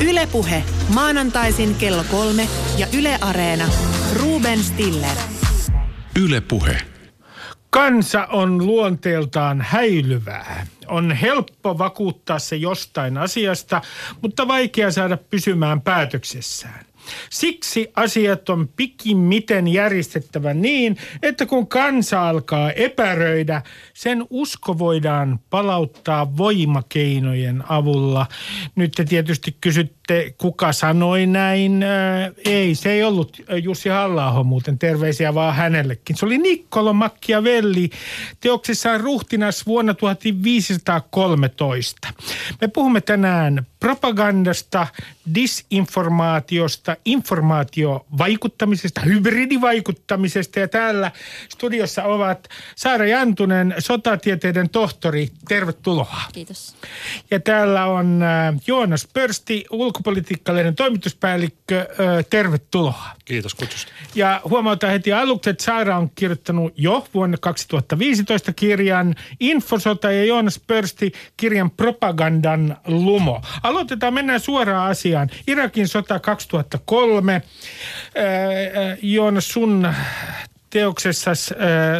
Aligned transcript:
Ylepuhe 0.00 0.64
maanantaisin 0.94 1.74
kello 1.74 2.04
kolme 2.10 2.48
ja 2.76 2.86
Yle 2.98 3.18
Areena. 3.20 3.64
Ruben 4.14 4.58
Stiller. 4.64 5.16
Ylepuhe. 6.22 6.76
Kansa 7.70 8.26
on 8.26 8.66
luonteeltaan 8.66 9.60
häilyvää. 9.60 10.66
On 10.86 11.12
helppo 11.12 11.78
vakuuttaa 11.78 12.38
se 12.38 12.56
jostain 12.56 13.18
asiasta, 13.18 13.82
mutta 14.22 14.48
vaikea 14.48 14.90
saada 14.90 15.16
pysymään 15.16 15.80
päätöksessään. 15.80 16.87
Siksi 17.30 17.88
asiat 17.96 18.48
on 18.48 18.68
pikimmiten 18.68 19.68
järjestettävä 19.68 20.54
niin, 20.54 20.96
että 21.22 21.46
kun 21.46 21.66
kansa 21.66 22.28
alkaa 22.28 22.72
epäröidä, 22.72 23.62
sen 23.94 24.26
usko 24.30 24.78
voidaan 24.78 25.40
palauttaa 25.50 26.36
voimakeinojen 26.36 27.64
avulla. 27.68 28.26
Nyt 28.76 28.92
te 28.96 29.04
tietysti 29.04 29.56
kysytte, 29.60 29.97
kuka 30.38 30.72
sanoi 30.72 31.26
näin. 31.26 31.82
Ää, 31.82 32.30
ei, 32.44 32.74
se 32.74 32.92
ei 32.92 33.02
ollut 33.02 33.36
Jussi 33.62 33.88
halla 33.88 34.44
muuten, 34.44 34.78
terveisiä 34.78 35.34
vaan 35.34 35.54
hänellekin. 35.54 36.16
Se 36.16 36.26
oli 36.26 36.38
Niccolo 36.38 36.92
Machiavelli 36.92 37.90
teoksessaan 38.40 39.00
ruhtinas 39.00 39.66
vuonna 39.66 39.94
1513. 39.94 42.08
Me 42.60 42.68
puhumme 42.68 43.00
tänään 43.00 43.66
propagandasta, 43.80 44.86
disinformaatiosta, 45.34 46.96
informaatiovaikuttamisesta, 47.04 49.00
hybridivaikuttamisesta. 49.00 50.60
Ja 50.60 50.68
täällä 50.68 51.12
studiossa 51.48 52.04
ovat 52.04 52.48
Saara 52.76 53.06
Jantunen, 53.06 53.74
sotatieteiden 53.78 54.68
tohtori. 54.68 55.28
Tervetuloa. 55.48 56.22
Kiitos. 56.32 56.76
Ja 57.30 57.40
täällä 57.40 57.86
on 57.86 58.22
äh, 58.22 58.54
Joonas 58.66 59.08
Pörsti, 59.14 59.64
ulkopolitiikkalehden 59.98 60.74
toimituspäällikkö. 60.74 61.88
Tervetuloa. 62.30 63.10
Kiitos 63.24 63.54
kutsusta. 63.54 63.92
Ja 64.14 64.40
huomautan 64.44 64.90
heti 64.90 65.12
aluksi, 65.12 65.50
että 65.50 65.64
Saara 65.64 65.98
on 65.98 66.10
kirjoittanut 66.14 66.72
jo 66.76 67.06
vuonna 67.14 67.36
2015 67.40 68.52
kirjan 68.52 69.14
Infosota 69.40 70.12
ja 70.12 70.24
Joonas 70.24 70.60
Pörsti 70.66 71.12
kirjan 71.36 71.70
Propagandan 71.70 72.76
lumo. 72.86 73.42
Aloitetaan, 73.62 74.14
mennään 74.14 74.40
suoraan 74.40 74.90
asiaan. 74.90 75.30
Irakin 75.46 75.88
sota 75.88 76.20
2003. 76.20 77.34
Äh, 77.34 77.42
Joonas, 79.02 79.48
sun 79.48 79.88
teoksessa 80.70 81.30
äh, 81.30 81.36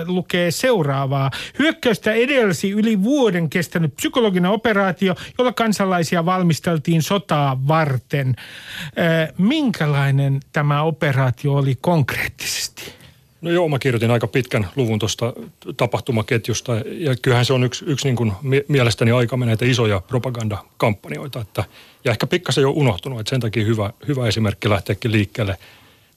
lukee 0.07 0.51
seuraavaa. 0.51 1.31
Hyökkäystä 1.59 2.13
edelsi 2.13 2.71
yli 2.71 3.03
vuoden 3.03 3.51
kestänyt 3.51 3.97
psykologinen 3.97 4.51
operaatio, 4.51 5.15
jolla 5.39 5.53
kansalaisia 5.53 6.25
valmisteltiin 6.25 7.03
sotaa 7.03 7.61
varten. 7.69 8.29
Äh, 8.39 9.35
minkälainen 9.39 10.41
tämä 10.53 10.83
operaatio 10.83 11.55
oli 11.55 11.79
konkreettisesti? 11.81 12.99
No 13.41 13.51
joo, 13.51 13.69
mä 13.69 13.79
kirjoitin 13.79 14.11
aika 14.11 14.27
pitkän 14.27 14.69
luvun 14.77 14.99
tuosta 14.99 15.33
tapahtumaketjusta 15.77 16.73
ja 16.91 17.17
kyllähän 17.23 17.45
se 17.45 17.53
on 17.53 17.65
yksi, 17.65 17.85
yksi 17.89 18.07
niin 18.09 18.17
kuin 18.17 18.33
mielestäni 18.69 19.11
aika 19.11 19.37
näitä 19.37 19.65
isoja 19.65 20.01
propagandakampanjoita. 20.01 21.41
Että, 21.41 21.65
ja 22.05 22.11
ehkä 22.11 22.27
pikkasen 22.27 22.63
jo 22.63 22.71
unohtunut, 22.71 23.21
että 23.21 23.31
sen 23.31 23.41
takia 23.41 23.65
hyvä, 23.65 23.93
hyvä 24.09 24.27
esimerkki 24.27 24.69
lähteäkin 24.69 25.13
liikkeelle 25.13 25.57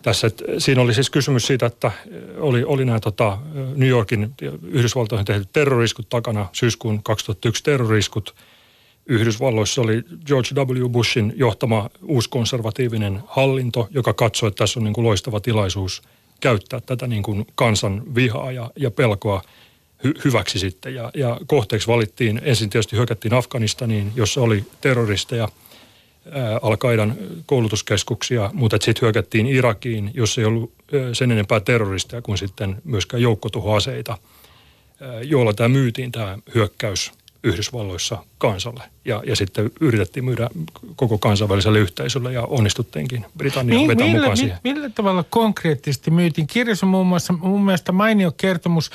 tässä. 0.02 0.28
Että 0.28 0.44
siinä 0.58 0.82
oli 0.82 0.94
siis 0.94 1.10
kysymys 1.10 1.48
siitä, 1.48 1.66
että 1.66 1.92
oli, 2.38 2.64
oli 2.64 2.86
nämä 2.86 3.00
tota, 3.00 3.38
New 3.76 3.90
Yorkin 3.90 4.34
Yhdysvaltoihin 4.64 5.26
tehdyt 5.26 5.50
terroriskut 5.54 6.10
takana, 6.10 6.48
syyskuun 6.54 7.04
2001 7.04 7.64
terroriskut. 7.64 8.36
Yhdysvalloissa 9.06 9.82
oli 9.82 10.04
George 10.26 10.50
W. 10.56 10.90
Bushin 10.90 11.34
johtama 11.36 11.90
uuskonservatiivinen 12.04 13.20
hallinto, 13.28 13.88
joka 13.92 14.14
katsoi, 14.14 14.48
että 14.48 14.58
tässä 14.58 14.80
on 14.80 14.84
niin 14.84 14.94
kuin 14.94 15.06
loistava 15.06 15.40
tilaisuus– 15.40 16.02
käyttää 16.42 16.82
tätä 16.82 17.08
niin 17.08 17.24
kuin 17.24 17.48
kansan 17.56 18.16
vihaa 18.16 18.52
ja, 18.52 18.72
ja 18.76 18.92
pelkoa 18.92 19.42
hy, 20.04 20.14
hyväksi 20.26 20.60
sitten. 20.60 20.96
Ja, 20.96 21.12
ja 21.14 21.40
kohteeksi 21.48 21.88
valittiin, 21.88 22.42
ensin 22.44 22.70
tietysti 22.70 22.96
hyökättiin 22.96 23.34
Afganistaniin, 23.34 24.12
jossa 24.16 24.42
oli 24.42 24.66
terroristeja, 24.82 25.50
Al-Qaidan 26.62 27.16
koulutuskeskuksia, 27.46 28.50
mutta 28.54 28.78
sitten 28.82 29.02
hyökättiin 29.02 29.46
Irakiin, 29.48 30.12
jossa 30.14 30.42
ei 30.42 30.46
ollut 30.46 30.74
sen 31.14 31.32
enempää 31.32 31.60
terroristeja 31.60 32.22
kuin 32.22 32.38
sitten 32.38 32.82
myöskään 32.84 33.22
joukkotuhoaseita, 33.24 34.18
joilla 35.24 35.54
tämä 35.54 35.70
myytiin 35.70 36.12
tämä 36.12 36.38
hyökkäys 36.56 37.12
Yhdysvalloissa 37.44 38.26
kansalle. 38.38 38.84
Ja, 39.06 39.24
ja 39.26 39.36
sitten 39.36 39.72
yritettiin 39.80 40.26
myydä 40.26 40.50
koko 40.96 41.18
kansainväliselle 41.18 41.80
yhteisölle 41.80 42.34
ja 42.34 42.44
onnistuttiinkin 42.44 43.26
Britannian 43.38 43.78
niin, 43.78 43.88
vetää 43.88 44.08
millä, 44.08 44.20
mukaan 44.20 44.38
siihen. 44.38 44.58
Millä 44.64 44.90
tavalla 44.90 45.24
konkreettisesti 45.30 46.12
myytiin? 46.12 46.48
Kirjassa 46.48 46.86
muun 46.86 47.08
muassa 47.08 47.34
mun 47.34 47.66
mielestä 47.66 47.92
mainio 47.92 48.32
kertomus 48.32 48.92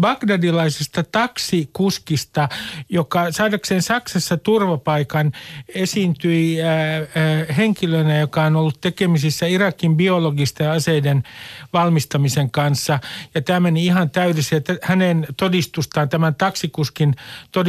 bagdadilaisesta 0.00 1.04
taksikuskista, 1.12 2.48
joka 2.88 3.32
saadakseen 3.32 3.82
Saksassa 3.82 4.36
turvapaikan 4.36 5.32
esiintyi 5.74 6.62
ää, 6.62 6.96
ää, 6.96 7.06
henkilönä, 7.56 8.18
joka 8.18 8.44
on 8.44 8.56
ollut 8.56 8.80
tekemisissä 8.80 9.46
Irakin 9.46 9.96
biologista 9.96 10.62
ja 10.62 10.72
aseiden 10.72 11.22
valmistamisen 11.72 12.50
kanssa. 12.50 12.98
Ja 13.34 13.42
tämä 13.42 13.60
meni 13.60 13.86
ihan 13.86 14.10
täydessä, 14.10 14.56
että 14.56 14.76
hänen 14.82 15.26
todistustaan, 15.36 16.08
tämän 16.08 16.34
taksikuskin 16.34 17.14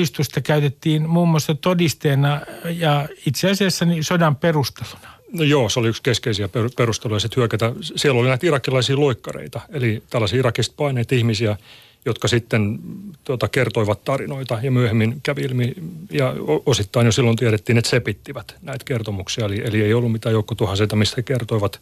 todistusta 0.10 0.42
käytettiin 0.42 1.10
muun 1.10 1.30
muassa 1.30 1.56
todisteena 1.56 2.42
ja 2.66 3.08
itse 3.26 3.50
asiassa 3.50 3.86
niin 3.86 4.04
sodan 4.04 4.36
perusteluna. 4.36 5.10
No 5.34 5.44
joo, 5.44 5.70
se 5.70 5.80
oli 5.80 5.88
yksi 5.88 6.04
keskeisiä 6.04 6.50
perusteluja 6.78 7.20
sitten 7.20 7.38
hyökätä. 7.38 7.74
Siellä 7.82 8.20
oli 8.20 8.28
näitä 8.28 8.48
irakilaisia 8.48 9.00
loikkareita, 9.00 9.62
eli 9.70 10.04
tällaisia 10.10 10.40
irakista 10.40 10.74
paineita 10.78 11.16
ihmisiä, 11.16 11.58
jotka 12.06 12.28
sitten 12.28 12.80
tuota, 13.24 13.48
kertoivat 13.48 14.04
tarinoita 14.04 14.60
ja 14.62 14.72
myöhemmin 14.72 15.20
kävi 15.24 15.42
ilmi 15.42 15.74
ja 16.12 16.34
osittain 16.66 17.06
jo 17.06 17.12
silloin 17.12 17.38
tiedettiin, 17.38 17.78
että 17.78 17.90
sepittivät 17.90 18.56
näitä 18.62 18.86
kertomuksia. 18.86 19.46
Eli, 19.46 19.62
eli 19.64 19.82
ei 19.82 19.94
ollut 19.94 20.12
mitään 20.12 20.34
joukkotuhaseita, 20.34 20.96
mistä 20.96 21.22
kertoivat. 21.22 21.82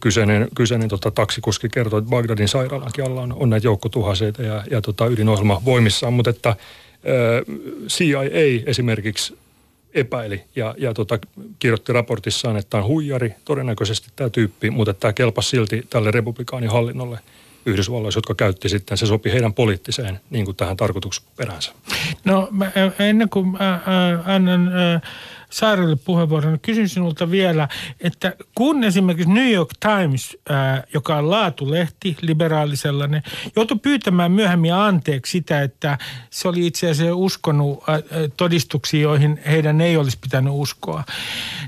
Kyseinen, 0.00 0.48
kyseinen 0.54 0.88
tota, 0.88 1.10
taksikuski 1.10 1.68
kertoi, 1.68 1.98
että 1.98 2.10
Bagdadin 2.10 2.48
sairaalankin 2.48 3.04
alla 3.04 3.20
on, 3.20 3.32
on 3.32 3.50
näitä 3.50 3.66
joukkotuhaseita 3.66 4.42
ja, 4.42 4.64
ja 4.70 4.80
tota, 4.80 5.06
ydinohjelma 5.06 5.62
voimissaan, 5.64 6.12
mutta 6.12 6.30
että– 6.30 6.56
CIA 7.88 8.62
esimerkiksi 8.66 9.38
epäili 9.94 10.42
ja, 10.56 10.74
ja 10.78 10.94
tota, 10.94 11.18
kirjoitti 11.58 11.92
raportissaan, 11.92 12.56
että 12.56 12.70
tämä 12.70 12.82
on 12.82 12.88
huijari, 12.88 13.34
todennäköisesti 13.44 14.08
tämä 14.16 14.30
tyyppi, 14.30 14.70
mutta 14.70 14.94
tämä 14.94 15.12
kelpasi 15.12 15.48
silti 15.48 15.86
tälle 15.90 16.10
republikaanihallinnolle 16.10 17.18
Yhdysvalloissa, 17.66 18.18
jotka 18.18 18.34
käytti 18.34 18.68
sitten, 18.68 18.98
se 18.98 19.06
sopi 19.06 19.32
heidän 19.32 19.54
poliittiseen 19.54 20.20
niin 20.30 20.44
kuin 20.44 20.56
tähän 20.56 20.76
tarkoitusperänsä. 20.76 21.72
No 22.24 22.48
ennen 22.98 23.28
kuin 23.28 23.48
mä, 23.48 23.80
annan 24.24 24.70
Saarelle 25.50 25.96
puheenvuoron. 25.96 26.60
Kysyn 26.60 26.88
sinulta 26.88 27.30
vielä, 27.30 27.68
että 28.00 28.36
kun 28.54 28.84
esimerkiksi 28.84 29.32
New 29.32 29.52
York 29.52 29.70
Times, 29.80 30.36
ää, 30.48 30.84
joka 30.94 31.16
on 31.16 31.30
laatulehti, 31.30 32.16
liberaali 32.20 32.76
sellainen, 32.76 33.22
joutui 33.56 33.78
pyytämään 33.82 34.32
myöhemmin 34.32 34.74
anteeksi 34.74 35.30
sitä, 35.30 35.62
että 35.62 35.98
se 36.30 36.48
oli 36.48 36.66
itse 36.66 36.90
asiassa 36.90 37.14
uskonut 37.14 37.88
ää, 37.88 37.98
todistuksiin, 38.36 39.02
joihin 39.02 39.40
heidän 39.46 39.80
ei 39.80 39.96
olisi 39.96 40.18
pitänyt 40.20 40.52
uskoa. 40.56 41.04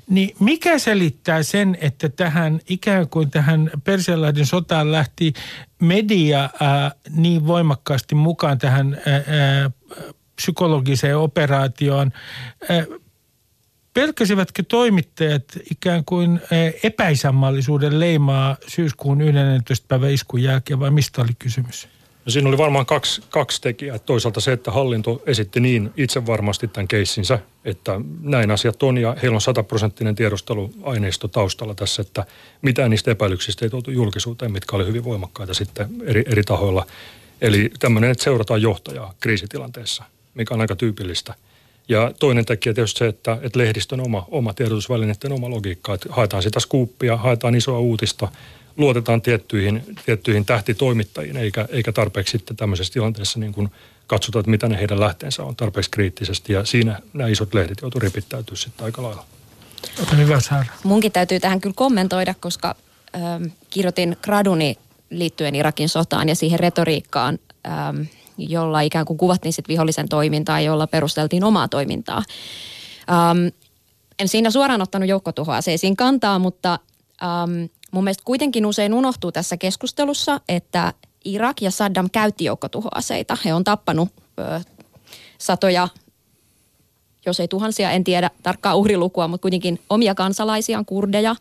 Niin 0.08 0.36
mikä 0.40 0.78
selittää 0.78 1.42
sen, 1.42 1.78
että 1.80 2.08
tähän 2.08 2.60
ikään 2.68 3.08
kuin 3.08 3.30
tähän 3.30 3.70
Persianlahden 3.84 4.46
sotaan 4.46 4.92
lähti 4.92 5.32
media 5.80 6.50
ää, 6.60 6.92
niin 7.10 7.46
voimakkaasti 7.46 8.14
mukaan 8.14 8.58
tähän 8.58 8.98
ää, 9.06 9.70
psykologiseen 10.36 11.18
operaatioon. 11.18 12.12
Pelkäsivätkö 13.94 14.62
toimittajat 14.68 15.44
ikään 15.70 16.04
kuin 16.04 16.40
epäisänmaallisuuden 16.82 18.00
leimaa 18.00 18.56
syyskuun 18.66 19.20
11. 19.20 19.86
päivän 19.88 20.10
iskun 20.10 20.42
jälkeen 20.42 20.80
vai 20.80 20.90
mistä 20.90 21.22
oli 21.22 21.32
kysymys? 21.38 21.88
No 22.26 22.32
siinä 22.32 22.48
oli 22.48 22.58
varmaan 22.58 22.86
kaksi, 22.86 23.22
kaksi 23.30 23.62
tekijää. 23.62 23.98
Toisaalta 23.98 24.40
se, 24.40 24.52
että 24.52 24.70
hallinto 24.70 25.22
esitti 25.26 25.60
niin 25.60 25.90
itse 25.96 26.26
varmasti 26.26 26.68
tämän 26.68 26.88
keissinsä, 26.88 27.38
että 27.64 28.00
näin 28.20 28.50
asiat 28.50 28.82
on 28.82 28.98
ja 28.98 29.16
heillä 29.22 29.34
on 29.34 29.40
sataprosenttinen 29.40 30.14
tiedusteluaineisto 30.14 31.28
taustalla 31.28 31.74
tässä, 31.74 32.02
että 32.02 32.26
mitään 32.62 32.90
niistä 32.90 33.10
epäilyksistä 33.10 33.64
ei 33.64 33.70
tuotu 33.70 33.90
julkisuuteen, 33.90 34.52
mitkä 34.52 34.76
oli 34.76 34.86
hyvin 34.86 35.04
voimakkaita 35.04 35.54
sitten 35.54 35.88
eri, 36.04 36.24
eri 36.26 36.42
tahoilla. 36.42 36.86
Eli 37.40 37.70
tämmöinen, 37.78 38.10
että 38.10 38.24
seurataan 38.24 38.62
johtajaa 38.62 39.14
kriisitilanteessa, 39.20 40.04
mikä 40.34 40.54
on 40.54 40.60
aika 40.60 40.76
tyypillistä– 40.76 41.34
ja 41.90 42.12
toinen 42.18 42.44
tekijä 42.44 42.74
tietysti 42.74 42.98
se, 42.98 43.06
että, 43.06 43.38
että 43.42 43.58
lehdistön 43.58 44.00
oma, 44.00 44.26
oma 44.30 44.54
tiedotusvälineiden 44.54 45.32
oma 45.32 45.50
logiikka, 45.50 45.94
että 45.94 46.08
haetaan 46.10 46.42
sitä 46.42 46.60
skuuppia, 46.60 47.16
haetaan 47.16 47.54
isoa 47.54 47.78
uutista, 47.78 48.28
luotetaan 48.76 49.22
tiettyihin, 49.22 49.82
tiettyihin 50.06 50.44
tähtitoimittajiin, 50.44 51.36
eikä, 51.36 51.68
eikä 51.70 51.92
tarpeeksi 51.92 52.30
sitten 52.30 52.56
tämmöisessä 52.56 52.92
tilanteessa 52.92 53.38
niin 53.38 53.52
kuin 53.52 53.68
katsotaan, 54.06 54.40
että 54.40 54.50
mitä 54.50 54.68
ne 54.68 54.78
heidän 54.78 55.00
lähteensä 55.00 55.42
on 55.42 55.56
tarpeeksi 55.56 55.90
kriittisesti. 55.90 56.52
Ja 56.52 56.64
siinä 56.64 57.00
nämä 57.12 57.28
isot 57.28 57.54
lehdet 57.54 57.78
joutuivat 57.82 58.02
ripittäytyä 58.02 58.56
sitten 58.56 58.84
aika 58.84 59.02
lailla. 59.02 59.24
hyvä 60.16 60.40
Saara. 60.40 60.72
Munkin 60.84 61.12
täytyy 61.12 61.40
tähän 61.40 61.60
kyllä 61.60 61.74
kommentoida, 61.76 62.34
koska 62.40 62.74
ähm, 63.14 63.44
kirjoitin 63.70 64.16
graduni 64.22 64.76
liittyen 65.10 65.54
Irakin 65.54 65.88
sotaan 65.88 66.28
ja 66.28 66.34
siihen 66.34 66.60
retoriikkaan, 66.60 67.38
ähm, 67.66 68.02
jolla 68.48 68.80
ikään 68.80 69.06
kuin 69.06 69.18
kuvattiin 69.18 69.52
sit 69.52 69.68
vihollisen 69.68 70.08
toimintaa, 70.08 70.60
jolla 70.60 70.86
perusteltiin 70.86 71.44
omaa 71.44 71.68
toimintaa. 71.68 72.22
Ähm, 73.10 73.46
en 74.18 74.28
siinä 74.28 74.50
suoraan 74.50 74.82
ottanut 74.82 75.08
joukkotuhoaseisiin 75.08 75.96
kantaa, 75.96 76.38
mutta 76.38 76.78
ähm, 77.22 77.64
mun 77.90 78.04
mielestä 78.04 78.24
kuitenkin 78.24 78.66
usein 78.66 78.94
unohtuu 78.94 79.32
tässä 79.32 79.56
keskustelussa, 79.56 80.40
että 80.48 80.92
Irak 81.24 81.62
ja 81.62 81.70
Saddam 81.70 82.08
käytti 82.12 82.44
joukkotuhoaseita. 82.44 83.36
He 83.44 83.54
on 83.54 83.64
tappanut 83.64 84.08
ö, 84.38 84.60
satoja, 85.38 85.88
jos 87.26 87.40
ei 87.40 87.48
tuhansia, 87.48 87.90
en 87.90 88.04
tiedä 88.04 88.30
tarkkaa 88.42 88.74
uhrilukua, 88.74 89.28
mutta 89.28 89.42
kuitenkin 89.42 89.80
omia 89.90 90.14
kansalaisiaan, 90.14 90.84
kurdeja, 90.84 91.36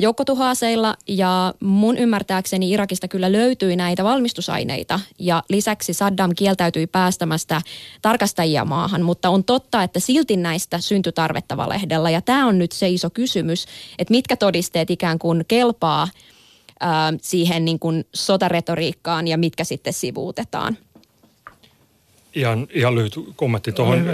joukkotuhoaseilla 0.00 0.96
ja 1.08 1.54
mun 1.60 1.98
ymmärtääkseni 1.98 2.70
Irakista 2.70 3.08
kyllä 3.08 3.32
löytyi 3.32 3.76
näitä 3.76 4.04
valmistusaineita 4.04 5.00
ja 5.18 5.42
lisäksi 5.48 5.92
Saddam 5.92 6.30
kieltäytyi 6.36 6.86
päästämästä 6.86 7.62
tarkastajia 8.02 8.64
maahan, 8.64 9.02
mutta 9.02 9.30
on 9.30 9.44
totta, 9.44 9.82
että 9.82 10.00
silti 10.00 10.36
näistä 10.36 10.78
syntyi 10.78 11.12
tarvetta 11.12 11.56
valehdella 11.56 12.10
ja 12.10 12.22
tämä 12.22 12.46
on 12.46 12.58
nyt 12.58 12.72
se 12.72 12.88
iso 12.88 13.10
kysymys, 13.10 13.66
että 13.98 14.12
mitkä 14.12 14.36
todisteet 14.36 14.90
ikään 14.90 15.18
kuin 15.18 15.44
kelpaa 15.48 16.08
siihen 17.22 17.64
niin 17.64 17.78
kuin 17.78 18.04
sotaretoriikkaan 18.14 19.28
ja 19.28 19.38
mitkä 19.38 19.64
sitten 19.64 19.92
sivuutetaan. 19.92 20.76
Ihan, 22.34 22.66
ihan 22.72 22.94
lyhyt 22.94 23.14
kommentti 23.36 23.72
tuohon. 23.72 24.10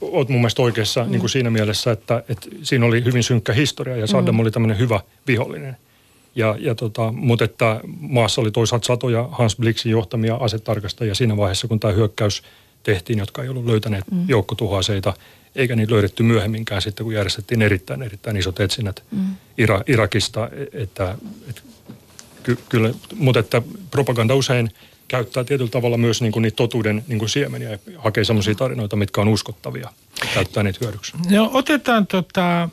Olet 0.00 0.28
mun 0.28 0.40
mielestä 0.40 0.62
oikeassa 0.62 1.04
mm. 1.04 1.10
niin 1.10 1.20
kuin 1.20 1.30
siinä 1.30 1.50
mielessä, 1.50 1.92
että, 1.92 2.22
että 2.28 2.48
siinä 2.62 2.86
oli 2.86 3.04
hyvin 3.04 3.22
synkkä 3.22 3.52
historia 3.52 3.96
ja 3.96 4.06
Saddam 4.06 4.34
mm. 4.34 4.40
oli 4.40 4.50
tämmöinen 4.50 4.78
hyvä 4.78 5.00
vihollinen. 5.26 5.76
Ja, 6.34 6.56
ja 6.58 6.74
tota, 6.74 7.12
mutta 7.12 7.44
että 7.44 7.80
maassa 8.00 8.40
oli 8.40 8.50
toisaalta 8.50 8.86
satoja 8.86 9.28
Hans 9.32 9.56
Blixin 9.56 9.92
johtamia 9.92 10.34
asetarkastajia 10.34 11.14
siinä 11.14 11.36
vaiheessa, 11.36 11.68
kun 11.68 11.80
tämä 11.80 11.94
hyökkäys 11.94 12.42
tehtiin, 12.82 13.18
jotka 13.18 13.42
ei 13.42 13.48
ollut 13.48 13.66
löytäneet 13.66 14.04
mm. 14.10 14.24
joukkotuhoaseita, 14.28 15.14
eikä 15.56 15.76
niitä 15.76 15.92
löydetty 15.92 16.22
myöhemminkään 16.22 16.82
sitten, 16.82 17.04
kun 17.04 17.14
järjestettiin 17.14 17.62
erittäin, 17.62 18.02
erittäin 18.02 18.36
isot 18.36 18.60
etsinnät 18.60 19.02
mm. 19.10 19.20
Ira, 19.58 19.82
Irakista. 19.86 20.48
E-, 20.48 20.82
että, 20.82 21.18
että, 21.48 21.62
ky, 22.42 22.58
kyllä, 22.68 22.94
mutta 23.14 23.40
että 23.40 23.62
propaganda 23.90 24.34
usein– 24.34 24.70
käyttää 25.12 25.44
tietyllä 25.44 25.70
tavalla 25.70 25.96
myös 25.96 26.22
niin 26.22 26.32
kuin 26.32 26.42
niitä 26.42 26.56
totuuden 26.56 27.04
niin 27.08 27.18
kuin 27.18 27.28
siemeniä 27.28 27.70
ja 27.70 27.78
hakee 27.98 28.24
sellaisia 28.24 28.54
tarinoita, 28.54 28.96
mitkä 28.96 29.20
on 29.20 29.28
uskottavia 29.28 29.88
ja 30.20 30.26
käyttää 30.34 30.62
niitä 30.62 30.78
hyödyksi. 30.82 31.12
No 31.30 31.50
otetaan 31.52 32.06
tota, 32.06 32.68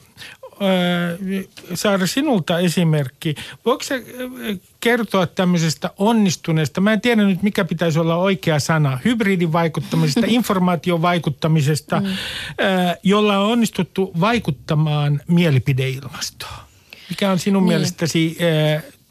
saada 1.74 2.08
sinulta 2.08 2.60
esimerkki. 2.60 3.36
Voiko 3.66 3.84
se 3.84 4.04
kertoa 4.80 5.28
tämmöisestä 5.28 5.90
onnistuneesta, 5.98 6.82
mä 6.82 6.94
en 6.94 7.02
tiedä 7.02 7.24
nyt 7.24 7.44
mikä 7.44 7.66
pitäisi 7.66 8.00
olla 8.00 8.16
oikea 8.16 8.60
sana, 8.60 9.00
hybridivaikuttamisesta, 9.06 10.28
informaatiovaikuttamisesta, 10.40 12.00
mm. 12.00 12.08
jolla 13.04 13.38
on 13.38 13.52
onnistuttu 13.52 14.12
vaikuttamaan 14.20 15.22
mielipideilmastoon. 15.28 16.60
Mikä 17.10 17.32
on 17.32 17.40
sinun 17.40 17.64
niin. 17.64 17.68
mielestäsi 17.68 18.38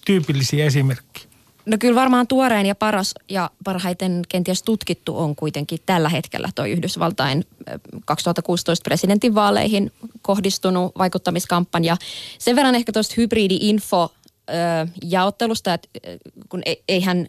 tyypillisiä 0.04 0.64
esimerkkiä? 0.64 1.27
No 1.68 1.76
kyllä 1.80 1.94
varmaan 1.94 2.26
tuorein 2.26 2.66
ja 2.66 2.74
paras 2.74 3.14
ja 3.28 3.50
parhaiten 3.64 4.22
kenties 4.28 4.62
tutkittu 4.62 5.18
on 5.18 5.36
kuitenkin 5.36 5.78
tällä 5.86 6.08
hetkellä 6.08 6.48
tuo 6.54 6.64
Yhdysvaltain 6.64 7.44
2016 8.04 8.84
presidentinvaaleihin 8.84 9.92
kohdistunut 10.22 10.92
vaikuttamiskampanja. 10.98 11.96
Sen 12.38 12.56
verran 12.56 12.74
ehkä 12.74 12.92
tuosta 12.92 13.14
hybridi-info 13.16 14.12
jaottelusta, 15.04 15.74
että 15.74 15.88
kun 16.48 16.62
e, 16.66 16.74
eihän 16.88 17.26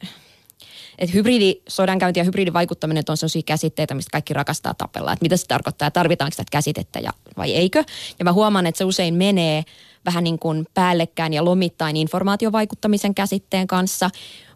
että 1.00 1.14
hybridisodankäynti 1.14 2.20
ja 2.20 2.24
hybridivaikuttaminen 2.24 3.04
on 3.10 3.18
sellaisia 3.18 3.42
käsitteitä, 3.46 3.94
mistä 3.94 4.12
kaikki 4.12 4.34
rakastaa 4.34 4.74
tapella. 4.74 5.14
Että 5.14 5.24
mitä 5.24 5.38
se 5.38 5.48
tarkoittaa 5.48 5.92
tarvitaanko 5.92 6.32
sitä 6.32 6.44
käsitettä 6.52 7.00
ja, 7.00 7.12
vai 7.38 7.56
eikö. 7.56 7.84
Ja 8.20 8.26
mä 8.26 8.34
huomaan, 8.34 8.66
että 8.66 8.78
se 8.78 8.84
usein 8.84 9.14
menee 9.14 9.64
vähän 10.06 10.24
niin 10.24 10.40
kuin 10.40 10.68
päällekkäin 10.74 11.34
ja 11.34 11.46
lomittain 11.46 11.98
informaatiovaikuttamisen 11.98 13.16
käsitteen 13.16 13.68
kanssa. 13.68 14.10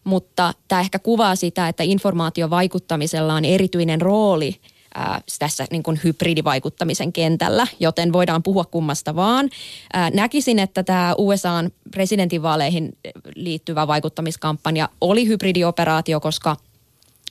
Mutta 0.03 0.53
tämä 0.67 0.81
ehkä 0.81 0.99
kuvaa 0.99 1.35
sitä, 1.35 1.67
että 1.67 1.83
informaatiovaikuttamisella 1.83 3.33
on 3.33 3.45
erityinen 3.45 4.01
rooli– 4.01 4.55
ää, 4.95 5.21
tässä 5.39 5.65
niin 5.71 5.83
kuin 5.83 5.99
hybridivaikuttamisen 6.03 7.13
kentällä, 7.13 7.67
joten 7.79 8.13
voidaan 8.13 8.43
puhua 8.43 8.65
kummasta 8.65 9.15
vaan. 9.15 9.49
Ää, 9.93 10.09
näkisin, 10.09 10.59
että 10.59 10.83
tämä 10.83 11.15
USAn 11.17 11.71
presidentinvaaleihin 11.91 12.97
liittyvä 13.35 13.87
vaikuttamiskampanja 13.87 14.89
oli 15.01 15.27
hybridioperaatio, 15.27 16.19
koska 16.19 16.55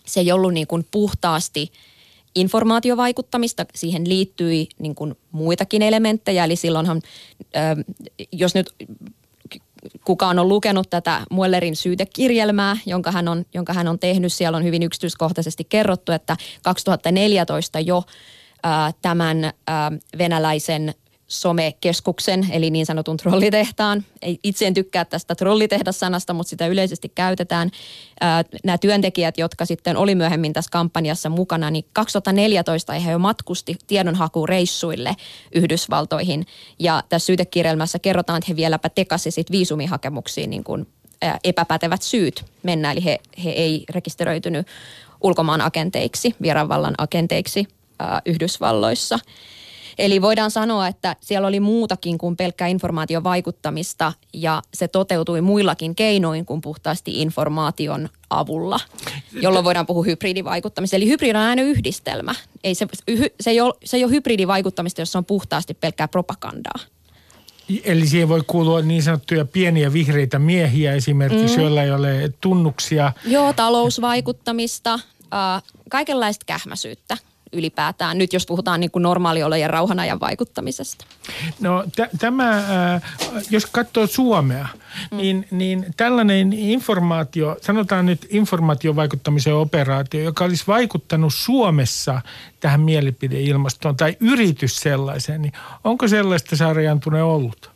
se 0.06 0.20
ei 0.20 0.32
ollut 0.32 0.55
niin 0.55 0.67
kuin 0.67 0.87
puhtaasti 0.91 1.73
informaatiovaikuttamista. 2.35 3.67
Siihen 3.75 4.08
liittyi 4.08 4.69
niin 4.79 4.94
kuin 4.94 5.15
muitakin 5.32 5.82
elementtejä, 5.82 6.44
eli 6.44 6.56
silloinhan, 6.56 7.03
jos 8.32 8.55
nyt 8.55 8.75
kukaan 10.05 10.38
on 10.38 10.49
lukenut 10.49 10.90
tätä 10.90 11.20
Muellerin 11.31 11.76
syytekirjelmää, 11.76 12.76
jonka 12.87 13.12
hän, 13.12 13.29
on, 13.29 13.44
jonka 13.55 13.73
hän 13.73 13.88
on 13.88 13.99
tehnyt. 13.99 14.32
Siellä 14.32 14.56
on 14.56 14.64
hyvin 14.64 14.82
yksityiskohtaisesti 14.82 15.64
kerrottu, 15.64 16.12
että 16.12 16.37
2014 16.62 17.81
jo 17.81 18.02
tämän 19.02 19.52
venäläisen 20.19 20.94
somekeskuksen, 21.32 22.46
eli 22.50 22.70
niin 22.70 22.87
sanotun 22.87 23.17
trollitehtaan. 23.17 24.05
Itse 24.43 24.67
en 24.67 24.75
tykkää 24.75 25.05
tästä 25.05 25.34
trollitehdas-sanasta, 25.34 26.32
mutta 26.32 26.50
sitä 26.50 26.67
yleisesti 26.67 27.12
käytetään. 27.14 27.70
Nämä 28.64 28.79
työntekijät, 28.79 29.38
jotka 29.38 29.64
sitten 29.64 29.96
oli 29.96 30.14
myöhemmin 30.14 30.52
tässä 30.52 30.70
kampanjassa 30.70 31.29
mukana, 31.29 31.70
niin 31.70 31.84
2014 31.93 32.93
he 32.93 33.11
jo 33.11 33.19
matkusti 33.19 33.76
tiedonhakureissuille 33.87 35.17
Yhdysvaltoihin. 35.55 36.46
Ja 36.79 37.02
tässä 37.08 37.26
syytekirjelmässä 37.26 37.99
kerrotaan, 37.99 38.38
että 38.38 38.52
he 38.52 38.56
vieläpä 38.56 38.88
tekasi 38.88 39.31
sitten 39.31 39.52
viisumihakemuksiin 39.52 40.50
niin 40.50 40.64
kuin 40.64 40.87
epäpätevät 41.44 42.02
syyt 42.02 42.44
mennä, 42.62 42.93
eli 42.93 43.05
he, 43.05 43.20
he 43.44 43.50
ei 43.50 43.84
rekisteröitynyt 43.90 44.67
ulkomaan 45.20 45.61
agenteiksi, 45.61 46.34
vieraanvallan 46.43 46.94
agenteiksi 46.99 47.67
Yhdysvalloissa. 48.26 49.19
Eli 49.99 50.23
voidaan 50.23 50.50
sanoa, 50.50 50.89
että 50.89 51.17
siellä 51.21 51.49
oli 51.49 51.61
muutakin 51.61 52.19
kuin 52.19 52.37
pelkkää 52.37 52.69
informaation 52.69 53.25
vaikuttamista 53.25 54.13
ja 54.32 54.63
se 54.75 54.89
toteutui 54.89 55.41
muillakin 55.41 55.94
keinoin 55.94 56.46
kuin 56.46 56.61
puhtaasti 56.61 57.22
informaation 57.22 58.08
avulla, 58.31 58.81
jolloin 59.32 59.65
voidaan 59.65 59.87
puhua 59.87 60.05
hybridivaikuttamista. 60.05 60.96
Eli 60.96 61.08
hybridi 61.08 61.31
on 61.31 61.37
aina 61.37 61.63
yhdistelmä. 61.63 62.34
Ei 62.65 62.75
se, 62.75 62.87
se, 63.41 63.51
ei 63.51 63.61
ole, 63.61 63.75
se 63.84 63.96
ei 63.96 64.05
ole 64.05 64.13
hybridivaikuttamista, 64.13 65.01
jos 65.01 65.13
se 65.13 65.19
on 65.19 65.25
puhtaasti 65.25 65.75
pelkkää 65.75 66.08
propagandaa. 66.08 66.79
Eli 67.84 68.06
siihen 68.06 68.29
voi 68.29 68.43
kuulua 68.46 68.82
niin 68.82 69.03
sanottuja 69.03 69.44
pieniä 69.44 69.93
vihreitä 69.93 70.39
miehiä 70.39 70.94
esimerkiksi, 70.94 71.56
mm. 71.56 71.63
joilla 71.63 71.82
ei 71.82 71.91
ole 71.91 72.32
tunnuksia. 72.41 73.13
Joo, 73.25 73.53
talousvaikuttamista, 73.53 74.94
äh, 74.94 75.63
kaikenlaista 75.91 76.44
kähmäsyyttä 76.46 77.17
ylipäätään, 77.53 78.19
nyt 78.19 78.32
jos 78.32 78.47
puhutaan 78.47 78.81
niin 78.81 78.91
kuin 78.91 79.03
normaaliolojen 79.03 79.71
rauhanajan 79.71 80.21
vaikuttamisesta? 80.21 81.05
No 81.61 81.85
t- 81.97 82.19
tämä, 82.19 82.56
äh, 82.56 83.03
jos 83.51 83.67
katsoo 83.67 84.06
Suomea, 84.06 84.69
mm. 85.11 85.17
niin, 85.17 85.47
niin 85.51 85.87
tällainen 85.97 86.53
informaatio, 86.53 87.56
sanotaan 87.61 88.06
nyt 88.06 88.27
informaatiovaikuttamisen 88.31 89.55
operaatio, 89.55 90.21
joka 90.21 90.44
olisi 90.44 90.65
vaikuttanut 90.67 91.35
Suomessa 91.35 92.21
tähän 92.61 92.81
mielipideilmastoon 92.81 93.97
tai 93.97 94.17
yritys 94.21 94.77
sellaiseen, 94.77 95.43
niin 95.43 95.53
onko 95.85 96.09
sellaista 96.09 96.56
sarjantune 96.56 97.23
ollut? 97.23 97.71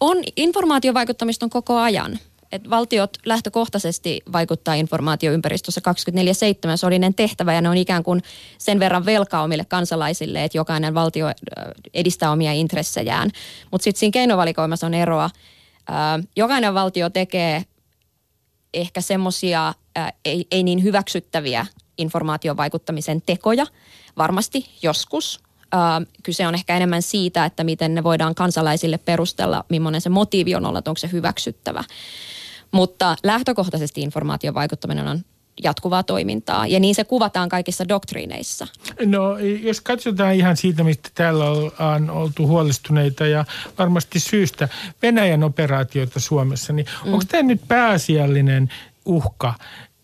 On 0.00 0.16
informaatiovaikuttamista 0.36 1.46
on 1.46 1.50
koko 1.50 1.78
ajan 1.78 2.18
että 2.52 2.70
valtiot 2.70 3.10
lähtökohtaisesti 3.26 4.20
vaikuttaa 4.32 4.74
informaatioympäristössä 4.74 5.80
24-7. 6.72 6.76
Se 6.76 6.86
oli 6.86 7.00
tehtävä 7.16 7.52
ja 7.52 7.60
ne 7.60 7.68
on 7.68 7.76
ikään 7.76 8.02
kuin 8.02 8.22
sen 8.58 8.80
verran 8.80 9.06
velkaa 9.06 9.42
omille 9.42 9.64
kansalaisille, 9.64 10.44
että 10.44 10.58
jokainen 10.58 10.94
valtio 10.94 11.26
edistää 11.94 12.30
omia 12.30 12.52
intressejään. 12.52 13.30
Mutta 13.70 13.84
sitten 13.84 14.00
siinä 14.00 14.12
keinovalikoimassa 14.12 14.86
on 14.86 14.94
eroa. 14.94 15.30
Jokainen 16.36 16.74
valtio 16.74 17.10
tekee 17.10 17.64
ehkä 18.74 19.00
semmoisia 19.00 19.74
ei, 20.24 20.46
ei 20.50 20.62
niin 20.62 20.82
hyväksyttäviä 20.82 21.66
informaatiovaikuttamisen 21.98 23.22
tekoja, 23.26 23.66
varmasti 24.16 24.70
joskus, 24.82 25.40
kyse 26.22 26.46
on 26.46 26.54
ehkä 26.54 26.76
enemmän 26.76 27.02
siitä, 27.02 27.44
että 27.44 27.64
miten 27.64 27.94
ne 27.94 28.04
voidaan 28.04 28.34
kansalaisille 28.34 28.98
perustella, 28.98 29.64
millainen 29.68 30.00
se 30.00 30.08
motiivi 30.08 30.54
on 30.54 30.66
olla, 30.66 30.78
että 30.78 30.90
onko 30.90 30.98
se 30.98 31.10
hyväksyttävä. 31.12 31.84
Mutta 32.72 33.16
lähtökohtaisesti 33.22 34.00
informaation 34.00 34.54
vaikuttaminen 34.54 35.08
on 35.08 35.20
jatkuvaa 35.62 36.02
toimintaa. 36.02 36.66
Ja 36.66 36.80
niin 36.80 36.94
se 36.94 37.04
kuvataan 37.04 37.48
kaikissa 37.48 37.88
doktriineissa. 37.88 38.66
No 39.04 39.38
jos 39.38 39.80
katsotaan 39.80 40.34
ihan 40.34 40.56
siitä, 40.56 40.84
mistä 40.84 41.10
täällä 41.14 41.44
on 41.94 42.10
oltu 42.10 42.46
huolestuneita 42.46 43.26
ja 43.26 43.44
varmasti 43.78 44.20
syystä 44.20 44.68
Venäjän 45.02 45.44
operaatioita 45.44 46.20
Suomessa, 46.20 46.72
niin 46.72 46.86
mm. 47.04 47.12
onko 47.12 47.24
tämä 47.28 47.42
nyt 47.42 47.60
pääasiallinen 47.68 48.68
uhka 49.04 49.54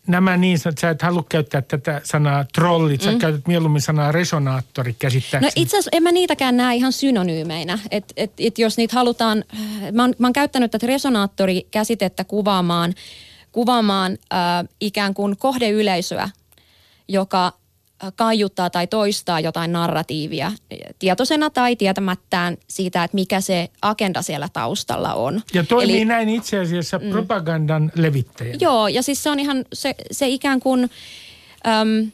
nämä 0.06 0.36
niin 0.36 0.58
sanot, 0.58 0.78
sä 0.78 0.90
et 0.90 1.02
halua 1.02 1.24
käyttää 1.28 1.62
tätä 1.62 2.00
sanaa 2.04 2.44
trollit, 2.54 3.00
sä 3.00 3.12
mm. 3.12 3.18
käytät 3.18 3.46
mieluummin 3.46 3.82
sanaa 3.82 4.12
resonaattori 4.12 4.92
käsittääkseni. 4.98 5.46
No 5.46 5.62
itse 5.62 5.76
asiassa 5.76 5.90
en 5.92 6.02
mä 6.02 6.12
niitäkään 6.12 6.56
näe 6.56 6.76
ihan 6.76 6.92
synonyymeinä. 6.92 7.78
Että 7.90 8.14
et, 8.16 8.32
et 8.38 8.58
jos 8.58 8.76
niitä 8.76 8.94
halutaan, 8.94 9.44
mä 9.92 10.02
oon, 10.02 10.14
mä 10.18 10.26
oon 10.26 10.32
käyttänyt 10.32 10.70
tätä 10.70 10.86
resonaattori-käsitettä 10.86 12.24
kuvaamaan, 12.24 12.94
kuvaamaan 13.52 14.12
äh, 14.12 14.38
ikään 14.80 15.14
kuin 15.14 15.36
kohdeyleisöä, 15.36 16.28
joka 17.08 17.52
kaiuttaa 18.10 18.70
tai 18.70 18.86
toistaa 18.86 19.40
jotain 19.40 19.72
narratiivia 19.72 20.52
tietoisena 20.98 21.50
tai 21.50 21.76
tietämättään 21.76 22.56
siitä, 22.68 23.04
että 23.04 23.14
mikä 23.14 23.40
se 23.40 23.68
agenda 23.82 24.22
siellä 24.22 24.48
taustalla 24.52 25.14
on. 25.14 25.42
Ja 25.54 25.64
toimii 25.64 25.96
Eli, 25.96 26.04
näin 26.04 26.28
itse 26.28 26.58
asiassa 26.58 26.98
mm, 26.98 27.10
propagandan 27.10 27.92
levittäjä. 27.94 28.56
Joo, 28.60 28.88
ja 28.88 29.02
siis 29.02 29.22
se 29.22 29.30
on 29.30 29.40
ihan 29.40 29.64
se, 29.72 29.94
se 30.10 30.28
ikään 30.28 30.60
kuin, 30.60 30.90
äm, 31.66 32.10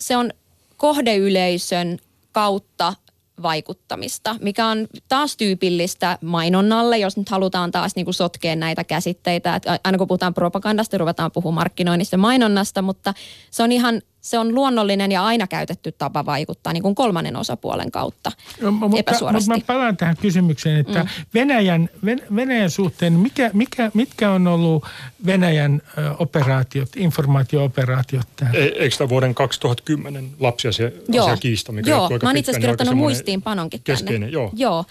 se 0.00 0.16
on 0.16 0.30
kohdeyleisön 0.76 1.98
kautta 2.32 2.94
vaikuttamista, 3.42 4.36
mikä 4.40 4.66
on 4.66 4.86
taas 5.08 5.36
tyypillistä 5.36 6.18
mainonnalle, 6.20 6.98
jos 6.98 7.16
nyt 7.16 7.28
halutaan 7.28 7.70
taas 7.70 7.96
niin 7.96 8.06
kuin 8.06 8.14
sotkea 8.14 8.56
näitä 8.56 8.84
käsitteitä. 8.84 9.56
Että 9.56 9.78
aina 9.84 9.98
kun 9.98 10.08
puhutaan 10.08 10.34
propagandasta, 10.34 10.98
ruvetaan 10.98 11.32
puhumaan 11.32 11.60
markkinoinnista 11.60 12.14
ja 12.14 12.18
mainonnasta, 12.18 12.82
mutta 12.82 13.14
se 13.50 13.62
on 13.62 13.72
ihan 13.72 14.02
se 14.20 14.38
on 14.38 14.54
luonnollinen 14.54 15.12
ja 15.12 15.24
aina 15.24 15.46
käytetty 15.46 15.92
tapa 15.92 16.26
vaikuttaa 16.26 16.72
niin 16.72 16.82
kuin 16.82 16.94
kolmannen 16.94 17.36
osapuolen 17.36 17.90
kautta 17.90 18.32
no, 18.60 18.70
mutta, 18.70 18.98
epäsuorasti. 18.98 19.50
Mutta 19.50 19.72
mä 19.72 19.78
palaan 19.78 19.96
tähän 19.96 20.16
kysymykseen, 20.16 20.76
että 20.76 21.02
mm. 21.02 21.08
Venäjän, 21.34 21.88
Venäjän 22.36 22.70
suhteen, 22.70 23.12
mikä, 23.12 23.50
mikä, 23.52 23.90
mitkä 23.94 24.30
on 24.30 24.46
ollut 24.46 24.84
Venäjän 25.26 25.82
operaatiot, 26.18 26.88
informaatio-operaatiot 26.96 28.26
täällä? 28.36 28.58
E, 28.58 28.62
eikö 28.62 28.96
tämä 28.96 29.08
vuoden 29.08 29.34
2010 29.34 30.30
lapsiasiakiista, 30.40 31.72
mikä 31.72 31.90
Joo, 31.90 32.08
mä 32.22 32.28
oon 32.28 32.36
itse 32.36 32.50
asiassa 32.50 32.60
kirjoittanut 32.60 32.96
muistiinpanonkin 32.96 33.80
keskeinen, 33.84 34.20
tänne. 34.20 34.32
Joo. 34.32 34.50
joo. 34.54 34.84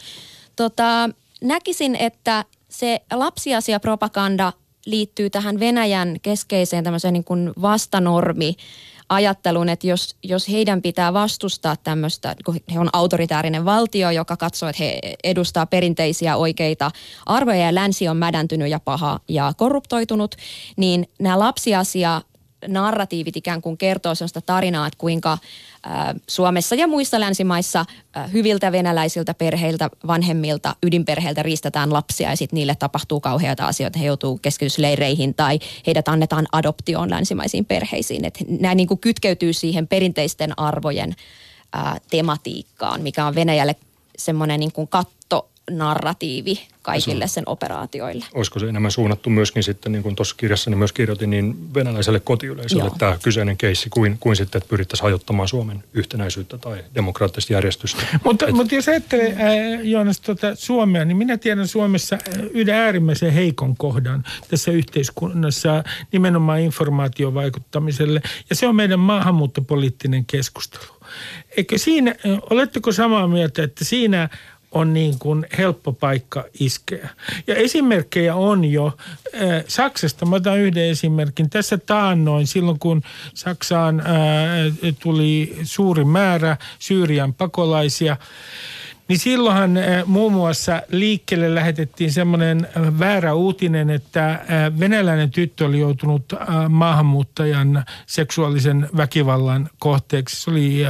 Tota, 0.56 1.10
näkisin, 1.42 1.96
että 1.96 2.46
se 2.70 3.02
lapsiasiapropaganda 3.14 4.54
liittyy 4.86 5.30
tähän 5.30 5.60
Venäjän 5.60 6.16
keskeiseen 6.22 6.84
tämmöiseen 6.84 7.14
niin 7.14 7.24
kuin 7.24 7.52
vastanormi 7.62 8.56
ajattelun, 9.10 9.70
että 9.70 9.88
jos, 9.88 10.16
jos 10.24 10.50
heidän 10.50 10.82
pitää 10.82 11.14
vastustaa 11.14 11.76
tämmöistä, 11.76 12.36
kun 12.46 12.56
he 12.74 12.80
on 12.80 12.90
autoritäärinen 12.94 13.66
valtio, 13.66 14.12
joka 14.12 14.38
katsoo, 14.38 14.70
että 14.70 14.84
he 14.84 15.00
edustaa 15.24 15.66
perinteisiä 15.66 16.36
oikeita 16.36 16.92
arvoja 17.26 17.60
ja 17.66 17.76
länsi 17.76 18.08
on 18.08 18.18
mädäntynyt 18.18 18.70
ja 18.70 18.80
paha 18.80 19.20
ja 19.28 19.54
korruptoitunut, 19.58 20.36
niin 20.78 21.10
nämä 21.20 21.40
lapsiasia 21.40 22.22
narratiivit 22.68 23.38
ikään 23.38 23.62
kuin 23.62 23.78
kertoo 23.78 24.16
sellaista 24.16 24.42
tarinaa, 24.42 24.88
että 24.88 24.98
kuinka 24.98 25.38
Suomessa 26.28 26.76
ja 26.76 26.88
muissa 26.88 27.20
länsimaissa 27.20 27.86
hyviltä 28.34 28.72
venäläisiltä 28.72 29.34
perheiltä, 29.34 29.90
vanhemmilta, 30.08 30.76
ydinperheiltä 30.84 31.44
riistetään 31.44 31.94
lapsia 31.94 32.30
ja 32.30 32.38
sitten 32.38 32.58
niille 32.58 32.76
tapahtuu 32.76 33.20
kauheita 33.20 33.66
asioita. 33.66 34.00
He 34.00 34.06
joutuu 34.06 34.38
keskitysleireihin 34.38 35.34
tai 35.34 35.60
heidät 35.88 36.08
annetaan 36.08 36.48
adoptioon 36.52 37.10
länsimaisiin 37.10 37.66
perheisiin. 37.66 38.26
Et 38.26 38.38
nämä 38.60 38.76
niin 38.76 38.88
kuin 38.88 39.00
kytkeytyy 39.00 39.54
siihen 39.54 39.88
perinteisten 39.88 40.60
arvojen 40.60 41.16
ää, 41.74 41.98
tematiikkaan, 42.10 43.02
mikä 43.02 43.26
on 43.26 43.36
Venäjälle 43.36 43.76
semmoinen 44.18 44.60
niin 44.60 44.72
kuin 44.72 44.88
katto 44.88 45.50
narratiivi 45.70 46.68
kaikille 46.82 47.28
sen 47.28 47.44
operaatioille. 47.46 48.26
Olisiko 48.34 48.60
se 48.60 48.70
enemmän 48.70 48.92
suunnattu 48.92 49.30
myöskin 49.30 49.64
sitten, 49.64 49.92
niin 49.92 50.04
kuin 50.04 50.16
tuossa 50.16 50.36
kirjassa 50.38 50.70
niin 50.70 50.78
myös 50.78 50.94
kirjoitin, 50.94 51.30
niin 51.30 51.74
venäläiselle 51.74 52.20
kotiyleisölle 52.20 52.84
Joo. 52.84 52.96
tämä 52.98 53.18
kyseinen 53.24 53.58
keissi, 53.58 53.90
kuin, 53.90 54.18
kuin 54.20 54.36
sitten, 54.36 54.60
että 54.60 54.70
pyrittäisiin 54.70 55.04
hajottamaan 55.04 55.48
Suomen 55.48 55.84
yhtenäisyyttä 55.94 56.58
tai 56.58 56.84
demokraattista 56.96 57.54
järjestystä. 57.54 58.02
Mutta, 58.24 58.48
Et, 58.48 58.56
mutta 58.56 58.76
jos 58.76 58.88
ajattelee, 58.88 59.28
äh, 59.28 59.86
Joonas, 59.86 60.20
tuota 60.20 60.56
Suomea, 60.56 61.06
niin 61.06 61.18
minä 61.18 61.38
tiedän 61.38 61.68
Suomessa 61.68 62.18
yhden 62.52 62.76
äärimmäisen 62.76 63.34
heikon 63.34 63.78
kohdan 63.78 64.24
tässä 64.50 64.72
yhteiskunnassa 64.72 65.84
nimenomaan 66.12 66.60
informaatiovaikuttamiselle, 66.60 68.22
ja 68.50 68.56
se 68.56 68.68
on 68.68 68.76
meidän 68.76 69.00
maahanmuuttopoliittinen 69.00 70.26
keskustelu. 70.26 71.00
Eikö 71.58 71.78
siinä, 71.78 72.16
oletteko 72.50 72.92
samaa 72.92 73.28
mieltä, 73.28 73.64
että 73.64 73.86
siinä 73.86 74.30
on 74.72 74.94
niin 74.94 75.20
kuin 75.20 75.46
helppo 75.58 75.94
paikka 75.94 76.46
iskeä. 76.60 77.10
Ja 77.48 77.56
esimerkkejä 77.56 78.36
on 78.36 78.66
jo 78.66 78.98
Saksasta. 79.68 80.26
Mä 80.26 80.36
otan 80.36 80.60
yhden 80.60 80.84
esimerkin. 80.84 81.50
Tässä 81.50 81.78
taannoin 81.78 82.48
silloin, 82.48 82.80
kun 82.80 83.02
Saksaan 83.34 84.04
tuli 85.00 85.58
suuri 85.64 86.06
määrä 86.06 86.58
Syyrian 86.80 87.34
pakolaisia, 87.34 88.18
niin 89.08 89.20
silloinhan 89.20 89.72
muun 90.06 90.34
muassa 90.34 90.82
liikkeelle 90.92 91.56
lähetettiin 91.56 92.12
semmoinen 92.12 92.68
väärä 93.00 93.34
uutinen, 93.34 93.90
että 93.90 94.46
venäläinen 94.80 95.32
tyttö 95.32 95.66
oli 95.66 95.80
joutunut 95.80 96.34
maahanmuuttajan 96.70 97.86
seksuaalisen 98.06 98.90
väkivallan 98.98 99.70
kohteeksi. 99.80 100.42
Se 100.42 100.52
oli 100.52 100.86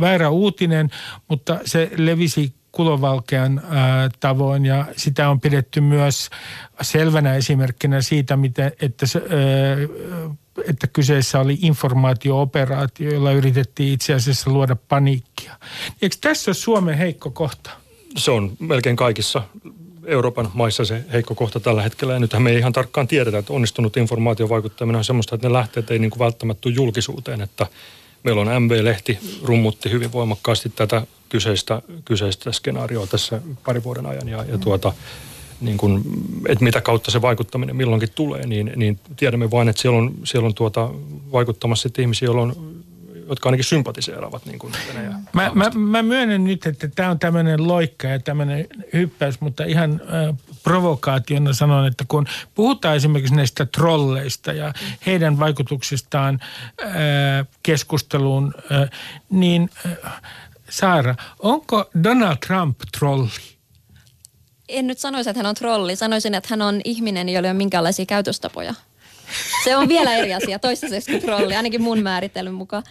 väärä 0.00 0.30
uutinen, 0.30 0.90
mutta 1.28 1.58
se 1.64 1.90
levisi 1.96 2.54
kulovalkean 2.72 3.62
tavoin 4.20 4.64
ja 4.64 4.84
sitä 4.96 5.30
on 5.30 5.40
pidetty 5.40 5.80
myös 5.80 6.30
selvänä 6.82 7.34
esimerkkinä 7.34 8.02
siitä, 8.02 8.36
miten, 8.36 8.72
että, 8.80 9.06
se, 9.06 9.22
että 10.68 10.86
kyseessä 10.86 11.40
oli 11.40 11.58
informaatio-operaatio, 11.62 13.12
jolla 13.12 13.32
yritettiin 13.32 13.92
itse 13.92 14.14
asiassa 14.14 14.50
luoda 14.50 14.76
paniikkia. 14.88 15.56
Eikö 16.02 16.16
tässä 16.20 16.50
ole 16.50 16.54
Suomen 16.54 16.98
heikko 16.98 17.30
kohta? 17.30 17.70
Se 18.16 18.30
on 18.30 18.52
melkein 18.58 18.96
kaikissa 18.96 19.42
Euroopan 20.06 20.50
maissa 20.54 20.84
se 20.84 21.04
heikko 21.12 21.34
kohta 21.34 21.60
tällä 21.60 21.82
hetkellä. 21.82 22.12
Ja 22.12 22.20
nythän 22.20 22.42
me 22.42 22.50
ei 22.50 22.58
ihan 22.58 22.72
tarkkaan 22.72 23.08
tiedetä, 23.08 23.38
että 23.38 23.52
onnistunut 23.52 23.96
informaatiovaikuttaminen 23.96 24.98
on 24.98 25.04
semmoista, 25.04 25.34
että 25.34 25.48
ne 25.48 25.52
lähteet 25.52 25.90
ei 25.90 25.98
niin 25.98 26.10
kuin 26.10 26.18
välttämättä 26.18 26.68
julkisuuteen. 26.68 27.40
Että 27.40 27.66
meillä 28.22 28.40
on 28.40 28.62
MV-lehti 28.62 29.18
rummutti 29.42 29.90
hyvin 29.90 30.12
voimakkaasti 30.12 30.68
tätä 30.68 31.06
kyseistä, 31.32 31.82
kyseistä 32.04 32.52
skenaarioa 32.52 33.06
tässä 33.06 33.40
pari 33.64 33.84
vuoden 33.84 34.06
ajan. 34.06 34.28
Ja, 34.28 34.44
ja 34.44 34.58
tuota, 34.58 34.92
niin 35.60 35.76
kuin, 35.76 36.02
että 36.48 36.64
mitä 36.64 36.80
kautta 36.80 37.10
se 37.10 37.22
vaikuttaminen 37.22 37.76
milloinkin 37.76 38.08
tulee, 38.14 38.46
niin, 38.46 38.72
niin 38.76 38.98
tiedämme 39.16 39.50
vain, 39.50 39.68
että 39.68 39.82
siellä 39.82 39.98
on, 39.98 40.14
siellä 40.24 40.46
on 40.46 40.54
tuota, 40.54 40.90
vaikuttamassa 41.32 41.82
sitten 41.82 42.02
ihmisiä, 42.02 42.26
joilla 42.26 42.42
on 42.42 42.72
jotka 43.28 43.48
ainakin 43.48 43.64
sympatiseeraavat 43.64 44.46
niin 44.46 44.58
kuin 44.58 44.72
mä, 45.32 45.50
mä, 45.54 45.70
mä 45.70 46.02
myönnän 46.02 46.44
nyt, 46.44 46.66
että 46.66 46.88
tämä 46.88 47.10
on 47.10 47.18
tämmöinen 47.18 47.68
loikka 47.68 48.08
ja 48.08 48.18
tämmöinen 48.18 48.66
hyppäys, 48.92 49.40
mutta 49.40 49.64
ihan 49.64 50.00
äh, 50.02 50.36
provokaationa 50.64 51.52
sanon, 51.52 51.86
että 51.86 52.04
kun 52.08 52.26
puhutaan 52.54 52.96
esimerkiksi 52.96 53.34
näistä 53.34 53.66
trolleista 53.66 54.52
ja 54.52 54.72
heidän 55.06 55.38
vaikutuksistaan 55.38 56.40
äh, 56.82 56.90
keskusteluun, 57.62 58.54
äh, 58.72 58.90
niin 59.30 59.70
äh, 59.86 60.22
Saara, 60.72 61.14
onko 61.38 61.90
Donald 62.04 62.36
Trump 62.46 62.78
trolli? 62.98 63.28
En 64.68 64.86
nyt 64.86 64.98
sanoisi, 64.98 65.30
että 65.30 65.38
hän 65.38 65.46
on 65.46 65.54
trolli. 65.54 65.96
Sanoisin, 65.96 66.34
että 66.34 66.46
hän 66.50 66.62
on 66.62 66.80
ihminen, 66.84 67.28
jolla 67.28 67.48
ei 67.48 67.50
ole 67.50 67.58
minkäänlaisia 67.58 68.06
käytöstapoja. 68.06 68.74
Se 69.64 69.76
on 69.76 69.88
vielä 69.88 70.14
eri 70.14 70.34
asia, 70.34 70.58
toistaiseksi 70.58 71.10
kuin 71.10 71.22
trolli, 71.22 71.56
ainakin 71.56 71.82
mun 71.82 72.02
määrittelyn 72.02 72.54
mukaan. 72.54 72.82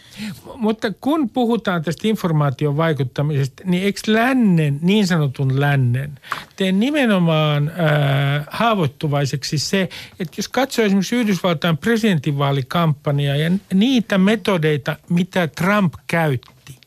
Mutta 0.56 0.92
kun 1.02 1.30
puhutaan 1.30 1.84
tästä 1.84 2.08
informaation 2.08 2.78
vaikuttamisesta, 2.78 3.64
niin 3.66 3.84
eikö 3.84 4.00
lännen, 4.08 4.80
niin 4.82 5.08
sanotun 5.08 5.60
lännen, 5.60 6.20
tee 6.56 6.72
nimenomaan 6.72 7.68
äh, 7.70 8.46
haavoittuvaiseksi 8.50 9.58
se, 9.58 9.90
että 10.20 10.34
jos 10.38 10.48
katsoo 10.48 10.86
esimerkiksi 10.86 11.16
Yhdysvaltain 11.16 11.78
presidentinvaalikampanjaa 11.78 13.36
ja 13.36 13.52
niitä 13.74 14.18
metodeita, 14.18 14.96
mitä 15.10 15.48
Trump 15.48 15.94
käytti, 16.08 16.81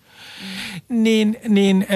niin, 0.89 1.41
niin 1.49 1.87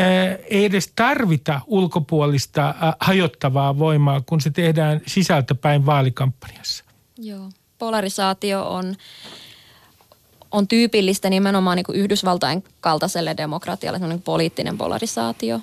ei 0.51 0.65
edes 0.65 0.93
tarvita 0.97 1.61
ulkopuolista 1.67 2.75
hajottavaa 3.01 3.79
voimaa, 3.79 4.21
kun 4.21 4.41
se 4.41 4.51
tehdään 4.51 5.01
sisältäpäin 5.07 5.87
vaalikampanjassa. 5.87 6.85
Joo, 7.19 7.51
polarisaatio 7.79 8.71
on, 8.71 8.97
on 10.51 10.69
tyypillistä 10.69 11.31
nimenomaan 11.31 11.77
niin 11.77 11.85
kuin 11.85 11.99
Yhdysvaltain 11.99 12.65
kaltaiselle 12.81 13.37
demokratialle, 13.37 13.99
niin 13.99 14.23
poliittinen 14.23 14.79
polarisaatio. 14.79 15.61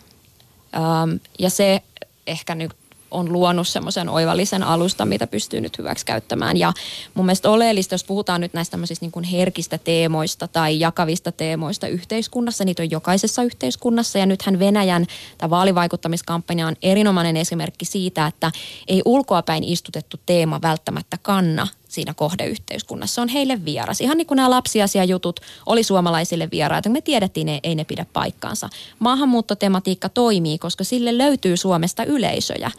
Ähm, 0.76 1.16
ja 1.40 1.50
se 1.50 1.82
ehkä 2.28 2.56
nyt 2.56 2.72
on 3.12 3.34
luonut 3.34 3.68
semmoisen 3.68 4.10
oivallisen 4.10 4.64
alusta, 4.64 5.06
mitä 5.06 5.28
pystyy 5.28 5.62
nyt 5.62 5.78
hyväksi 5.78 6.06
käyttämään. 6.06 6.58
Ja 6.58 6.74
mun 7.14 7.26
mielestä 7.26 7.50
oleellista, 7.50 7.94
jos 7.94 8.04
puhutaan 8.04 8.42
nyt 8.42 8.54
näistä 8.54 8.78
niin 9.02 9.12
kuin 9.12 9.26
herkistä 9.26 9.78
teemoista 9.78 10.48
tai 10.48 10.80
jakavista 10.80 11.32
teemoista 11.32 11.88
yhteiskunnassa, 11.88 12.66
niitä 12.66 12.84
on 12.84 12.92
jokaisessa 12.92 13.44
yhteiskunnassa. 13.44 14.20
Ja 14.20 14.26
nythän 14.26 14.60
Venäjän 14.60 15.06
tämä 15.38 15.50
vaalivaikuttamiskampanja 15.50 16.68
on 16.68 16.76
erinomainen 16.82 17.38
esimerkki 17.38 17.86
siitä, 17.86 18.28
että 18.28 18.52
ei 18.88 19.02
ulkoapäin 19.06 19.64
istutettu 19.64 20.18
teema 20.26 20.62
välttämättä 20.62 21.18
kanna 21.22 21.68
siinä 21.96 22.14
kohdeyhteiskunnassa. 22.14 23.16
Se 23.16 23.22
on 23.22 23.28
heille 23.28 23.66
vieras. 23.66 24.02
Ihan 24.02 24.18
niin 24.18 24.28
kuin 24.28 24.36
nämä 24.36 24.50
lapsiasiajutut 24.50 25.40
oli 25.66 25.84
suomalaisille 25.84 26.48
vieraita. 26.52 26.90
Me 26.90 27.02
tiedettiin, 27.02 27.50
että 27.50 27.68
ei 27.68 27.76
ne 27.76 27.84
pidä 27.84 28.06
paikkaansa. 28.14 28.70
Maahanmuuttotematiikka 29.00 30.10
toimii, 30.10 30.58
koska 30.58 30.84
sille 30.84 31.18
löytyy 31.18 31.58
Suomesta 31.58 32.04
yleisöjä. 32.04 32.72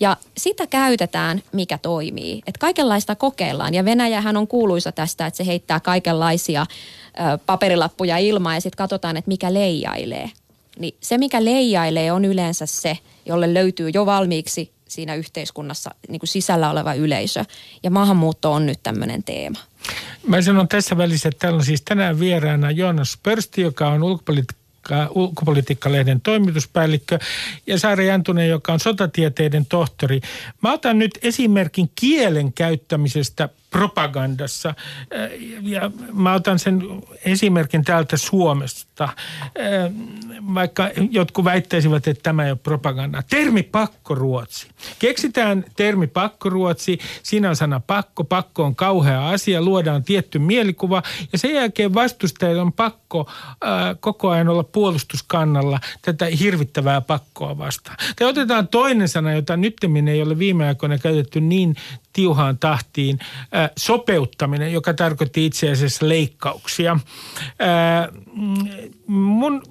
Ja 0.00 0.16
sitä 0.36 0.66
käytetään, 0.66 1.42
mikä 1.52 1.78
toimii. 1.78 2.42
Että 2.46 2.58
kaikenlaista 2.58 3.16
kokeillaan. 3.16 3.74
Ja 3.74 3.84
Venäjähän 3.84 4.36
on 4.36 4.46
kuuluisa 4.46 4.92
tästä, 4.92 5.26
että 5.26 5.38
se 5.38 5.46
heittää 5.46 5.80
kaikenlaisia 5.80 6.62
ö, 6.62 7.38
paperilappuja 7.46 8.18
ilmaan 8.18 8.54
ja 8.54 8.60
sitten 8.60 8.78
katsotaan, 8.78 9.16
että 9.16 9.28
mikä 9.28 9.54
leijailee. 9.54 10.30
Niin 10.78 10.94
se, 11.00 11.18
mikä 11.18 11.44
leijailee, 11.44 12.12
on 12.12 12.24
yleensä 12.24 12.66
se, 12.66 12.98
jolle 13.26 13.54
löytyy 13.54 13.90
jo 13.94 14.06
valmiiksi 14.06 14.70
siinä 14.90 15.14
yhteiskunnassa 15.14 15.90
niin 16.08 16.20
kuin 16.20 16.28
sisällä 16.28 16.70
oleva 16.70 16.94
yleisö. 16.94 17.44
Ja 17.82 17.90
maahanmuutto 17.90 18.52
on 18.52 18.66
nyt 18.66 18.80
tämmöinen 18.82 19.24
teema. 19.24 19.58
Mä 20.26 20.42
sanon 20.42 20.68
tässä 20.68 20.96
välissä, 20.96 21.28
että 21.28 21.38
täällä 21.38 21.56
on 21.56 21.64
siis 21.64 21.82
tänään 21.82 22.20
vieraana 22.20 22.70
Joonas 22.70 23.18
Pörsti, 23.22 23.60
joka 23.60 23.88
on 23.88 24.02
ulkopolitiikka 24.02 24.60
ulkopolitiikkalehden 25.10 26.20
toimituspäällikkö 26.20 27.18
ja 27.66 27.78
Saara 27.78 28.02
Jantunen, 28.02 28.48
joka 28.48 28.72
on 28.72 28.80
sotatieteiden 28.80 29.66
tohtori. 29.66 30.20
Mä 30.62 30.72
otan 30.72 30.98
nyt 30.98 31.18
esimerkin 31.22 31.90
kielen 31.94 32.52
käyttämisestä 32.52 33.48
propagandassa. 33.70 34.68
Äh, 34.68 35.30
ja 35.62 35.90
mä 36.12 36.34
otan 36.34 36.58
sen 36.58 36.82
esimerkin 37.24 37.84
täältä 37.84 38.16
Suomesta, 38.16 39.04
äh, 39.04 39.12
vaikka 40.54 40.90
jotkut 41.10 41.44
väittäisivät, 41.44 42.08
että 42.08 42.22
tämä 42.22 42.44
ei 42.44 42.50
ole 42.50 42.58
propaganda. 42.62 43.22
Termi 43.30 43.62
pakkoruotsi. 43.62 44.68
Keksitään 44.98 45.64
termi 45.76 46.06
pakkoruotsi. 46.06 46.98
Siinä 47.22 47.48
on 47.48 47.56
sana 47.56 47.80
pakko. 47.80 48.24
Pakko 48.24 48.64
on 48.64 48.76
kauhea 48.76 49.28
asia. 49.28 49.62
Luodaan 49.62 50.04
tietty 50.04 50.38
mielikuva. 50.38 51.02
Ja 51.32 51.38
sen 51.38 51.54
jälkeen 51.54 51.94
vastustajilla 51.94 52.62
on 52.62 52.72
pakko 52.72 53.28
äh, 53.28 53.96
koko 54.00 54.30
ajan 54.30 54.48
olla 54.48 54.64
puolustuskannalla 54.64 55.80
tätä 56.02 56.26
hirvittävää 56.26 57.00
pakkoa 57.00 57.58
vastaan. 57.58 57.96
Tai 58.16 58.28
otetaan 58.28 58.68
toinen 58.68 59.08
sana, 59.08 59.32
jota 59.32 59.56
nyt 59.56 59.76
ei 60.10 60.22
ole 60.22 60.38
viime 60.38 60.66
aikoina 60.68 60.98
käytetty 60.98 61.40
niin 61.40 61.76
tiuhaan 62.12 62.58
tahtiin 62.58 63.18
sopeuttaminen, 63.76 64.72
joka 64.72 64.94
tarkoitti 64.94 65.46
itse 65.46 65.70
asiassa 65.70 66.08
leikkauksia. 66.08 66.96
Mun, 69.06 69.62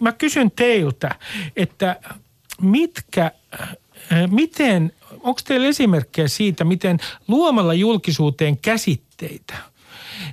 mä 0.00 0.12
kysyn 0.12 0.50
teiltä, 0.50 1.14
että 1.56 2.00
mitkä, 2.60 3.30
miten, 4.30 4.92
onko 5.10 5.40
teillä 5.44 5.66
esimerkkejä 5.66 6.28
siitä, 6.28 6.64
miten 6.64 6.98
luomalla 7.28 7.74
julkisuuteen 7.74 8.58
käsitteitä– 8.58 9.54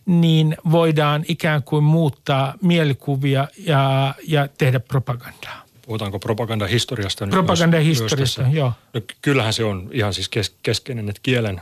niin 0.05 0.57
voidaan 0.71 1.25
ikään 1.27 1.63
kuin 1.63 1.83
muuttaa 1.83 2.53
mielikuvia 2.61 3.47
ja, 3.57 4.15
ja 4.27 4.47
tehdä 4.57 4.79
propagandaa 4.79 5.67
puhutaanko 5.85 6.19
propagandahistoriasta? 6.19 7.27
Propagandahistoriasta, 7.27 8.43
joo. 8.51 8.73
No, 8.93 9.01
kyllähän 9.21 9.53
se 9.53 9.63
on 9.63 9.89
ihan 9.91 10.13
siis 10.13 10.29
kes- 10.29 10.55
keskeinen, 10.63 11.09
että 11.09 11.19
kielen 11.23 11.61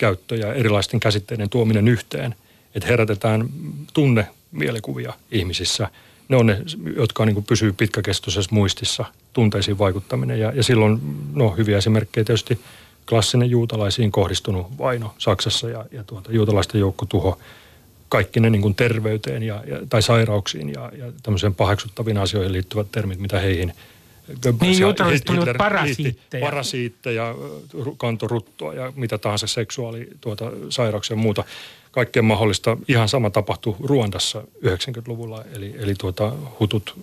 käyttö 0.00 0.36
ja 0.36 0.54
erilaisten 0.54 1.00
käsitteiden 1.00 1.50
tuominen 1.50 1.88
yhteen, 1.88 2.34
että 2.74 2.88
herätetään 2.88 3.48
tunne 3.92 4.26
mielikuvia 4.52 5.12
ihmisissä. 5.30 5.88
Ne 6.28 6.36
on 6.36 6.46
ne, 6.46 6.62
jotka 6.96 7.26
niin 7.26 7.44
pysyy 7.44 7.72
pitkäkestoisessa 7.72 8.54
muistissa, 8.54 9.04
tunteisiin 9.32 9.78
vaikuttaminen. 9.78 10.40
Ja, 10.40 10.52
ja 10.54 10.62
silloin 10.62 11.00
no, 11.34 11.50
hyviä 11.50 11.78
esimerkkejä 11.78 12.24
tietysti 12.24 12.60
klassinen 13.08 13.50
juutalaisiin 13.50 14.12
kohdistunut 14.12 14.78
vaino 14.78 15.14
Saksassa 15.18 15.68
ja, 15.68 15.84
ja 15.92 16.04
tuota, 16.04 16.32
juutalaisten 16.32 16.80
joukkotuho– 16.80 17.38
kaikki 18.10 18.40
ne 18.40 18.50
niin 18.50 18.74
terveyteen 18.74 19.42
ja, 19.42 19.62
ja, 19.66 19.78
tai 19.90 20.02
sairauksiin 20.02 20.72
ja, 20.72 20.92
ja 20.98 21.12
tämmöiseen 21.22 21.54
paheksuttaviin 21.54 22.18
asioihin 22.18 22.52
liittyvät 22.52 22.92
termit, 22.92 23.18
mitä 23.18 23.40
heihin 23.40 23.72
niin, 24.60 24.80
juutalaiset 24.80 25.24
tulivat 25.24 25.56
parasiitteja. 25.58 26.44
Parasiitteja, 26.44 27.34
kantoruttua 27.96 28.74
ja 28.74 28.92
mitä 28.96 29.18
tahansa 29.18 29.46
seksuaali 29.46 30.08
tuota, 30.20 30.52
sairauksia 30.68 31.14
ja 31.14 31.22
muuta. 31.22 31.44
Kaikkea 31.90 32.22
mahdollista. 32.22 32.76
Ihan 32.88 33.08
sama 33.08 33.30
tapahtui 33.30 33.76
Ruandassa 33.80 34.42
90-luvulla, 34.64 35.44
eli, 35.54 35.74
eli 35.78 35.94
tuota, 35.94 36.32
hutut 36.60 36.98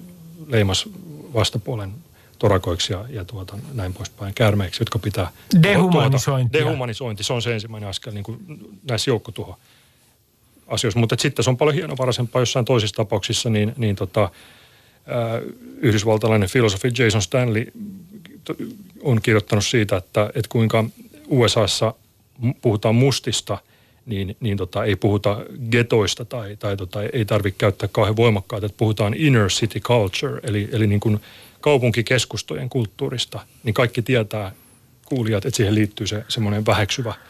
leimas 0.47 0.89
vastapuolen 1.33 1.91
torakoiksi 2.39 2.93
ja, 2.93 3.05
ja 3.09 3.25
tuota, 3.25 3.57
näin 3.73 3.93
poispäin 3.93 4.33
käärmeiksi, 4.33 4.81
jotka 4.81 4.99
pitää... 4.99 5.31
Dehumanisointi. 5.63 6.51
Tuota, 6.51 6.65
dehumanisointi, 6.65 7.23
se 7.23 7.33
on 7.33 7.41
se 7.41 7.53
ensimmäinen 7.53 7.89
askel 7.89 8.13
niin 8.13 8.23
kuin 8.23 8.39
näissä 8.89 9.11
joukkotuho 9.11 9.57
asioissa. 10.67 10.99
Mutta 10.99 11.15
sitten 11.19 11.43
se 11.43 11.49
on 11.49 11.57
paljon 11.57 11.75
hienovaraisempaa 11.75 12.41
jossain 12.41 12.65
toisissa 12.65 12.95
tapauksissa, 12.95 13.49
niin, 13.49 13.73
niin 13.77 13.95
tota, 13.95 14.29
yhdysvaltalainen 15.77 16.49
filosofi 16.49 16.91
Jason 16.97 17.21
Stanley 17.21 17.65
on 19.01 19.21
kirjoittanut 19.21 19.65
siitä, 19.65 19.97
että, 19.97 20.25
että 20.35 20.49
kuinka 20.49 20.85
USAssa 21.27 21.93
puhutaan 22.61 22.95
mustista, 22.95 23.57
niin, 24.05 24.37
niin 24.39 24.57
tota, 24.57 24.83
ei 24.83 24.95
puhuta 24.95 25.45
getoista 25.71 26.25
tai, 26.25 26.55
tai 26.55 26.77
tota, 26.77 27.03
ei 27.03 27.25
tarvitse 27.25 27.57
käyttää 27.57 27.89
kauhean 27.91 28.15
voimakkaita, 28.15 28.65
että 28.65 28.77
puhutaan 28.77 29.13
inner 29.13 29.47
city 29.47 29.79
culture, 29.79 30.39
eli, 30.43 30.69
eli 30.71 30.87
niin 30.87 30.99
kuin 30.99 31.19
kaupunkikeskustojen 31.61 32.69
kulttuurista, 32.69 33.39
niin 33.63 33.73
kaikki 33.73 34.01
tietää 34.01 34.51
kuulijat, 35.05 35.45
että 35.45 35.57
siihen 35.57 35.75
liittyy 35.75 36.07
se 36.07 36.23
semmoinen 36.27 36.65
väheksyvä– 36.65 37.13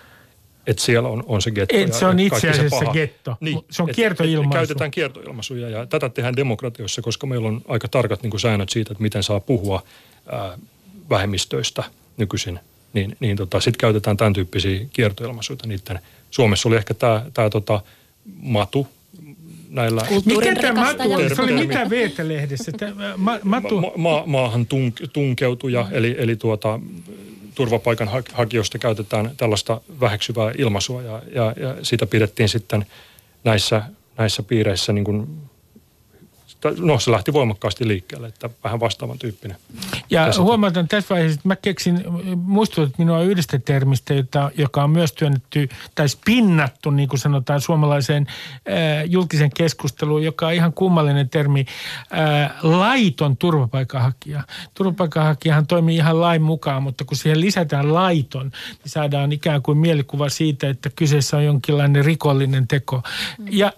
että 0.67 0.83
siellä 0.83 1.09
on, 1.09 1.23
on 1.27 1.41
se 1.41 1.51
getto. 1.51 1.77
Et 1.77 1.93
se 1.93 2.05
on 2.05 2.19
itse 2.19 2.49
asiassa 2.49 2.79
se 2.79 2.85
getto. 2.93 3.37
Niin, 3.39 3.59
se 3.69 3.83
on 3.83 3.89
kiertoilmaisu. 3.95 4.49
käytetään 4.49 4.91
kiertoilmaisuja 4.91 5.69
ja 5.69 5.85
tätä 5.85 6.09
tehdään 6.09 6.35
demokratiossa, 6.35 7.01
koska 7.01 7.27
meillä 7.27 7.47
on 7.47 7.61
aika 7.67 7.87
tarkat 7.87 8.23
niin 8.23 8.31
kuin 8.31 8.41
säännöt 8.41 8.69
siitä, 8.69 8.91
että 8.91 9.01
miten 9.01 9.23
saa 9.23 9.39
puhua 9.39 9.83
ää, 10.31 10.57
vähemmistöistä 11.09 11.83
nykyisin. 12.17 12.59
Niin, 12.93 13.17
niin 13.19 13.37
tota, 13.37 13.59
sitten 13.59 13.79
käytetään 13.79 14.17
tämän 14.17 14.33
tyyppisiä 14.33 14.85
kiertoilmaisuja. 14.93 15.59
Niiden. 15.65 15.99
Suomessa 16.31 16.69
oli 16.69 16.75
ehkä 16.75 16.93
tämä, 16.93 17.25
tämä 17.33 17.49
tota, 17.49 17.81
matu, 18.41 18.87
näillä... 19.69 20.01
Mikä 20.25 20.55
tämä 20.55 20.81
Matu 20.85 21.35
Se 21.35 21.41
oli 21.41 21.53
mitä 21.53 21.89
VT-lehdessä? 21.89 22.71
Ma, 23.17 23.39
matu... 23.43 23.81
Ma, 23.81 23.91
ma, 23.97 24.23
maahan 24.25 24.65
tunk, 24.65 24.95
tunkeutuja, 25.13 25.87
eli, 25.91 26.15
eli 26.17 26.35
tuota, 26.35 26.79
turvapaikanhakijoista 27.57 28.79
käytetään 28.79 29.31
tällaista 29.37 29.81
väheksyvää 30.01 30.51
ilmaisua 30.57 31.01
ja, 31.01 31.21
ja, 31.35 31.53
ja 31.59 31.75
sitä 31.83 32.05
pidettiin 32.05 32.49
sitten 32.49 32.85
näissä, 33.43 33.83
näissä 34.17 34.43
piireissä 34.43 34.93
niin 34.93 35.03
kuin 35.03 35.27
no 36.79 36.99
se 36.99 37.11
lähti 37.11 37.33
voimakkaasti 37.33 37.87
liikkeelle, 37.87 38.27
että 38.27 38.49
vähän 38.63 38.79
vastaavan 38.79 39.19
tyyppinen. 39.19 39.57
Ja 40.09 40.25
käsite. 40.25 40.43
huomautan 40.43 40.87
tässä 40.87 41.15
vaiheessa, 41.15 41.35
että 41.35 41.47
mä 41.47 41.55
keksin, 41.55 42.03
muistutat 42.35 42.97
minua 42.97 43.21
yhdestä 43.21 43.59
termistä, 43.59 44.13
jota, 44.13 44.51
joka 44.57 44.83
on 44.83 44.89
myös 44.89 45.13
työnnetty 45.13 45.69
tai 45.95 46.09
spinnattu, 46.09 46.89
niin 46.89 47.09
kuin 47.09 47.19
sanotaan 47.19 47.61
suomalaiseen 47.61 48.27
äh, 48.29 49.05
julkisen 49.05 49.49
keskusteluun, 49.49 50.23
joka 50.23 50.47
on 50.47 50.53
ihan 50.53 50.73
kummallinen 50.73 51.29
termi, 51.29 51.65
äh, 52.17 52.51
laiton 52.63 53.37
turvapaikanhakija. 53.37 54.43
Turvapaikanhakijahan 54.73 55.67
toimii 55.67 55.95
ihan 55.95 56.21
lain 56.21 56.41
mukaan, 56.41 56.83
mutta 56.83 57.05
kun 57.05 57.17
siihen 57.17 57.41
lisätään 57.41 57.93
laiton, 57.93 58.51
niin 58.67 58.91
saadaan 58.91 59.31
ikään 59.31 59.61
kuin 59.61 59.77
mielikuva 59.77 60.29
siitä, 60.29 60.69
että 60.69 60.89
kyseessä 60.95 61.37
on 61.37 61.45
jonkinlainen 61.45 62.05
rikollinen 62.05 62.67
teko. 62.67 63.01
Ja 63.51 63.67
äh, 63.67 63.73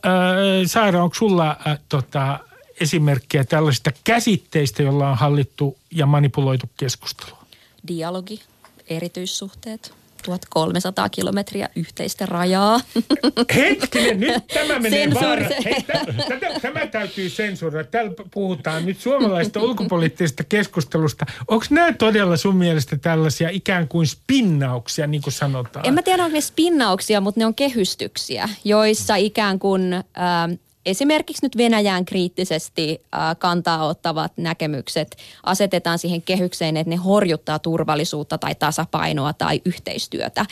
Saara, 0.66 1.04
onko 1.04 1.16
sulla 1.16 1.58
äh, 1.68 1.80
tota, 1.90 2.40
esimerkkejä 2.82 3.44
tällaisista 3.44 3.92
käsitteistä, 4.04 4.84
joilla 4.84 5.10
on 5.10 5.18
hallittu 5.18 5.78
ja 5.92 6.06
manipuloitu 6.06 6.70
keskustelua? 6.78 7.46
Dialogi, 7.88 8.42
erityissuhteet, 8.88 9.94
1300 10.26 11.10
kilometriä 11.10 11.70
yhteistä 11.76 12.26
rajaa. 12.26 12.80
Hetkinen, 13.56 14.20
nyt 14.20 14.48
tämä 14.48 14.80
menee 14.80 15.14
vaara. 15.14 15.46
Hei, 15.66 15.84
tätä, 16.28 16.60
tämä 16.62 16.88
täytyy 16.88 17.30
sensuroida. 17.30 17.90
Täällä 17.90 18.12
puhutaan 18.32 18.86
nyt 18.86 19.00
suomalaista 19.00 19.62
ulkopoliittisesta 19.62 20.44
keskustelusta. 20.44 21.26
Onko 21.48 21.66
nämä 21.70 21.94
todella 21.94 22.38
sun 22.38 22.56
mielestä 22.56 22.98
tällaisia 22.98 23.50
ikään 23.50 23.88
kuin 23.88 24.08
spinnauksia, 24.08 25.08
niin 25.08 25.22
kuin 25.22 25.34
sanotaan? 25.34 25.88
En 25.88 25.94
mä 25.94 26.02
tiedä, 26.02 26.24
onko 26.24 26.36
ne 26.36 26.42
spinnauksia, 26.42 27.22
mutta 27.22 27.40
ne 27.40 27.46
on 27.46 27.56
kehystyksiä, 27.56 28.50
joissa 28.64 29.16
ikään 29.16 29.60
kuin... 29.60 29.94
Äh, 29.94 30.60
esimerkiksi 30.86 31.46
nyt 31.46 31.58
Venäjään 31.58 32.06
kriittisesti 32.06 33.02
kantaa 33.40 33.88
ottavat 33.88 34.32
näkemykset 34.38 35.18
asetetaan 35.44 36.00
siihen 36.00 36.22
kehykseen, 36.22 36.78
että 36.78 36.90
ne 36.90 36.96
horjuttaa 36.96 37.60
turvallisuutta 37.60 38.38
tai 38.38 38.56
tasapainoa 38.56 39.34
tai 39.34 39.62
yhteistyötä 39.66 40.46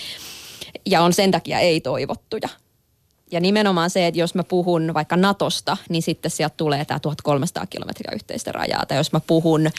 ja 0.86 1.02
on 1.02 1.13
sen 1.13 1.32
takia 1.32 1.60
ei-toivottuja. 1.60 2.50
Ja 3.32 3.40
nimenomaan 3.40 3.90
se, 3.90 4.08
että 4.08 4.20
jos 4.20 4.36
mä 4.36 4.44
puhun 4.44 4.94
vaikka 4.94 5.18
Natosta, 5.18 5.78
niin 5.90 6.02
sitten 6.02 6.32
sieltä 6.32 6.54
tulee 6.58 6.86
tämä 6.86 7.00
1300 7.00 7.66
kilometriä 7.66 8.12
yhteistä 8.16 8.52
rajaa. 8.52 8.86
Tai 8.86 8.98
jos 8.98 9.12
mä 9.12 9.20
puhun 9.20 9.70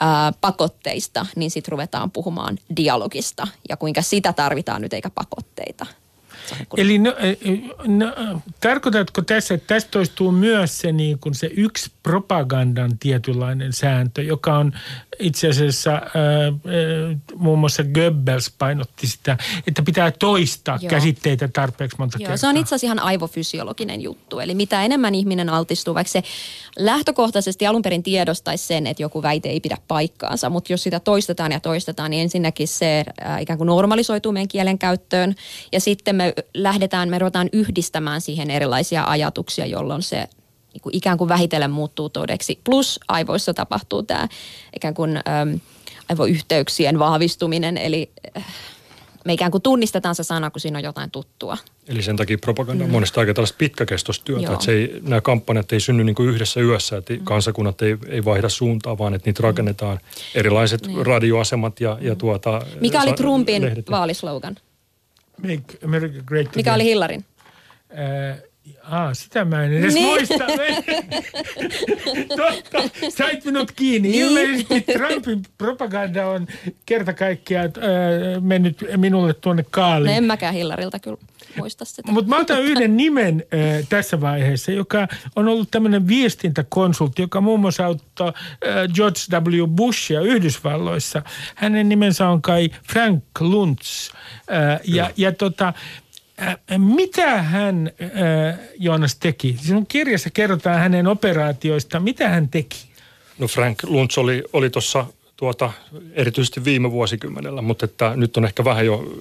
ää, 0.00 0.32
pakotteista, 0.40 1.26
niin 1.36 1.50
sitten 1.50 1.72
ruvetaan 1.72 2.10
puhumaan 2.10 2.58
dialogista 2.76 3.48
ja 3.68 3.76
kuinka 3.76 4.02
sitä 4.02 4.32
tarvitaan 4.32 4.82
nyt 4.82 4.92
eikä 4.92 5.10
pakotteita. 5.10 5.86
Eli 6.76 6.98
no, 6.98 7.14
no, 7.86 8.40
tarkoitatko 8.60 9.22
tässä, 9.22 9.54
että 9.54 9.74
tästä 9.74 9.90
toistuu 9.90 10.32
myös 10.32 10.78
se, 10.78 10.92
niin 10.92 11.18
kuin 11.18 11.34
se 11.34 11.50
yksi 11.56 11.90
propagandan 12.02 12.98
tietynlainen 12.98 13.72
sääntö, 13.72 14.22
joka 14.22 14.58
on 14.58 14.72
itse 15.18 15.48
asiassa 15.48 15.94
äh, 15.94 16.02
muun 17.36 17.58
muassa 17.58 17.84
Goebbels 17.84 18.54
painotti 18.58 19.06
sitä, 19.06 19.38
että 19.66 19.82
pitää 19.82 20.10
toistaa 20.10 20.78
Joo. 20.82 20.90
käsitteitä 20.90 21.48
tarpeeksi 21.48 21.96
monta 21.98 22.16
Joo, 22.16 22.18
kertaa. 22.18 22.36
se 22.36 22.46
on 22.46 22.56
itse 22.56 22.74
asiassa 22.74 22.86
ihan 22.86 22.98
aivofysiologinen 22.98 24.00
juttu. 24.00 24.40
Eli 24.40 24.54
mitä 24.54 24.84
enemmän 24.84 25.14
ihminen 25.14 25.48
altistuu, 25.48 25.94
vaikka 25.94 26.10
se 26.10 26.22
lähtökohtaisesti 26.78 27.66
alun 27.66 27.82
perin 27.82 28.02
tiedostaisi 28.02 28.66
sen, 28.66 28.86
että 28.86 29.02
joku 29.02 29.22
väite 29.22 29.48
ei 29.48 29.60
pidä 29.60 29.76
paikkaansa, 29.88 30.50
mutta 30.50 30.72
jos 30.72 30.82
sitä 30.82 31.00
toistetaan 31.00 31.52
ja 31.52 31.60
toistetaan, 31.60 32.10
niin 32.10 32.22
ensinnäkin 32.22 32.68
se 32.68 33.04
äh, 33.26 33.42
ikään 33.42 33.58
kuin 33.58 33.66
normalisoituu 33.66 34.32
meidän 34.32 34.48
kielen 34.48 34.78
käyttöön 34.78 35.34
ja 35.72 35.80
sitten 35.80 36.16
me 36.16 36.27
lähdetään, 36.54 37.08
me 37.08 37.18
ruvetaan 37.18 37.48
yhdistämään 37.52 38.20
siihen 38.20 38.50
erilaisia 38.50 39.04
ajatuksia, 39.04 39.66
jolloin 39.66 40.02
se 40.02 40.28
niin 40.72 40.82
kuin 40.82 40.94
ikään 40.94 41.18
kuin 41.18 41.28
vähitellen 41.28 41.70
muuttuu 41.70 42.08
todeksi. 42.08 42.60
Plus 42.64 43.00
aivoissa 43.08 43.54
tapahtuu 43.54 44.02
tämä 44.02 44.28
ikään 44.76 44.94
kuin 44.94 45.16
äm, 45.16 45.60
aivoyhteyksien 46.08 46.98
vahvistuminen, 46.98 47.76
eli 47.76 48.10
äh, 48.36 48.44
me 49.24 49.32
ikään 49.32 49.50
kuin 49.50 49.62
tunnistetaan 49.62 50.14
se 50.14 50.22
sana, 50.22 50.50
kun 50.50 50.60
siinä 50.60 50.78
on 50.78 50.84
jotain 50.84 51.10
tuttua. 51.10 51.56
Eli 51.88 52.02
sen 52.02 52.16
takia 52.16 52.38
propaganda 52.38 52.84
on 52.84 52.90
mm. 52.90 52.92
monesta 52.92 53.20
aika 53.20 53.34
tällaista 53.34 53.56
pitkäkestoista 53.58 54.24
työtä, 54.24 54.52
että 54.52 54.64
se 54.64 54.72
ei, 54.72 55.00
nämä 55.02 55.20
kampanjat 55.20 55.72
ei 55.72 55.80
synny 55.80 56.04
niin 56.04 56.14
kuin 56.14 56.28
yhdessä 56.28 56.60
yössä, 56.60 56.96
että 56.96 57.14
mm. 57.14 57.24
kansakunnat 57.24 57.82
ei, 57.82 57.96
ei 58.08 58.24
vaihda 58.24 58.48
suuntaa, 58.48 58.98
vaan 58.98 59.14
että 59.14 59.28
niitä 59.28 59.42
rakennetaan 59.42 60.00
erilaiset 60.34 60.86
mm. 60.86 61.02
radioasemat 61.02 61.80
ja, 61.80 61.98
ja 62.00 62.16
tuota... 62.16 62.62
Mikä 62.80 63.02
oli 63.02 63.12
Trumpin 63.12 63.62
vaalislogan? 63.90 64.56
Make 65.42 65.78
America 65.84 66.22
Great 66.26 66.56
Mikä 66.56 66.74
oli 66.74 66.84
Hillarin? 66.84 67.24
Äh, 67.90 68.42
Aa, 68.82 69.14
sitä 69.14 69.44
mä 69.44 69.64
en 69.64 69.72
edes 69.72 69.94
niin. 69.94 70.06
muista. 70.06 70.44
Totta, 72.36 72.78
sait 73.08 73.44
minut 73.44 73.72
kiinni. 73.72 74.08
Niin. 74.08 74.24
Ilmeisesti 74.24 74.80
Trumpin 74.80 75.42
propaganda 75.58 76.26
on 76.26 76.46
kerta 76.86 77.12
kaikkiaan 77.12 77.66
äh, 77.66 78.42
mennyt 78.42 78.84
minulle 78.96 79.34
tuonne 79.34 79.64
kaaliin. 79.70 80.10
No 80.10 80.16
en 80.16 80.24
mäkään 80.24 80.54
Hillarilta 80.54 80.98
kyllä 80.98 81.18
muista 81.56 81.84
sitä. 81.84 82.12
Mutta 82.12 82.28
mä 82.28 82.38
otan 82.38 82.62
yhden 82.62 82.96
nimen 82.96 83.44
äh, 83.54 83.86
tässä 83.88 84.20
vaiheessa, 84.20 84.72
joka 84.72 85.08
on 85.36 85.48
ollut 85.48 85.70
tämmöinen 85.70 86.08
viestintäkonsultti, 86.08 87.22
joka 87.22 87.40
muun 87.40 87.60
muassa 87.60 87.86
auttaa 87.86 88.28
äh, 88.28 88.88
George 88.94 89.20
W. 89.30 89.66
Bushia 89.66 90.20
Yhdysvalloissa. 90.20 91.22
Hänen 91.54 91.88
nimensä 91.88 92.28
on 92.28 92.42
kai 92.42 92.70
Frank 92.92 93.24
Luntz. 93.40 94.10
Äh, 94.52 94.80
ja, 94.84 95.10
ja 95.16 95.32
tota, 95.32 95.72
Mitä 96.78 97.42
hän, 97.42 97.92
äh, 98.02 98.58
Joonas, 98.78 99.16
teki? 99.16 99.56
Sinun 99.60 99.86
kirjassa 99.86 100.30
kerrotaan 100.30 100.78
hänen 100.78 101.06
operaatioista. 101.06 102.00
Mitä 102.00 102.28
hän 102.28 102.48
teki? 102.48 102.78
No 103.38 103.48
Frank 103.48 103.78
Luntz 103.82 104.18
oli, 104.18 104.44
oli 104.52 104.70
tuossa 104.70 105.06
tuota, 105.36 105.72
erityisesti 106.12 106.64
viime 106.64 106.90
vuosikymmenellä, 106.90 107.62
mutta 107.62 107.84
että 107.84 108.12
nyt 108.16 108.36
on 108.36 108.44
ehkä 108.44 108.64
vähän 108.64 108.86
jo 108.86 109.12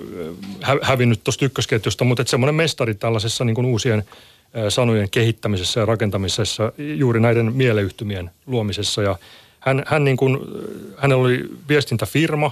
hä- 0.61 0.79
hävinnyt 0.81 1.23
tuosta 1.23 1.45
ykkösketjusta, 1.45 2.03
mutta 2.03 2.21
että 2.21 2.31
semmoinen 2.31 2.55
mestari 2.55 2.95
tällaisessa 2.95 3.45
niin 3.45 3.55
kuin 3.55 3.65
uusien 3.65 4.03
sanojen 4.69 5.09
kehittämisessä 5.09 5.79
ja 5.79 5.85
rakentamisessa, 5.85 6.71
juuri 6.77 7.19
näiden 7.19 7.53
mieleyhtymien 7.53 8.31
luomisessa. 8.45 9.01
Ja 9.03 9.15
hän, 9.59 9.83
hän 9.87 10.03
niin 10.03 10.17
kuin, 10.17 10.39
hänellä 10.97 11.23
oli 11.23 11.45
viestintäfirma 11.69 12.51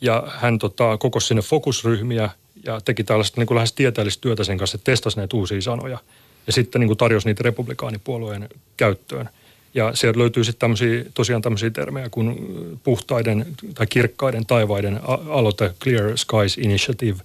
ja 0.00 0.22
hän 0.36 0.58
tota, 0.58 0.98
kokosi 0.98 1.26
sinne 1.26 1.42
fokusryhmiä– 1.42 2.30
ja 2.64 2.80
teki 2.80 3.04
tällaista 3.04 3.40
niin 3.40 3.46
kuin 3.46 3.56
lähes 3.56 3.72
tieteellistä 3.72 4.20
työtä 4.20 4.44
sen 4.44 4.58
kanssa, 4.58 4.76
että 4.76 4.92
testasi 4.92 5.16
näitä 5.16 5.36
uusia 5.36 5.60
sanoja 5.60 5.98
ja 6.46 6.52
sitten 6.52 6.80
niin 6.80 6.88
kuin 6.88 6.98
tarjosi 6.98 7.28
niitä 7.28 7.42
republikaanipuolueen 7.42 8.48
käyttöön. 8.76 9.28
Ja 9.74 9.90
sieltä 9.94 10.18
löytyy 10.18 10.44
sitten 10.44 10.60
tämmöisiä, 10.60 11.04
tosiaan 11.14 11.42
tämmöisiä 11.42 11.70
termejä 11.70 12.08
kuin 12.10 12.38
puhtaiden 12.82 13.46
tai 13.74 13.86
kirkkaiden 13.86 14.46
taivaiden 14.46 15.00
aloite 15.30 15.74
Clear 15.80 16.18
Skies 16.18 16.58
Initiative, 16.58 17.18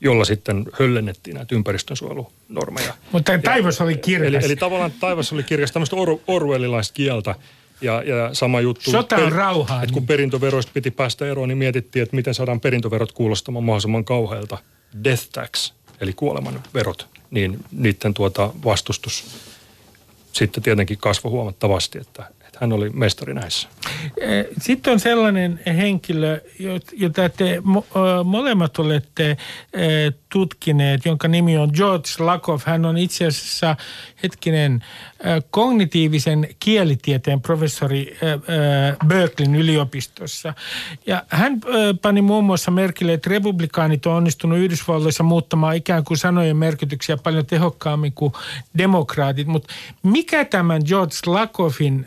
jolla 0.00 0.24
sitten 0.24 0.64
höllennettiin 0.72 1.36
näitä 1.36 1.54
ympäristönsuojelunormeja. 1.54 2.94
Mutta 3.12 3.38
taivas 3.38 3.80
oli 3.80 3.96
kirkas. 3.96 4.28
Eli, 4.28 4.44
eli 4.44 4.56
tavallaan 4.56 4.92
taivas 5.00 5.32
oli 5.32 5.42
kirkas, 5.42 5.72
tämmöistä 5.72 5.96
or, 5.96 6.18
orwellilaista 6.26 6.94
kieltä. 6.94 7.34
Ja, 7.80 8.02
ja 8.02 8.30
sama 8.34 8.60
juttu. 8.60 8.90
Sota 8.90 9.16
on 9.16 9.32
rauhaa. 9.32 9.82
Että 9.82 9.92
kun 9.92 10.00
niin. 10.00 10.06
perintöveroista 10.06 10.72
piti 10.74 10.90
päästä 10.90 11.26
eroon, 11.26 11.48
niin 11.48 11.58
mietittiin, 11.58 12.02
että 12.02 12.16
miten 12.16 12.34
saadaan 12.34 12.60
perintöverot 12.60 13.12
kuulostamaan 13.12 13.64
mahdollisimman 13.64 14.04
kauhealta 14.04 14.58
death 15.04 15.28
tax, 15.32 15.72
eli 16.00 16.12
kuoleman 16.12 16.62
verot, 16.74 17.08
niin 17.30 17.64
niiden 17.72 18.14
tuota 18.14 18.50
vastustus 18.64 19.24
sitten 20.32 20.62
tietenkin 20.62 20.98
kasvoi 20.98 21.30
huomattavasti, 21.30 21.98
että, 21.98 22.30
hän 22.60 22.72
oli 22.72 22.90
mestari 22.90 23.34
näissä. 23.34 23.68
Sitten 24.60 24.92
on 24.92 25.00
sellainen 25.00 25.60
henkilö, 25.66 26.40
jota 26.92 27.28
te 27.28 27.62
molemmat 28.24 28.78
olette 28.78 29.36
tutkineet, 30.28 31.04
jonka 31.04 31.28
nimi 31.28 31.58
on 31.58 31.70
George 31.74 32.08
Lakoff. 32.18 32.66
Hän 32.66 32.84
on 32.84 32.98
itse 32.98 33.26
asiassa 33.26 33.76
hetkinen 34.22 34.84
kognitiivisen 35.50 36.48
kielitieteen 36.60 37.40
professori 37.40 38.18
Berkeleyn 39.06 39.54
yliopistossa. 39.54 40.54
Ja 41.06 41.22
hän 41.28 41.60
pani 42.02 42.22
muun 42.22 42.44
muassa 42.44 42.70
merkille, 42.70 43.12
että 43.12 43.30
republikaanit 43.30 44.06
on 44.06 44.12
onnistunut 44.12 44.58
Yhdysvalloissa 44.58 45.22
muuttamaan 45.22 45.76
ikään 45.76 46.04
kuin 46.04 46.18
sanojen 46.18 46.56
merkityksiä 46.56 47.16
paljon 47.16 47.46
tehokkaammin 47.46 48.12
kuin 48.12 48.32
demokraatit. 48.78 49.46
Mutta 49.46 49.74
mikä 50.02 50.44
tämän 50.44 50.82
George 50.86 51.14
Lakoffin 51.26 52.06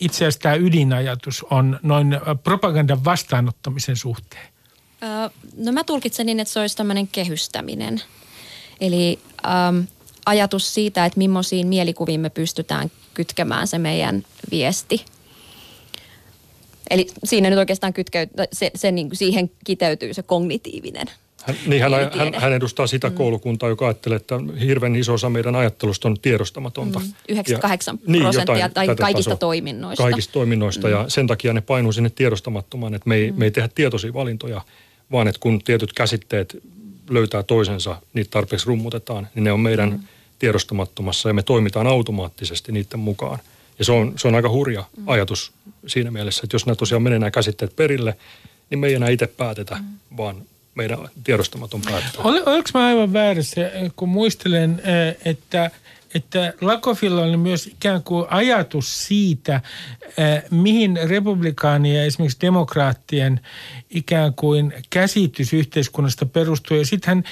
itse 0.00 0.16
asiassa 0.16 0.40
tämä 0.40 0.54
ydinajatus 0.54 1.42
on 1.50 1.80
noin 1.82 2.20
propagandan 2.44 3.04
vastaanottamisen 3.04 3.96
suhteen? 3.96 4.48
No 5.56 5.72
mä 5.72 5.84
tulkitsen 5.84 6.26
niin, 6.26 6.40
että 6.40 6.52
se 6.52 6.60
olisi 6.60 6.76
tämmöinen 6.76 7.08
kehystäminen. 7.08 8.02
Eli 8.80 9.18
ähm, 9.46 9.80
ajatus 10.26 10.74
siitä, 10.74 11.04
että 11.04 11.18
millaisiin 11.18 11.66
mielikuviin 11.66 12.20
me 12.20 12.30
pystytään 12.30 12.90
kytkemään 13.14 13.68
se 13.68 13.78
meidän 13.78 14.24
viesti. 14.50 15.04
Eli 16.90 17.06
siinä 17.24 17.50
nyt 17.50 17.58
oikeastaan 17.58 17.92
kytkeyt, 17.92 18.30
se, 18.52 18.70
se 18.74 18.92
niin 18.92 19.10
siihen 19.12 19.50
kiteytyy 19.64 20.14
se 20.14 20.22
kognitiivinen 20.22 21.06
hän, 21.46 21.56
niin 21.66 21.82
hän, 21.82 21.92
hän, 21.92 22.34
hän 22.34 22.52
edustaa 22.52 22.86
sitä 22.86 23.10
mm. 23.10 23.14
koulukuntaa, 23.14 23.68
joka 23.68 23.86
ajattelee, 23.86 24.16
että 24.16 24.34
hirveän 24.60 24.96
iso 24.96 25.14
osa 25.14 25.30
meidän 25.30 25.56
ajattelusta 25.56 26.08
on 26.08 26.16
tiedostamatonta. 26.22 26.98
Mm. 26.98 27.12
98 27.28 27.98
ja, 28.08 28.20
prosenttia 28.20 28.54
niin, 28.54 28.74
tai 28.74 28.86
kaikista 28.86 29.30
tasoa, 29.30 29.36
toiminnoista. 29.36 30.02
Kaikista 30.02 30.32
toiminnoista 30.32 30.86
mm. 30.86 30.92
ja 30.92 31.04
sen 31.08 31.26
takia 31.26 31.52
ne 31.52 31.60
painuu 31.60 31.92
sinne 31.92 32.10
tiedostamattomaan, 32.10 32.94
että 32.94 33.08
me 33.08 33.14
ei, 33.14 33.30
mm. 33.30 33.38
me 33.38 33.44
ei 33.44 33.50
tehdä 33.50 33.68
tietoisia 33.74 34.14
valintoja, 34.14 34.60
vaan 35.12 35.28
että 35.28 35.40
kun 35.40 35.62
tietyt 35.64 35.92
käsitteet 35.92 36.56
löytää 37.10 37.42
toisensa, 37.42 37.96
niitä 38.12 38.30
tarpeeksi 38.30 38.66
rummutetaan, 38.66 39.28
niin 39.34 39.44
ne 39.44 39.52
on 39.52 39.60
meidän 39.60 39.90
mm. 39.90 40.00
tiedostamattomassa 40.38 41.28
ja 41.28 41.34
me 41.34 41.42
toimitaan 41.42 41.86
automaattisesti 41.86 42.72
niiden 42.72 43.00
mukaan. 43.00 43.38
Ja 43.78 43.84
se 43.84 43.92
on, 43.92 44.12
se 44.16 44.28
on 44.28 44.34
aika 44.34 44.50
hurja 44.50 44.84
mm. 44.96 45.08
ajatus 45.08 45.52
siinä 45.86 46.10
mielessä, 46.10 46.40
että 46.44 46.54
jos 46.54 46.66
nämä 46.66 46.76
tosiaan 46.76 47.02
menee 47.02 47.18
nämä 47.18 47.30
käsitteet 47.30 47.76
perille, 47.76 48.16
niin 48.70 48.78
me 48.78 48.86
ei 48.86 48.94
enää 48.94 49.08
itse 49.08 49.26
päätetä, 49.26 49.74
mm. 49.74 50.16
vaan 50.16 50.42
meidän 50.76 50.98
tiedostamaton 51.24 51.82
päättää. 51.82 52.24
Ol, 52.24 52.40
oliko 52.46 52.68
mä 52.74 52.86
aivan 52.86 53.12
väärässä, 53.12 53.60
kun 53.96 54.08
muistelen, 54.08 54.82
että 55.24 55.70
että 56.14 56.52
Lakofilla 56.60 57.22
oli 57.22 57.36
myös 57.36 57.66
ikään 57.66 58.02
kuin 58.02 58.26
ajatus 58.30 59.06
siitä, 59.06 59.60
mihin 60.50 60.98
republikaanien 61.04 61.96
ja 61.96 62.04
esimerkiksi 62.04 62.40
demokraattien 62.40 63.40
ikään 63.90 64.34
kuin 64.34 64.72
käsitys 64.90 65.52
yhteiskunnasta 65.52 66.26
perustuu. 66.26 66.76
Ja 66.76 66.86
sitten 66.86 67.08
hän 67.08 67.24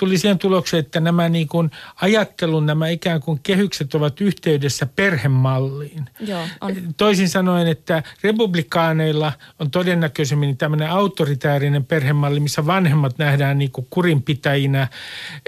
tuli 0.00 0.18
siihen 0.18 0.38
tulokseen, 0.38 0.80
että 0.80 1.00
nämä 1.00 1.28
niin 1.28 1.48
kuin 1.48 1.70
ajattelun, 2.02 2.66
nämä 2.66 2.88
ikään 2.88 3.20
kuin 3.20 3.40
kehykset 3.42 3.94
ovat 3.94 4.20
yhteydessä 4.20 4.86
perhemalliin. 4.86 6.10
Joo, 6.20 6.44
on. 6.60 6.76
Toisin 6.96 7.28
sanoen, 7.28 7.66
että 7.66 8.02
republikaaneilla 8.22 9.32
on 9.58 9.70
todennäköisemmin 9.70 10.56
tämmöinen 10.56 10.90
autoritäärinen 10.90 11.84
perhemalli, 11.84 12.40
missä 12.40 12.66
vanhemmat 12.66 13.18
nähdään 13.18 13.58
niin 13.58 13.70
kuin 13.70 13.86
kurinpitäjinä 13.90 14.88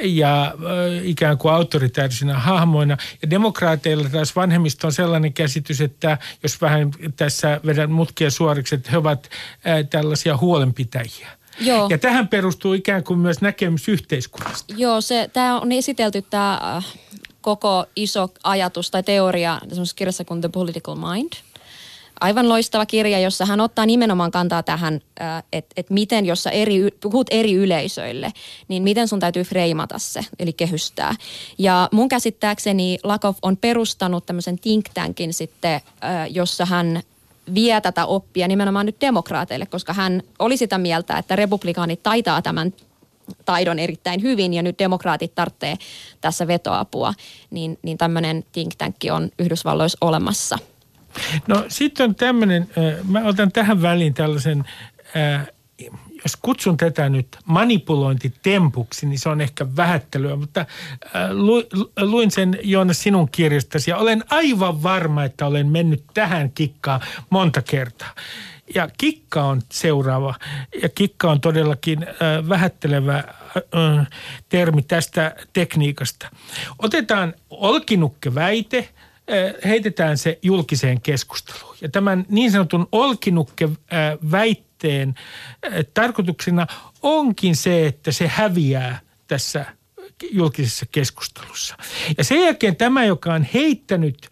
ja 0.03 0.55
ikään 1.03 1.39
kuin 1.39 1.55
autoritäärisinä 1.55 2.39
hahmoina. 2.39 2.97
Ja 3.23 3.31
demokraateilla 3.31 4.09
taas 4.09 4.37
vanhemmista 4.37 4.87
on 4.87 4.93
sellainen 4.93 5.33
käsitys, 5.33 5.81
että 5.81 6.19
jos 6.43 6.61
vähän 6.61 6.91
tässä 7.17 7.61
vedän 7.67 7.93
mutkia 7.93 8.31
suoriksi, 8.31 8.75
että 8.75 8.91
he 8.91 8.97
ovat 8.97 9.31
tällaisia 9.91 10.37
huolenpitäjiä. 10.37 11.42
Joo. 11.61 11.87
Ja 11.91 11.99
tähän 11.99 12.29
perustuu 12.29 12.73
ikään 12.73 13.05
kuin 13.05 13.19
myös 13.19 13.41
näkemys 13.41 13.89
yhteiskunnasta. 13.89 14.75
Joo, 14.77 15.01
se, 15.01 15.31
tämä 15.33 15.61
on 15.61 15.73
esitelty 15.73 16.23
tämä 16.23 16.77
äh, 16.77 16.87
koko 17.41 17.85
iso 17.97 18.29
ajatus 18.45 18.91
tai 18.91 19.03
teoria 19.03 19.59
semmoisessa 19.69 19.97
kirjassa 19.97 20.25
kuin 20.25 20.41
The 20.41 20.49
Political 20.49 20.95
Mind. 20.95 21.33
Aivan 22.21 22.49
loistava 22.49 22.87
kirja, 22.87 23.19
jossa 23.19 23.47
hän 23.47 23.61
ottaa 23.61 23.87
nimenomaan 23.87 24.31
kantaa 24.31 24.63
tähän, 24.63 25.01
äh, 25.21 25.43
että 25.53 25.73
et 25.77 25.91
miten, 25.91 26.27
jos 26.27 26.43
sä 26.43 26.51
eri, 26.51 26.89
puhut 27.01 27.27
eri 27.31 27.55
yleisöille, 27.55 28.33
niin 28.69 28.83
miten 28.83 29.09
sun 29.09 29.21
täytyy 29.21 29.43
freimata 29.43 29.99
se, 29.99 30.21
eli 30.39 30.53
kehystää. 30.53 31.15
Ja 31.59 31.89
mun 31.93 32.09
käsittääkseni 32.09 32.99
Lakov 33.03 33.35
on 33.43 33.57
perustanut 33.57 34.27
tämmöisen 34.27 34.59
think 34.59 34.85
tankin 34.95 35.35
sitten, 35.35 35.75
äh, 35.75 35.81
jossa 36.31 36.65
hän 36.65 37.03
vie 37.55 37.81
tätä 37.81 38.07
oppia 38.07 38.49
nimenomaan 38.49 38.87
nyt 38.87 39.01
demokraateille, 39.01 39.67
koska 39.67 39.93
hän 39.93 40.23
oli 40.39 40.57
sitä 40.57 40.79
mieltä, 40.79 41.19
että 41.19 41.37
republikaanit 41.37 42.03
taitaa 42.03 42.43
tämän 42.43 42.73
taidon 43.45 43.79
erittäin 43.79 44.23
hyvin 44.23 44.55
ja 44.55 44.63
nyt 44.63 44.79
demokraatit 44.79 45.35
tarvitsee 45.35 45.77
tässä 46.21 46.47
vetoapua, 46.47 47.15
niin, 47.51 47.79
niin 47.83 47.99
tämmöinen 47.99 48.45
think 48.53 48.73
tankki 48.79 49.11
on 49.11 49.31
Yhdysvalloissa 49.39 49.99
olemassa. 50.01 50.59
No 51.47 51.65
sitten 51.69 52.05
on 52.05 52.15
tämmöinen, 52.15 52.69
mä 53.09 53.21
otan 53.25 53.53
tähän 53.53 53.83
väliin 53.83 54.15
tällaisen, 54.15 54.65
äh, 55.17 55.47
jos 56.25 56.37
kutsun 56.37 56.77
tätä 56.77 57.09
nyt 57.09 57.39
manipulointitempuksi, 57.45 59.07
niin 59.07 59.19
se 59.19 59.29
on 59.29 59.41
ehkä 59.41 59.67
vähättelyä, 59.77 60.37
mutta 60.37 60.61
äh, 60.61 61.31
lu, 61.31 61.63
luin 62.01 62.31
sen 62.31 62.59
Joonas 62.63 63.03
sinun 63.03 63.29
kirjastasi 63.29 63.91
ja 63.91 63.97
olen 63.97 64.25
aivan 64.31 64.83
varma, 64.83 65.25
että 65.25 65.47
olen 65.47 65.67
mennyt 65.67 66.05
tähän 66.15 66.51
kikkaan 66.51 67.01
monta 67.31 67.63
kertaa. 67.63 68.15
Ja 68.75 68.89
kikka 68.99 69.45
on 69.45 69.63
seuraava, 69.73 70.35
ja 70.83 70.89
kikka 70.89 71.31
on 71.31 71.41
todellakin 71.41 72.03
äh, 72.03 72.49
vähättelevä 72.49 73.17
äh, 73.17 74.07
termi 74.49 74.83
tästä 74.83 75.37
tekniikasta. 75.53 76.29
Otetaan 76.79 77.35
olkinukkeväite, 77.51 78.79
äh, 78.79 79.12
heitetään 79.65 80.19
se 80.19 80.39
julkiseen 80.43 81.01
keskusteluun. 81.01 81.77
Ja 81.81 81.89
tämän 81.89 82.27
niin 82.29 82.53
sanotun 82.53 82.89
olkinukkeväitteen 82.93 85.09
äh, 85.09 85.15
tarkoituksena 85.95 86.67
onkin 87.03 87.57
se, 87.57 87.87
että 87.87 88.13
se 88.13 88.29
häviää 88.29 89.01
tässä 89.27 89.67
julkisessa 90.31 90.87
keskustelussa. 90.93 91.77
Ja 92.19 92.25
sen 92.25 92.41
jälkeen 92.41 92.77
tämä, 92.77 93.05
joka 93.05 93.35
on 93.35 93.47
heittänyt 93.55 94.31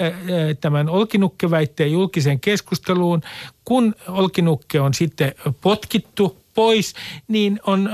äh, 0.00 0.06
äh, 0.06 0.14
tämän 0.60 0.88
olkinukkeväitteen 0.88 1.92
julkiseen 1.92 2.40
keskusteluun, 2.40 3.22
kun 3.64 3.94
olkinukke 4.08 4.80
on 4.80 4.94
sitten 4.94 5.34
potkittu 5.60 6.44
pois, 6.54 6.94
niin 7.28 7.60
on, 7.66 7.86
äh, 7.86 7.92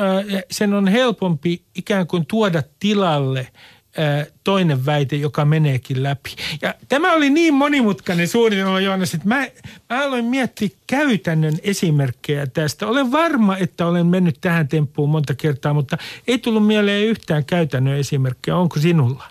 sen 0.51 0.75
on 0.75 0.89
helpompi 0.89 1.63
ikään 1.75 2.07
kuin 2.07 2.27
tuoda 2.27 2.63
tilalle 2.79 3.41
äh, 3.41 3.80
toinen 4.45 4.87
väite, 4.87 5.17
joka 5.17 5.45
meneekin 5.45 6.03
läpi. 6.03 6.31
Ja 6.63 6.75
tämä 6.89 7.13
oli 7.13 7.31
niin 7.31 7.55
monimutkainen 7.55 8.29
suunnitelma, 8.29 8.81
Joonas, 8.81 9.15
että 9.15 9.29
mä, 9.29 9.47
mä 9.91 10.05
aloin 10.05 10.25
miettiä 10.25 10.69
käytännön 10.87 11.59
esimerkkejä 11.63 12.47
tästä. 12.47 12.87
Olen 12.87 13.13
varma, 13.13 13.57
että 13.57 13.87
olen 13.87 14.07
mennyt 14.07 14.39
tähän 14.41 14.69
temppuun 14.69 15.11
monta 15.11 15.35
kertaa, 15.35 15.75
mutta 15.75 15.99
ei 16.27 16.39
tullut 16.39 16.67
mieleen 16.67 17.07
yhtään 17.07 17.45
käytännön 17.45 17.99
esimerkkejä. 17.99 18.57
Onko 18.57 18.81
sinulla? 18.81 19.25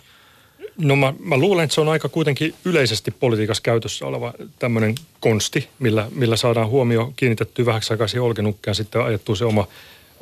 No 0.77 0.95
mä, 0.95 1.13
mä 1.19 1.37
luulen, 1.37 1.63
että 1.63 1.73
se 1.73 1.81
on 1.81 1.89
aika 1.89 2.09
kuitenkin 2.09 2.53
yleisesti 2.65 3.11
politiikassa 3.11 3.63
käytössä 3.63 4.05
oleva 4.05 4.33
tämmöinen 4.59 4.95
konsti, 5.19 5.69
millä, 5.79 6.07
millä 6.15 6.35
saadaan 6.35 6.69
huomio 6.69 7.13
kiinnitettyä 7.15 7.65
vähäksi 7.65 7.93
aikaa 7.93 8.07
siihen 8.07 8.23
olkenukkeen 8.23 8.75
sitten 8.75 9.01
ajettua 9.01 9.35
se 9.35 9.45
oma, 9.45 9.67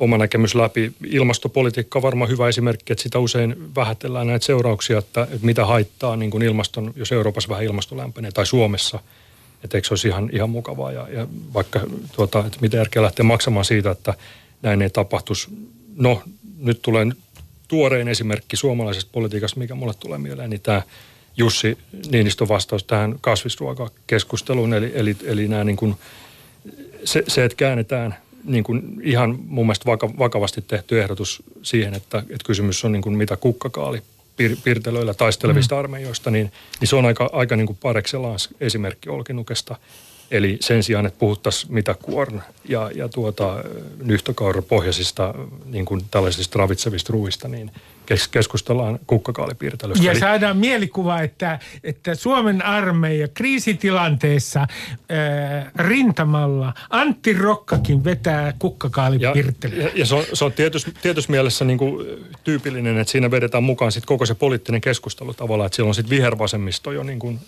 oma 0.00 0.18
näkemys 0.18 0.54
läpi. 0.54 0.92
Ilmastopolitiikka 1.06 1.98
on 1.98 2.02
varmaan 2.02 2.30
hyvä 2.30 2.48
esimerkki, 2.48 2.92
että 2.92 3.02
sitä 3.02 3.18
usein 3.18 3.74
vähätellään 3.74 4.26
näitä 4.26 4.46
seurauksia, 4.46 4.98
että, 4.98 5.22
että 5.22 5.46
mitä 5.46 5.66
haittaa 5.66 6.16
niin 6.16 6.30
kuin 6.30 6.42
ilmaston, 6.42 6.92
jos 6.96 7.12
Euroopassa 7.12 7.48
vähän 7.48 7.64
ilmasto 7.64 7.96
lämpenee 7.96 8.32
tai 8.32 8.46
Suomessa. 8.46 9.00
Että 9.64 9.78
eikö 9.78 9.88
se 9.88 9.92
olisi 9.92 10.08
ihan, 10.08 10.30
ihan 10.32 10.50
mukavaa 10.50 10.92
ja, 10.92 11.08
ja 11.08 11.26
vaikka 11.54 11.80
tuota, 12.12 12.44
että 12.46 12.58
mitä 12.60 12.76
järkeä 12.76 13.02
lähteä 13.02 13.24
maksamaan 13.24 13.64
siitä, 13.64 13.90
että 13.90 14.14
näin 14.62 14.82
ei 14.82 14.90
tapahtuisi. 14.90 15.48
No 15.96 16.22
nyt 16.58 16.82
tulee 16.82 17.06
tuorein 17.68 18.08
esimerkki 18.08 18.56
suomalaisesta 18.56 19.10
politiikasta, 19.12 19.60
mikä 19.60 19.74
mulle 19.74 19.94
tulee 19.94 20.18
mieleen, 20.18 20.50
niin 20.50 20.60
tämä 20.60 20.82
Jussi 21.36 21.78
Niinistön 22.10 22.48
vastaus 22.48 22.84
tähän 22.84 23.14
kasvisruokakeskusteluun. 23.20 24.74
Eli, 24.74 24.92
eli, 24.94 25.16
eli 25.24 25.48
nämä 25.48 25.64
niin 25.64 25.76
kuin, 25.76 25.94
se, 27.04 27.24
se, 27.28 27.44
että 27.44 27.56
käännetään 27.56 28.16
niin 28.44 28.64
kuin 28.64 29.00
ihan 29.02 29.38
mun 29.46 29.66
mielestä 29.66 29.90
vakavasti 30.18 30.62
tehty 30.62 31.02
ehdotus 31.02 31.42
siihen, 31.62 31.94
että, 31.94 32.18
että 32.18 32.44
kysymys 32.46 32.84
on 32.84 32.92
niin 32.92 33.02
kuin 33.02 33.16
mitä 33.16 33.36
kukkakaali 33.36 34.02
pir, 34.36 34.56
pirtelöillä 34.64 35.14
taistelevista 35.14 35.74
mm. 35.74 35.78
armeijoista, 35.78 36.30
niin, 36.30 36.52
niin 36.80 36.88
se 36.88 36.96
on 36.96 37.06
aika, 37.06 37.30
aika 37.32 37.56
niin 37.56 37.66
kuin 37.66 37.78
pareksellaan 37.82 38.38
esimerkki 38.60 39.08
Olkinukesta. 39.08 39.76
Eli 40.30 40.56
sen 40.60 40.82
sijaan, 40.82 41.06
että 41.06 41.18
puhuttaisiin 41.18 41.74
mitä 41.74 41.94
kuorn 42.02 42.40
ja, 42.68 42.90
ja 42.94 43.08
tuota, 43.08 43.64
nyhtökaurapohjaisista 44.02 45.34
niin 45.64 45.84
kuin 45.84 46.04
tällaisista 46.10 46.58
ravitsevista 46.58 47.12
ruuista, 47.12 47.48
niin 47.48 47.70
keskustellaan 48.30 48.98
kukkakaalipiirtelystä. 49.06 50.04
Ja 50.04 50.12
Eli- 50.12 50.20
saadaan 50.20 50.56
mielikuva, 50.56 51.20
että, 51.20 51.58
että 51.84 52.14
Suomen 52.14 52.64
armeija 52.64 53.28
kriisitilanteessa 53.28 54.60
äh, 54.60 54.68
rintamalla 55.76 56.72
Antti 56.90 57.32
Rokkakin 57.32 58.04
vetää 58.04 58.46
Ja, 58.46 58.52
kukkakaalipirttelyä. 58.58 59.82
ja, 59.82 59.90
ja 59.94 60.06
se 60.06 60.14
on, 60.14 60.24
se 60.32 60.44
on 60.44 60.52
tietyssä, 60.52 60.90
tietyssä 61.02 61.30
mielessä 61.30 61.64
niin 61.64 61.78
kuin 61.78 62.06
tyypillinen, 62.44 62.98
että 62.98 63.10
siinä 63.10 63.30
vedetään 63.30 63.62
mukaan 63.64 63.92
sit 63.92 64.06
koko 64.06 64.26
se 64.26 64.34
poliittinen 64.34 64.80
keskustelu 64.80 65.34
tavallaan, 65.34 65.66
että 65.66 65.76
siellä 65.76 65.88
on 65.88 65.94
sitten 65.94 66.10
vihervasemmisto 66.16 66.92
jo 66.92 67.02
niin 67.02 67.18
kuin 67.18 67.38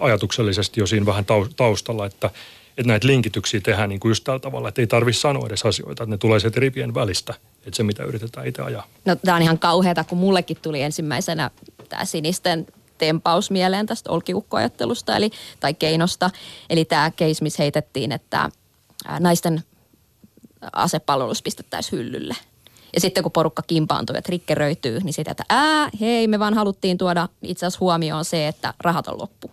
ajatuksellisesti 0.00 0.80
jo 0.80 0.86
siinä 0.86 1.06
vähän 1.06 1.24
tau- 1.24 1.52
taustalla, 1.56 2.06
että, 2.06 2.30
että 2.78 2.88
näitä 2.88 3.06
linkityksiä 3.06 3.60
tehdään 3.60 3.88
niin 3.88 4.00
kuin 4.00 4.10
just 4.10 4.24
tällä 4.24 4.38
tavalla, 4.38 4.68
että 4.68 4.82
ei 4.82 4.86
tarvitse 4.86 5.20
sanoa 5.20 5.46
edes 5.46 5.66
asioita, 5.66 6.02
että 6.02 6.14
ne 6.14 6.18
tulee 6.18 6.40
sieltä 6.40 6.60
ripien 6.60 6.94
välistä, 6.94 7.34
että 7.68 7.76
se 7.76 7.82
mitä 7.82 8.04
yritetään 8.04 8.46
itse 8.46 8.62
ajaa. 8.62 8.86
No 9.04 9.16
tämä 9.16 9.36
on 9.36 9.42
ihan 9.42 9.58
kauheata, 9.58 10.04
kun 10.04 10.18
mullekin 10.18 10.56
tuli 10.62 10.82
ensimmäisenä 10.82 11.50
tämä 11.88 12.04
sinisten 12.04 12.66
tempaus 12.98 13.50
mieleen 13.50 13.86
tästä 13.86 14.10
olkiukkoajattelusta 14.10 15.16
eli, 15.16 15.30
tai 15.60 15.74
keinosta. 15.74 16.30
Eli 16.70 16.84
tämä 16.84 17.10
case, 17.10 17.42
missä 17.42 17.62
heitettiin, 17.62 18.12
että 18.12 18.50
naisten 19.20 19.62
asepalvelus 20.72 21.42
pistettäisiin 21.42 21.98
hyllylle. 21.98 22.36
Ja 22.94 23.00
sitten 23.00 23.22
kun 23.22 23.32
porukka 23.32 23.62
kimpaantuu 23.62 24.16
ja 24.16 24.22
trikkeröityy, 24.22 25.00
niin 25.00 25.12
sitten, 25.12 25.30
että 25.30 25.44
ää, 25.48 25.90
hei, 26.00 26.28
me 26.28 26.38
vaan 26.38 26.54
haluttiin 26.54 26.98
tuoda 26.98 27.28
itse 27.42 27.66
asiassa 27.66 27.80
huomioon 27.80 28.24
se, 28.24 28.48
että 28.48 28.74
rahat 28.80 29.08
on 29.08 29.18
loppu. 29.18 29.50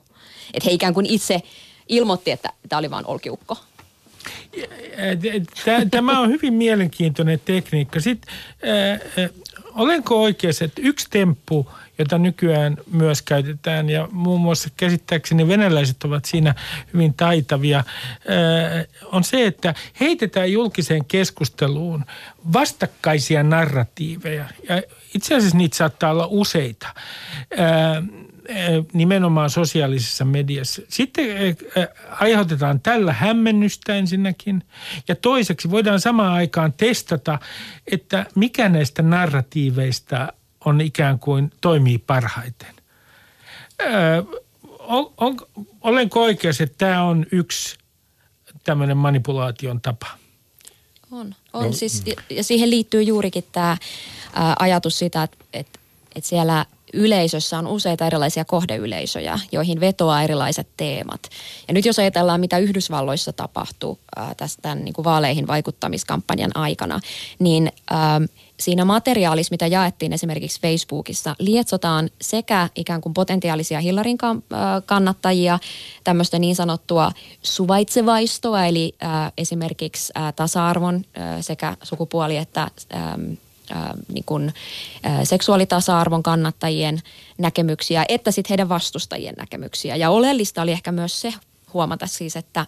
Että 0.54 0.70
he 0.70 0.74
ikään 0.74 0.94
kuin 0.94 1.06
itse 1.06 1.42
ilmoitti, 1.90 2.32
että 2.32 2.50
tämä 2.70 2.78
oli 2.78 2.92
vaan 2.92 3.06
olkiukko. 3.06 3.58
Tä- 5.66 5.86
Tämä 5.92 6.20
on 6.20 6.30
hyvin 6.30 6.54
mielenkiintoinen 6.54 7.40
tekniikka. 7.46 8.00
Sitten, 8.00 8.34
olenko 9.76 10.22
oikeassa, 10.24 10.66
että 10.66 10.82
yksi 10.84 11.08
temppu, 11.10 11.72
jota 12.00 12.18
nykyään 12.18 12.78
myös 12.92 13.22
käytetään, 13.22 13.90
ja 13.90 14.08
muun 14.12 14.42
muassa 14.42 14.70
käsittääkseni 14.78 15.48
venäläiset 15.48 16.04
ovat 16.04 16.26
siinä 16.26 16.56
hyvin 16.94 17.14
taitavia, 17.14 17.84
on 19.12 19.24
se, 19.24 19.46
että 19.46 19.74
heitetään 20.00 20.52
julkiseen 20.52 21.06
keskusteluun 21.06 22.06
vastakkaisia 22.54 23.44
narratiiveja. 23.44 24.46
Ja 24.70 24.82
itse 25.16 25.36
asiassa 25.36 25.58
niitä 25.58 25.78
saattaa 25.78 26.12
olla 26.12 26.28
useita. 26.30 26.88
Äh, 28.50 28.86
nimenomaan 28.94 29.50
sosiaalisessa 29.50 30.26
mediassa. 30.26 30.82
Sitten 30.90 31.26
äh, 31.78 31.88
aiheutetaan 32.20 32.80
tällä 32.80 33.14
hämmennystä 33.14 33.96
ensinnäkin. 33.96 34.64
Ja 35.08 35.16
toiseksi 35.16 35.72
voidaan 35.72 36.00
samaan 36.00 36.34
aikaan 36.34 36.74
testata, 36.74 37.40
että 37.92 38.26
mikä 38.36 38.70
näistä 38.70 39.02
narratiiveista 39.02 40.34
on 40.66 40.82
ikään 40.82 41.20
kuin 41.20 41.52
toimii 41.62 41.98
parhaiten. 41.98 42.76
Ö, 43.82 43.86
on, 44.80 45.14
on, 45.18 45.38
olenko 45.82 46.24
oikeassa, 46.24 46.64
että 46.64 46.78
tämä 46.78 47.04
on 47.04 47.26
yksi 47.32 47.78
tämmöinen 48.64 48.98
manipulaation 48.98 49.82
tapa? 49.82 50.08
On, 51.12 51.36
on 51.54 51.66
no, 51.66 51.72
siis, 51.72 52.04
ja 52.30 52.44
siihen 52.44 52.70
liittyy 52.70 53.02
juurikin 53.02 53.46
tämä 53.52 53.78
ajatus 54.60 55.00
sitä, 55.00 55.24
että, 55.24 55.38
että, 55.54 55.80
että 56.16 56.30
siellä 56.30 56.66
yleisössä 56.96 57.58
on 57.58 57.68
useita 57.68 58.08
erilaisia 58.08 58.46
kohdeyleisöjä, 58.46 59.40
joihin 59.52 59.80
vetoaa 59.80 60.24
erilaiset 60.24 60.68
teemat. 60.78 61.30
Ja 61.68 61.74
nyt 61.74 61.86
jos 61.86 62.00
ajatellaan, 62.00 62.40
mitä 62.40 62.58
Yhdysvalloissa 62.58 63.34
tapahtuu 63.34 64.00
ää, 64.16 64.36
tästä 64.36 64.76
niin 64.76 64.94
kuin 64.94 65.06
vaaleihin 65.06 65.48
vaikuttamiskampanjan 65.48 66.52
aikana, 66.56 67.00
niin 67.40 67.72
ää, 67.90 68.22
siinä 68.60 68.86
materiaalissa, 68.86 69.54
mitä 69.54 69.68
jaettiin 69.68 70.14
esimerkiksi 70.14 70.62
Facebookissa, 70.62 71.36
lietsotaan 71.40 72.10
sekä 72.22 72.70
ikään 72.76 73.02
kuin 73.02 73.14
potentiaalisia 73.14 73.80
Hillaryn 73.80 74.18
kannattajia, 74.86 75.60
tämmöistä 76.04 76.40
niin 76.40 76.56
sanottua 76.56 77.12
suvaitsevaistoa, 77.42 78.66
eli 78.66 78.96
ää, 79.00 79.32
esimerkiksi 79.38 80.12
ää, 80.16 80.32
tasa-arvon 80.32 81.06
sekä 81.42 81.78
sukupuoli- 81.84 82.38
että 82.38 82.68
niin 84.14 84.24
kuin, 84.26 84.54
seksuaalitasa-arvon 85.24 86.24
kannattajien 86.24 87.02
näkemyksiä, 87.38 88.06
että 88.10 88.32
sitten 88.32 88.50
heidän 88.50 88.70
vastustajien 88.70 89.36
näkemyksiä. 89.38 89.96
Ja 89.96 90.10
oleellista 90.10 90.62
oli 90.62 90.72
ehkä 90.72 90.92
myös 90.92 91.22
se 91.22 91.34
huomata 91.74 92.08
siis, 92.08 92.36
että 92.36 92.66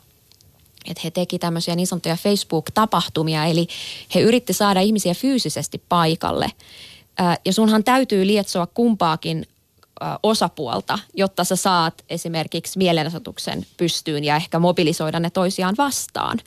että 0.89 1.01
he 1.03 1.11
teki 1.11 1.39
tämmöisiä 1.39 1.75
niin 1.75 1.87
sanottuja 1.87 2.15
Facebook-tapahtumia, 2.15 3.45
eli 3.45 3.67
he 4.15 4.19
yritti 4.19 4.53
saada 4.53 4.81
ihmisiä 4.81 5.13
fyysisesti 5.13 5.81
paikalle. 5.89 6.51
Ja 7.45 7.53
sunhan 7.53 7.83
täytyy 7.83 8.27
lietsoa 8.27 8.67
kumpaakin 8.67 9.45
osapuolta, 10.23 10.99
jotta 11.13 11.43
sä 11.43 11.55
saat 11.55 12.03
esimerkiksi 12.09 12.77
mielenosoituksen 12.77 13.65
pystyyn 13.77 14.23
ja 14.23 14.35
ehkä 14.35 14.59
mobilisoida 14.59 15.19
ne 15.19 15.29
toisiaan 15.29 15.75
vastaan. 15.77 16.39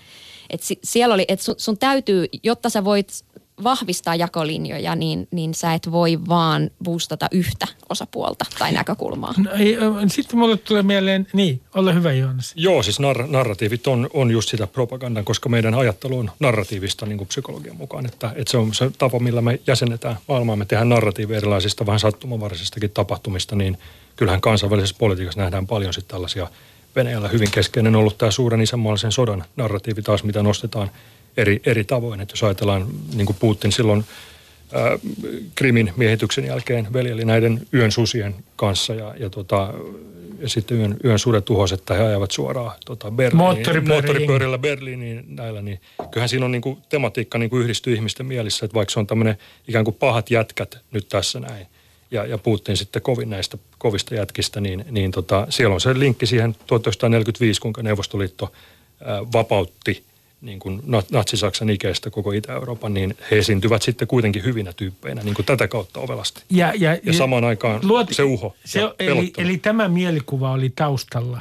Et 0.51 0.61
siellä 0.85 1.15
oli, 1.15 1.25
että 1.29 1.45
sun, 1.45 1.55
sun 1.59 1.79
täytyy, 1.79 2.27
jotta 2.43 2.71
sä 2.71 2.85
voit 2.85 3.25
vahvistaa 3.65 4.15
jakolinjoja, 4.15 4.95
niin, 4.95 5.29
niin 5.31 5.55
sä 5.55 5.75
et 5.75 5.91
voi 5.91 6.19
vaan 6.29 6.71
boostata 6.85 7.29
yhtä 7.33 7.67
osapuolta 7.89 8.45
tai 8.59 8.73
näkökulmaa. 8.73 9.35
No, 9.37 9.51
ei, 9.53 9.77
sitten 10.09 10.39
mulle 10.39 10.57
tulee 10.57 10.83
mieleen, 10.83 11.27
niin, 11.33 11.61
ole 11.75 11.95
hyvä 11.95 12.13
Joonas. 12.13 12.53
Joo, 12.57 12.83
siis 12.83 13.01
nar- 13.01 13.27
narratiivit 13.31 13.87
on, 13.87 14.11
on 14.15 14.31
just 14.31 14.49
sitä 14.49 14.67
propagandaa, 14.67 15.23
koska 15.23 15.49
meidän 15.49 15.75
ajattelu 15.75 16.19
on 16.19 16.31
narratiivista 16.41 17.07
niin 17.07 17.19
kuin 17.19 17.29
psykologian 17.29 17.77
mukaan. 17.77 18.07
Että, 18.07 18.33
että 18.37 18.51
se 18.51 18.57
on 18.57 18.75
se 18.75 18.91
tapa, 18.99 19.19
millä 19.19 19.41
me 19.41 19.61
jäsennetään 19.67 20.17
maailmaa. 20.29 20.57
Me 20.57 20.65
tehdään 20.65 20.89
narratiivi 20.89 21.35
erilaisista 21.35 21.87
vähän 21.87 22.01
sattumanvaraisistakin 22.01 22.91
tapahtumista, 22.91 23.57
niin 23.57 23.79
kyllähän 24.17 24.41
kansainvälisessä 24.41 24.97
politiikassa 24.99 25.41
nähdään 25.41 25.67
paljon 25.67 25.95
sitten 25.95 26.15
tällaisia 26.15 26.49
Venäjällä 26.97 27.29
hyvin 27.29 27.51
keskeinen 27.51 27.97
ollut 27.97 28.19
tämä 28.19 28.31
suuren 28.31 28.61
isänmaallisen 28.61 29.13
sodan 29.13 29.45
narratiivi 29.57 30.03
taas, 30.03 30.25
mitä 30.25 30.43
nostetaan– 30.43 30.91
eri, 31.37 31.61
eri 31.67 31.85
tavoin. 31.85 32.21
Että 32.21 32.33
jos 32.33 32.43
ajatellaan, 32.43 32.87
niin 33.15 33.27
kuin 33.27 33.37
Putin 33.41 33.73
silloin 33.73 34.05
ää, 34.73 34.99
Krimin 35.55 35.93
miehityksen 35.97 36.45
jälkeen 36.45 36.93
veljeli 36.93 37.25
näiden 37.25 37.67
yön 37.75 37.93
susien 37.93 38.35
kanssa 38.57 38.95
ja, 38.95 39.15
ja, 39.19 39.31
tota, 39.31 39.75
ja 40.39 40.49
sitten 40.49 40.79
yön, 40.79 40.97
yön 41.05 41.19
sudet 41.19 41.45
tuhos, 41.45 41.73
että 41.73 41.95
he 41.95 42.03
ajavat 42.03 42.31
suoraan 42.31 42.73
tota 42.87 43.11
Berliiniin, 43.11 43.89
moottoripyörillä 43.89 44.59
Berliiniin 44.59 45.25
näillä, 45.29 45.63
niin 45.63 45.81
kyllähän 46.11 46.29
siinä 46.29 46.45
on 46.45 46.53
niin 46.53 46.63
kuin, 46.63 46.79
tematiikka 46.89 47.39
niin 47.39 47.51
kuin 47.51 47.63
yhdistyy 47.63 47.95
ihmisten 47.95 48.27
mielissä, 48.27 48.67
että 48.67 48.75
vaikka 48.75 48.93
se 48.93 49.01
on 49.01 49.07
tämmöinen 49.07 49.39
ikään 49.69 49.85
kuin 49.85 49.97
pahat 50.01 50.31
jätkät 50.31 50.79
nyt 50.91 51.09
tässä 51.09 51.41
näin, 51.41 51.67
ja, 52.11 52.27
ja 52.27 52.39
puhuttiin 52.39 52.77
sitten 52.77 53.03
kovin 53.03 53.31
näistä 53.31 53.59
kovista 53.79 54.15
jätkistä, 54.15 54.61
niin, 54.61 54.85
niin 54.91 55.11
tota, 55.11 55.47
siellä 55.51 55.75
on 55.75 55.81
se 55.81 55.99
linkki 55.99 56.27
siihen 56.27 56.57
1945, 56.67 57.61
kuinka 57.61 57.83
Neuvostoliitto 57.83 58.53
ää, 59.05 59.21
vapautti 59.33 60.05
niin 60.41 60.59
kuin 60.59 60.83
natsi-Saksan 61.11 61.71
ikäistä 61.71 62.11
koko 62.11 62.33
Itä-Euroopan, 62.33 62.95
niin 62.95 63.17
he 63.31 63.39
esiintyvät 63.39 63.83
sitten 63.83 64.09
kuitenkin 64.09 64.45
hyvinä 64.45 64.73
tyyppeinä 64.73 65.23
niin 65.23 65.35
kuin 65.35 65.47
tätä 65.47 65.69
kautta 65.69 66.01
ovelasti. 66.01 66.43
Ja, 66.51 66.73
ja, 66.79 66.99
ja 67.03 67.13
samaan 67.13 67.45
aikaan 67.45 67.81
luot, 67.83 68.09
se 68.11 68.23
uho 68.23 68.57
se, 68.65 68.81
eli, 68.99 69.33
eli 69.39 69.59
tämä 69.59 69.89
mielikuva 69.89 70.53
oli 70.53 70.73
taustalla? 70.77 71.41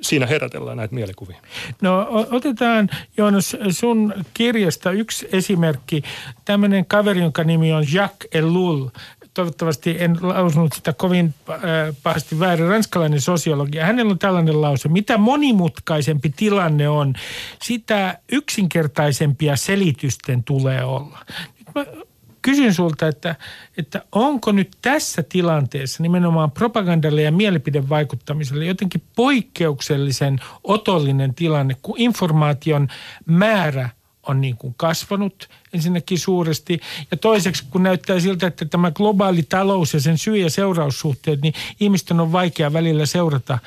Siinä 0.00 0.26
herätellään 0.26 0.76
näitä 0.76 0.94
mielikuvia. 0.94 1.36
No 1.80 2.06
otetaan 2.30 2.90
Joonas 3.16 3.56
sun 3.70 4.14
kirjasta 4.34 4.90
yksi 4.90 5.28
esimerkki. 5.32 6.02
Tämmöinen 6.44 6.86
kaveri, 6.86 7.20
jonka 7.20 7.44
nimi 7.44 7.72
on 7.72 7.84
Jacques 7.92 8.28
Ellul 8.32 8.88
toivottavasti 9.34 9.96
en 9.98 10.18
lausunut 10.20 10.72
sitä 10.72 10.92
kovin 10.92 11.34
äh, 11.50 11.58
pahasti 12.02 12.38
väärin, 12.38 12.68
ranskalainen 12.68 13.20
sosiologi. 13.20 13.78
Hänellä 13.78 14.10
on 14.10 14.18
tällainen 14.18 14.60
lause, 14.60 14.88
mitä 14.88 15.18
monimutkaisempi 15.18 16.32
tilanne 16.36 16.88
on, 16.88 17.14
sitä 17.62 18.18
yksinkertaisempia 18.32 19.56
selitysten 19.56 20.44
tulee 20.44 20.84
olla. 20.84 21.18
Nyt 21.58 21.74
mä 21.74 22.02
kysyn 22.42 22.74
sulta, 22.74 23.08
että, 23.08 23.36
että 23.76 24.04
onko 24.12 24.52
nyt 24.52 24.76
tässä 24.82 25.22
tilanteessa 25.22 26.02
nimenomaan 26.02 26.50
propagandalle 26.50 27.22
ja 27.22 27.32
mielipidevaikuttamiselle 27.32 28.64
jotenkin 28.64 29.02
poikkeuksellisen 29.16 30.40
otollinen 30.64 31.34
tilanne, 31.34 31.76
kun 31.82 31.94
informaation 31.98 32.88
määrä– 33.26 33.90
on 34.28 34.40
niin 34.40 34.56
kuin 34.56 34.74
kasvanut 34.76 35.48
ensinnäkin 35.72 36.18
suuresti. 36.18 36.80
Ja 37.10 37.16
toiseksi, 37.16 37.64
kun 37.70 37.82
näyttää 37.82 38.20
siltä, 38.20 38.46
että 38.46 38.64
tämä 38.64 38.90
globaali 38.90 39.42
talous 39.42 39.94
ja 39.94 40.00
sen 40.00 40.18
syy- 40.18 40.36
ja 40.36 40.50
seuraussuhteet, 40.50 41.42
niin 41.42 41.54
ihmisten 41.80 42.20
on 42.20 42.32
vaikea 42.32 42.72
välillä 42.72 43.06
seurata 43.06 43.58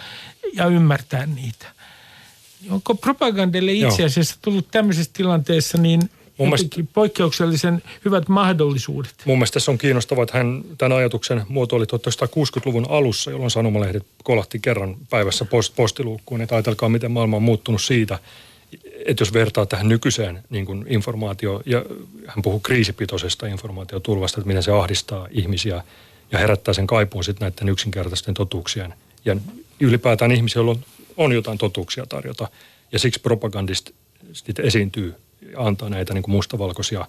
ja 0.54 0.65
ymmärtää 0.65 1.26
niitä. 1.26 1.65
Onko 2.70 2.96
propagandelle 2.96 3.72
itse 3.72 4.04
asiassa 4.04 4.36
tullut 4.41 4.68
tämmöisessä 4.72 5.12
tilanteessa 5.13 5.78
niin 5.78 6.10
Mun 6.38 6.48
mielestä, 6.48 6.84
poikkeuksellisen 6.94 7.84
hyvät 8.06 8.30
mahdollisuudet. 8.30 9.13
Mun 9.26 9.38
mielestä 9.38 9.54
tässä 9.54 9.72
on 9.72 9.78
kiinnostavaa, 9.78 10.24
että 10.24 10.38
hän 10.38 10.63
tämän 10.78 10.98
ajatuksen 10.98 11.41
muotoili 11.48 11.86
1960-luvun 11.86 12.86
alussa, 12.89 13.32
jolloin 13.32 13.52
sanomalehdet 13.52 14.06
kolahti 14.24 14.60
kerran 14.60 14.96
päivässä 15.10 15.46
post- 15.46 15.74
postiluukkuun. 15.76 16.41
Että 16.41 16.56
ajatelkaa, 16.56 16.89
miten 16.89 17.12
maailma 17.12 17.36
on 17.36 17.44
muuttunut 17.44 17.82
siitä– 17.82 18.20
että 19.06 19.22
jos 19.22 19.34
vertaa 19.34 19.65
tähän 19.65 19.89
nykyiseen 19.89 20.44
niin 20.50 20.65
kuin 20.65 20.86
informaatio, 20.89 21.62
ja 21.65 21.86
hän 22.28 22.41
puhuu 22.41 22.60
kriisipitoisesta 22.60 23.48
informaatiotulvasta, 23.48 24.39
että 24.39 24.48
miten 24.48 24.63
se 24.63 24.72
ahdistaa 24.72 25.28
ihmisiä 25.32 25.84
ja 26.32 26.39
herättää 26.39 26.74
sen 26.74 26.88
kaipuun 26.88 27.24
sitten 27.24 27.46
näiden 27.46 27.70
yksinkertaisten 27.70 28.34
totuuksien. 28.34 28.94
Ja 29.26 29.36
ylipäätään 29.80 30.32
ihmisiä, 30.32 30.62
on, 30.62 30.80
on 31.18 31.32
jotain 31.32 31.58
totuuksia 31.58 32.06
tarjota. 32.06 32.48
Ja 32.91 33.00
siksi 33.00 33.20
propagandistit 33.20 34.60
esiintyy 34.60 35.15
ja 35.52 35.60
antaa 35.60 35.89
näitä 35.89 36.13
niin 36.13 36.24
kuin 36.24 36.36
mustavalkoisia 36.36 37.08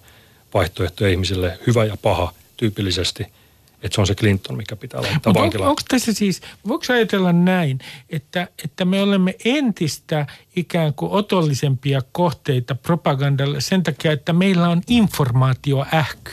vaihtoehtoja 0.53 1.09
ihmisille, 1.09 1.59
hyvä 1.67 1.85
ja 1.85 1.97
paha 2.01 2.33
tyypillisesti– 2.57 3.25
että 3.83 3.95
se 3.95 4.01
on 4.01 4.07
se 4.07 4.15
Clinton, 4.15 4.57
mikä 4.57 4.75
pitää 4.75 5.01
laittaa 5.01 5.21
Mutta 5.25 5.39
vankilaan. 5.39 5.65
On, 5.65 5.69
onko 5.69 5.81
tässä 5.87 6.13
siis, 6.13 6.41
voiko 6.67 6.85
ajatella 6.89 7.33
näin, 7.33 7.79
että, 8.09 8.47
että 8.63 8.85
me 8.85 9.01
olemme 9.01 9.35
entistä 9.45 10.27
ikään 10.55 10.93
kuin 10.93 11.11
otollisempia 11.11 12.01
kohteita 12.11 12.75
propagandalle 12.75 13.61
sen 13.61 13.83
takia, 13.83 14.11
että 14.11 14.33
meillä 14.33 14.69
on 14.69 14.81
informaatioähky. 14.87 16.31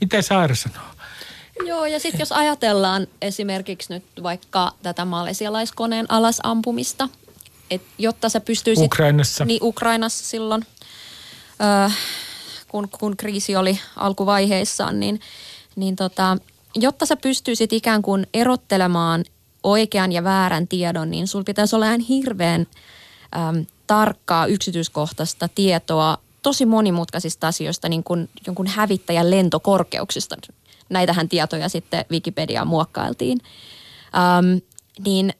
Mitä 0.00 0.22
Saara 0.22 0.54
sanoo? 0.54 0.86
Joo, 1.66 1.86
ja 1.86 2.00
sitten 2.00 2.18
jos 2.18 2.32
ajatellaan 2.32 3.06
esimerkiksi 3.22 3.92
nyt 3.92 4.04
vaikka 4.22 4.72
tätä 4.82 5.04
malesialaiskoneen 5.04 6.06
alasampumista, 6.08 7.08
että 7.70 7.88
jotta 7.98 8.28
sä 8.28 8.40
pystyisit... 8.40 8.84
Ukrainassa. 8.84 9.44
Niin, 9.44 9.60
Ukrainassa 9.62 10.24
silloin, 10.24 10.66
äh, 11.62 11.96
kun, 12.68 12.88
kun 12.88 13.16
kriisi 13.16 13.56
oli 13.56 13.80
alkuvaiheissaan, 13.96 15.00
niin, 15.00 15.20
niin 15.76 15.96
tota, 15.96 16.36
jotta 16.74 17.06
sä 17.06 17.16
pystyisit 17.16 17.72
ikään 17.72 18.02
kuin 18.02 18.26
erottelemaan 18.34 19.24
oikean 19.62 20.12
ja 20.12 20.24
väärän 20.24 20.68
tiedon, 20.68 21.10
niin 21.10 21.28
sulla 21.28 21.44
pitäisi 21.44 21.76
olla 21.76 21.86
ihan 21.86 22.00
hirveän 22.00 22.66
äm, 23.36 23.66
tarkkaa 23.86 24.46
yksityiskohtaista 24.46 25.48
tietoa 25.48 26.18
tosi 26.42 26.66
monimutkaisista 26.66 27.48
asioista, 27.48 27.88
niin 27.88 28.04
kuin 28.04 28.28
jonkun 28.46 28.66
hävittäjän 28.66 29.30
lentokorkeuksista. 29.30 30.36
Näitähän 30.88 31.28
tietoja 31.28 31.68
sitten 31.68 32.04
Wikipediaan 32.10 32.68
muokkailtiin. 32.68 33.40
Äm, 34.38 34.60
niin 35.04 35.34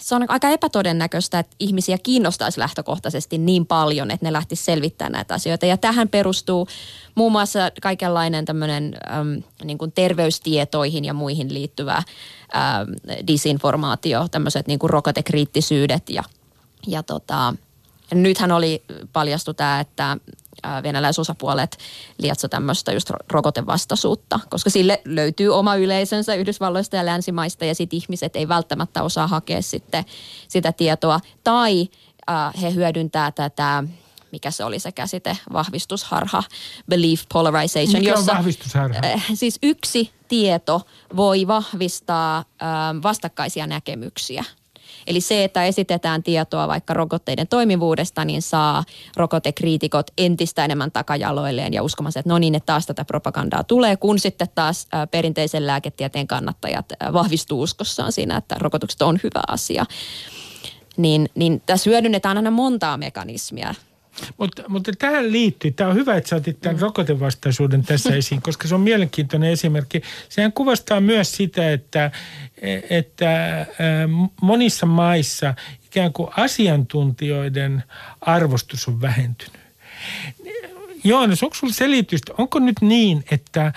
se 0.00 0.14
on 0.14 0.24
aika 0.28 0.48
epätodennäköistä, 0.48 1.38
että 1.38 1.56
ihmisiä 1.60 1.98
kiinnostaisi 1.98 2.60
lähtökohtaisesti 2.60 3.38
niin 3.38 3.66
paljon, 3.66 4.10
että 4.10 4.26
ne 4.26 4.32
lähtisi 4.32 4.64
selvittämään 4.64 5.12
näitä 5.12 5.34
asioita. 5.34 5.66
Ja 5.66 5.76
tähän 5.76 6.08
perustuu 6.08 6.68
muun 7.14 7.32
muassa 7.32 7.58
kaikenlainen 7.82 8.44
tämmöinen 8.44 8.94
äm, 9.10 9.42
niin 9.64 9.78
kuin 9.78 9.92
terveystietoihin 9.92 11.04
ja 11.04 11.14
muihin 11.14 11.54
liittyvä 11.54 11.96
äm, 11.96 12.04
disinformaatio, 13.26 14.28
tämmöiset 14.30 14.66
niin 14.66 14.78
kuin 14.78 14.90
rokotekriittisyydet 14.90 16.10
ja, 16.10 16.22
ja 16.86 17.02
tota, 17.02 17.54
nythän 18.14 18.52
oli 18.52 18.82
paljastu 19.12 19.54
tämä, 19.54 19.80
että 19.80 20.16
venäläisosapuolet 20.82 21.78
lietso 22.18 22.48
tämmöistä 22.48 22.92
just 22.92 23.10
rokotevastaisuutta, 23.30 24.40
koska 24.50 24.70
sille 24.70 25.02
löytyy 25.04 25.48
oma 25.48 25.76
yleisönsä 25.76 26.34
Yhdysvalloista 26.34 26.96
ja 26.96 27.06
länsimaista 27.06 27.64
ja 27.64 27.74
sitten 27.74 27.96
ihmiset 27.96 28.36
ei 28.36 28.48
välttämättä 28.48 29.02
osaa 29.02 29.26
hakea 29.26 29.62
sitten 29.62 30.04
sitä 30.48 30.72
tietoa. 30.72 31.20
Tai 31.44 31.88
äh, 32.30 32.62
he 32.62 32.74
hyödyntää 32.74 33.32
tätä 33.32 33.84
mikä 34.32 34.50
se 34.50 34.64
oli 34.64 34.78
se 34.78 34.92
käsite, 34.92 35.38
vahvistusharha, 35.52 36.42
belief 36.88 37.22
polarization. 37.32 38.00
Mikä 38.00 38.12
on 38.12 38.18
jossa, 38.18 38.32
vahvistusharha? 38.32 39.00
Äh, 39.04 39.24
siis 39.34 39.58
yksi 39.62 40.10
tieto 40.28 40.80
voi 41.16 41.46
vahvistaa 41.46 42.38
äh, 42.38 42.44
vastakkaisia 43.02 43.66
näkemyksiä. 43.66 44.44
Eli 45.06 45.20
se, 45.20 45.44
että 45.44 45.64
esitetään 45.64 46.22
tietoa 46.22 46.68
vaikka 46.68 46.94
rokotteiden 46.94 47.48
toimivuudesta, 47.48 48.24
niin 48.24 48.42
saa 48.42 48.84
rokotekriitikot 49.16 50.06
entistä 50.18 50.64
enemmän 50.64 50.92
takajaloilleen 50.92 51.72
ja 51.72 51.82
uskomaan, 51.82 52.12
että 52.16 52.30
no 52.30 52.38
niin, 52.38 52.54
että 52.54 52.66
taas 52.66 52.86
tätä 52.86 53.04
propagandaa 53.04 53.64
tulee, 53.64 53.96
kun 53.96 54.18
sitten 54.18 54.48
taas 54.54 54.88
perinteisen 55.10 55.66
lääketieteen 55.66 56.26
kannattajat 56.26 56.86
vahvistuu 57.12 57.62
uskossaan 57.62 58.12
siinä, 58.12 58.36
että 58.36 58.56
rokotukset 58.58 59.02
on 59.02 59.20
hyvä 59.22 59.42
asia. 59.48 59.84
Niin, 60.96 61.28
niin 61.34 61.62
tässä 61.66 61.90
hyödynnetään 61.90 62.36
aina 62.36 62.50
montaa 62.50 62.96
mekanismia 62.96 63.74
mutta, 64.38 64.62
mutta 64.68 64.92
tähän 64.98 65.32
liittyy, 65.32 65.70
tämä 65.70 65.90
on 65.90 65.96
hyvä, 65.96 66.16
että 66.16 66.28
sä 66.28 66.36
otit 66.36 66.60
tämän 66.60 66.76
mm. 66.76 66.82
rokotevastaisuuden 66.82 67.82
tässä 67.82 68.14
esiin, 68.16 68.42
koska 68.42 68.68
se 68.68 68.74
on 68.74 68.80
mielenkiintoinen 68.80 69.50
esimerkki. 69.50 70.02
Sehän 70.28 70.52
kuvastaa 70.52 71.00
myös 71.00 71.36
sitä, 71.36 71.72
että, 71.72 72.10
että 72.90 73.66
monissa 74.40 74.86
maissa 74.86 75.54
ikään 75.84 76.12
kuin 76.12 76.28
asiantuntijoiden 76.36 77.82
arvostus 78.20 78.88
on 78.88 79.00
vähentynyt. 79.00 79.64
Joonas, 81.04 81.42
onko 81.42 81.54
sinulla 81.54 81.74
selitystä? 81.74 82.32
Onko 82.38 82.58
nyt 82.58 82.76
niin, 82.80 83.24
että, 83.30 83.72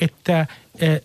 että 0.00 0.46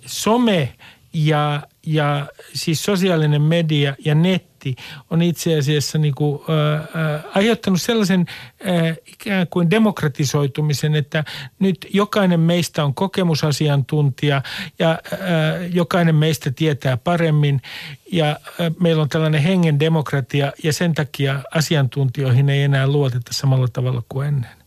some 0.05 0.74
ja, 1.14 1.62
ja 1.90 2.28
siis 2.54 2.84
sosiaalinen 2.84 3.42
media 3.42 3.96
ja 4.06 4.16
netti 4.16 4.76
on 5.10 5.22
itse 5.22 5.58
asiassa 5.58 5.98
niin 5.98 6.16
kuin, 6.16 6.42
äh, 6.42 7.26
aiheuttanut 7.36 7.82
sellaisen 7.82 8.26
äh, 8.68 8.98
ikään 9.06 9.48
kuin 9.48 9.70
demokratisoitumisen, 9.70 10.96
että 10.96 11.24
nyt 11.60 11.88
jokainen 11.94 12.40
meistä 12.40 12.84
on 12.84 12.94
kokemusasiantuntija 12.94 14.42
ja 14.80 14.92
äh, 14.92 15.20
jokainen 15.74 16.16
meistä 16.16 16.52
tietää 16.52 16.98
paremmin 16.98 17.62
ja 18.12 18.30
äh, 18.30 18.38
meillä 18.80 19.02
on 19.02 19.10
tällainen 19.10 19.42
hengen 19.42 19.80
demokratia 19.80 20.54
ja 20.64 20.74
sen 20.74 20.94
takia 20.94 21.44
asiantuntijoihin 21.56 22.50
ei 22.50 22.64
enää 22.64 22.88
luoteta 22.88 23.34
samalla 23.34 23.68
tavalla 23.68 24.04
kuin 24.10 24.28
ennen. 24.28 24.59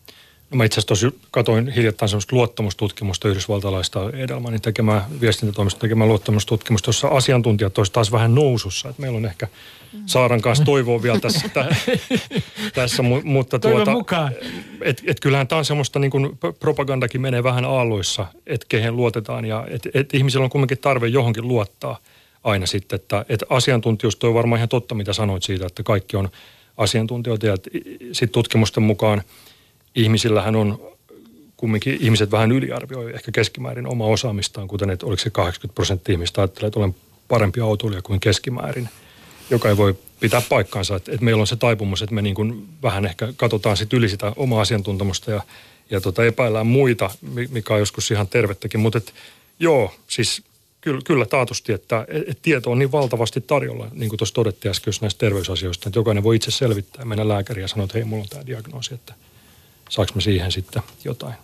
No 0.52 0.56
mä 0.56 0.64
itse 0.64 0.80
asiassa 0.80 1.18
katoin 1.30 1.68
hiljattain 1.68 2.08
semmoista 2.08 2.36
luottamustutkimusta 2.36 3.28
yhdysvaltalaista 3.28 4.10
Edelmanin 4.10 4.60
tekemää 4.60 5.08
viestintätoimista 5.20 5.80
tekemään 5.80 6.08
luottamustutkimusta, 6.08 6.88
jossa 6.88 7.08
asiantuntijat 7.08 7.78
olisivat 7.78 7.94
taas 7.94 8.12
vähän 8.12 8.34
nousussa. 8.34 8.88
Et 8.88 8.98
meillä 8.98 9.16
on 9.16 9.24
ehkä 9.24 9.48
Saaran 10.06 10.40
kanssa 10.40 10.64
toivoa 10.64 11.02
vielä 11.02 11.20
tässä, 11.20 11.48
tä, 11.48 11.76
tässä 12.74 13.02
mutta 13.24 13.58
tuota, 13.58 13.90
mukaan. 13.90 14.32
Et, 14.80 15.02
et 15.06 15.20
kyllähän 15.20 15.48
tämä 15.48 15.58
on 15.58 15.64
semmoista 15.64 15.98
niin 15.98 16.10
kuin 16.10 16.38
propagandakin 16.60 17.20
menee 17.20 17.42
vähän 17.42 17.64
aalloissa, 17.64 18.26
että 18.46 18.66
kehen 18.68 18.96
luotetaan 18.96 19.44
ja 19.44 19.66
että 19.70 19.90
et 19.94 20.14
ihmisillä 20.14 20.44
on 20.44 20.50
kuitenkin 20.50 20.78
tarve 20.78 21.06
johonkin 21.06 21.48
luottaa 21.48 21.98
aina 22.44 22.66
sitten, 22.66 22.96
että 22.96 23.24
et 23.28 23.44
asiantuntijuus 23.48 24.18
on 24.24 24.34
varmaan 24.34 24.58
ihan 24.58 24.68
totta, 24.68 24.94
mitä 24.94 25.12
sanoit 25.12 25.42
siitä, 25.42 25.66
että 25.66 25.82
kaikki 25.82 26.16
on 26.16 26.28
asiantuntijoita 26.76 27.46
ja 27.46 27.56
sitten 28.12 28.32
tutkimusten 28.32 28.82
mukaan– 28.82 29.22
ihmisillähän 29.94 30.56
on 30.56 30.92
kumminkin 31.62 31.98
ihmiset 32.00 32.30
vähän 32.30 32.52
yliarvioi 32.52 33.14
ehkä 33.14 33.32
keskimäärin 33.32 33.86
oma 33.86 34.06
osaamistaan, 34.06 34.68
kuten 34.68 34.90
että 34.90 35.06
oliko 35.06 35.22
se 35.22 35.30
80 35.30 35.74
prosenttia 35.74 36.12
ihmistä 36.12 36.40
ajattelee, 36.40 36.66
että 36.66 36.80
olen 36.80 36.94
parempi 37.28 37.60
autoilija 37.60 38.02
kuin 38.02 38.20
keskimäärin, 38.20 38.88
joka 39.50 39.68
ei 39.68 39.76
voi 39.76 39.94
pitää 40.20 40.42
paikkaansa. 40.48 40.96
Että, 40.96 41.12
että 41.12 41.24
meillä 41.24 41.40
on 41.40 41.46
se 41.46 41.56
taipumus, 41.56 42.02
että 42.02 42.14
me 42.14 42.22
niin 42.22 42.34
kuin 42.34 42.68
vähän 42.82 43.06
ehkä 43.06 43.32
katsotaan 43.36 43.76
sit 43.76 43.92
yli 43.92 44.08
sitä 44.08 44.32
omaa 44.36 44.60
asiantuntemusta 44.60 45.30
ja, 45.30 45.42
ja 45.90 46.00
tota 46.00 46.24
epäillään 46.24 46.66
muita, 46.66 47.10
mikä 47.50 47.74
on 47.74 47.80
joskus 47.80 48.10
ihan 48.10 48.28
tervettäkin. 48.28 48.80
Mutta 48.80 49.00
joo, 49.58 49.94
siis 50.08 50.42
kyllä, 50.80 51.00
kyllä 51.04 51.26
taatusti, 51.26 51.72
että 51.72 52.06
et 52.26 52.38
tieto 52.42 52.70
on 52.70 52.78
niin 52.78 52.92
valtavasti 52.92 53.40
tarjolla, 53.40 53.88
niin 53.92 54.08
kuin 54.08 54.18
tuossa 54.18 54.34
todettiin 54.34 54.70
äsken 54.70 54.92
näistä 55.00 55.18
terveysasioista, 55.18 55.88
että 55.88 55.98
jokainen 55.98 56.24
voi 56.24 56.36
itse 56.36 56.50
selvittää, 56.50 57.04
mennä 57.04 57.28
lääkäriin 57.28 57.62
ja 57.62 57.68
sanoa, 57.68 57.84
että 57.84 57.98
hei, 57.98 58.04
mulla 58.04 58.22
on 58.22 58.28
tämä 58.28 58.46
diagnoosi, 58.46 58.94
että– 58.94 59.14
saanko 59.92 60.12
mä 60.14 60.20
siihen 60.20 60.52
sitten 60.52 60.82
jotain? 61.04 61.34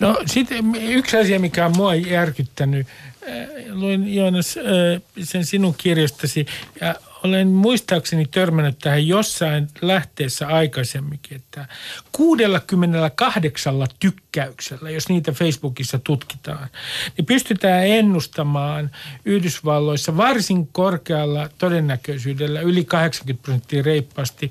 No 0.00 0.16
sitten 0.26 0.74
yksi 0.74 1.16
asia, 1.16 1.40
mikä 1.40 1.66
on 1.66 1.76
mua 1.76 1.94
järkyttänyt, 1.94 2.86
äh, 3.28 3.48
luin 3.72 4.14
Joonas 4.14 4.56
äh, 4.56 5.02
sen 5.22 5.44
sinun 5.44 5.74
kirjastasi 5.78 6.46
ja 6.80 6.94
olen 7.24 7.48
muistaakseni 7.48 8.26
törmännyt 8.26 8.78
tähän 8.78 9.06
jossain 9.06 9.68
lähteessä 9.82 10.46
aikaisemminkin, 10.46 11.36
että 11.36 11.68
68 12.12 13.74
tykkäyksellä, 14.00 14.90
jos 14.90 15.08
niitä 15.08 15.32
Facebookissa 15.32 15.98
tutkitaan, 15.98 16.68
niin 17.16 17.26
pystytään 17.26 17.86
ennustamaan 17.86 18.90
Yhdysvalloissa 19.24 20.16
varsin 20.16 20.66
korkealla 20.66 21.48
todennäköisyydellä 21.58 22.60
yli 22.60 22.84
80 22.84 23.44
prosenttia 23.44 23.82
reippaasti. 23.82 24.50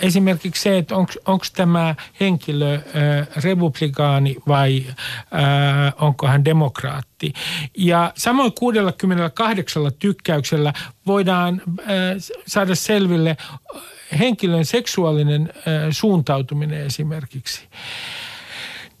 Esimerkiksi 0.00 0.62
se, 0.62 0.78
että 0.78 0.94
onko 1.26 1.44
tämä 1.56 1.94
henkilö 2.20 2.80
republikaani 3.44 4.36
vai 4.48 4.86
onko 6.00 6.26
hän 6.26 6.44
demokraatti. 6.44 7.15
Ja 7.78 8.12
samoin 8.16 8.52
68 8.52 9.92
tykkäyksellä 9.98 10.72
voidaan 11.06 11.62
saada 12.46 12.74
selville 12.74 13.36
henkilön 14.18 14.64
seksuaalinen 14.64 15.52
suuntautuminen 15.90 16.86
esimerkiksi. 16.86 17.68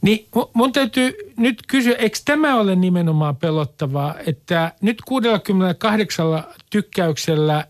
Niin 0.02 0.28
mun 0.52 0.72
täytyy 0.72 1.16
nyt 1.36 1.62
kysyä, 1.68 1.94
eikö 1.94 2.18
tämä 2.24 2.56
ole 2.56 2.76
nimenomaan 2.76 3.36
pelottavaa, 3.36 4.14
että 4.26 4.72
nyt 4.82 5.02
68 5.04 6.44
tykkäyksellä 6.70 7.64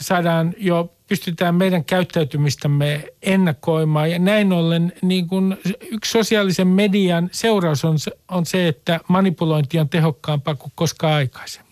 saadaan 0.00 0.54
jo, 0.58 0.93
pystytään 1.08 1.54
meidän 1.54 1.84
käyttäytymistämme 1.84 3.04
ennakoimaan 3.22 4.10
ja 4.10 4.18
näin 4.18 4.52
ollen 4.52 4.92
niin 5.02 5.28
kun 5.28 5.56
yksi 5.90 6.10
sosiaalisen 6.10 6.68
median 6.68 7.28
seuraus 7.32 7.84
on, 7.84 7.96
on 8.28 8.46
se, 8.46 8.68
että 8.68 9.00
manipulointi 9.08 9.78
on 9.78 9.88
tehokkaampaa 9.88 10.54
kuin 10.54 10.72
koskaan 10.74 11.12
aikaisemmin. 11.12 11.64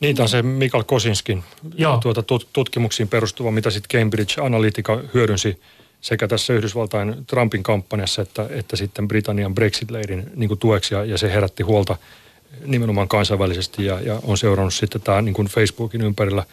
Niin, 0.00 0.16
tämä 0.16 0.24
on 0.24 0.28
se 0.28 0.42
Mikael 0.42 0.84
Kosinskin 0.84 1.44
Joo. 1.74 1.96
Tuota, 1.96 2.22
tutkimuksiin 2.52 3.08
perustuva, 3.08 3.50
mitä 3.50 3.70
sitten 3.70 4.00
Cambridge 4.00 4.40
Analytica 4.40 5.02
hyödynsi 5.14 5.60
sekä 6.00 6.28
tässä 6.28 6.52
Yhdysvaltain 6.52 7.26
Trumpin 7.26 7.62
kampanjassa 7.62 8.22
että, 8.22 8.46
että 8.50 8.76
sitten 8.76 9.08
Britannian 9.08 9.54
Brexit-leirin 9.54 10.30
niin 10.36 10.58
tueksi 10.58 10.94
ja, 10.94 11.04
ja 11.04 11.18
se 11.18 11.32
herätti 11.32 11.62
huolta 11.62 11.96
nimenomaan 12.64 13.08
kansainvälisesti 13.08 13.84
ja, 13.84 14.00
ja 14.00 14.20
on 14.22 14.38
seurannut 14.38 14.74
sitten 14.74 15.00
tämä 15.00 15.22
niin 15.22 15.34
kuin 15.34 15.48
Facebookin 15.48 16.00
ympärillä 16.00 16.44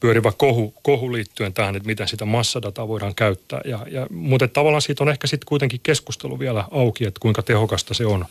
pyörivä 0.00 0.32
kohu, 0.32 0.74
kohu 0.82 1.12
liittyen 1.12 1.52
tähän, 1.52 1.76
että 1.76 1.86
miten 1.86 2.08
sitä 2.08 2.24
massadataa 2.24 2.88
voidaan 2.88 3.14
käyttää. 3.14 3.60
Ja, 3.64 3.86
ja, 3.90 4.06
mutta 4.10 4.48
tavallaan 4.48 4.82
siitä 4.82 5.04
on 5.04 5.10
ehkä 5.10 5.26
sitten 5.26 5.46
kuitenkin 5.46 5.80
keskustelu 5.82 6.38
vielä 6.38 6.64
auki, 6.70 7.06
että 7.06 7.20
kuinka 7.20 7.42
tehokasta 7.42 7.94
se 7.94 8.06
on 8.06 8.24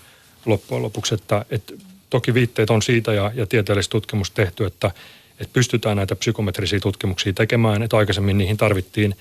loppujen 0.45 0.83
lopuksi, 0.83 1.15
että, 1.15 1.45
että 1.49 1.73
toki 2.09 2.33
viitteet 2.33 2.69
on 2.69 2.81
siitä 2.81 3.13
ja, 3.13 3.31
ja 3.35 3.45
tieteellistä 3.45 3.91
tutkimusta 3.91 4.35
tehty, 4.35 4.65
että, 4.65 4.91
että 5.39 5.53
pystytään 5.53 5.97
näitä 5.97 6.15
psykometrisiä 6.15 6.79
tutkimuksia 6.79 7.33
tekemään, 7.33 7.83
että 7.83 7.97
aikaisemmin 7.97 8.37
niihin 8.37 8.57
tarvittiin 8.57 9.15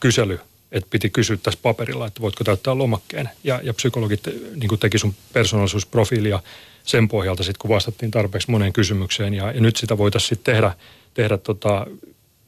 kysely, 0.00 0.40
että 0.72 0.90
piti 0.90 1.10
kysyä 1.10 1.36
tässä 1.36 1.60
paperilla, 1.62 2.06
että 2.06 2.20
voitko 2.20 2.44
täyttää 2.44 2.78
lomakkeen. 2.78 3.28
Ja, 3.44 3.60
ja 3.62 3.74
psykologit 3.74 4.20
niin 4.56 4.78
teki 4.80 4.98
sun 4.98 5.14
persoonallisuusprofiilia 5.32 6.42
sen 6.84 7.08
pohjalta 7.08 7.42
sitten, 7.42 7.58
kun 7.58 7.70
vastattiin 7.70 8.10
tarpeeksi 8.10 8.50
moneen 8.50 8.72
kysymykseen. 8.72 9.34
Ja, 9.34 9.52
ja 9.52 9.60
nyt 9.60 9.76
sitä 9.76 9.98
voitaisiin 9.98 10.40
tehdä, 10.44 10.74
tehdä 11.14 11.38
tota, 11.38 11.86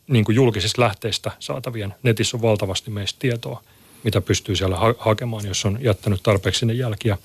niin 0.08 0.24
kuin 0.24 0.36
julkisista 0.36 0.82
lähteistä 0.82 1.30
saatavien. 1.38 1.94
Netissä 2.02 2.36
on 2.36 2.42
valtavasti 2.42 2.90
meistä 2.90 3.18
tietoa, 3.18 3.62
mitä 4.04 4.20
pystyy 4.20 4.56
siellä 4.56 4.76
ha- 4.76 4.94
hakemaan, 4.98 5.46
jos 5.46 5.64
on 5.64 5.78
jättänyt 5.80 6.22
tarpeeksi 6.22 6.58
sinne 6.58 6.74
jälkiä 6.74 7.18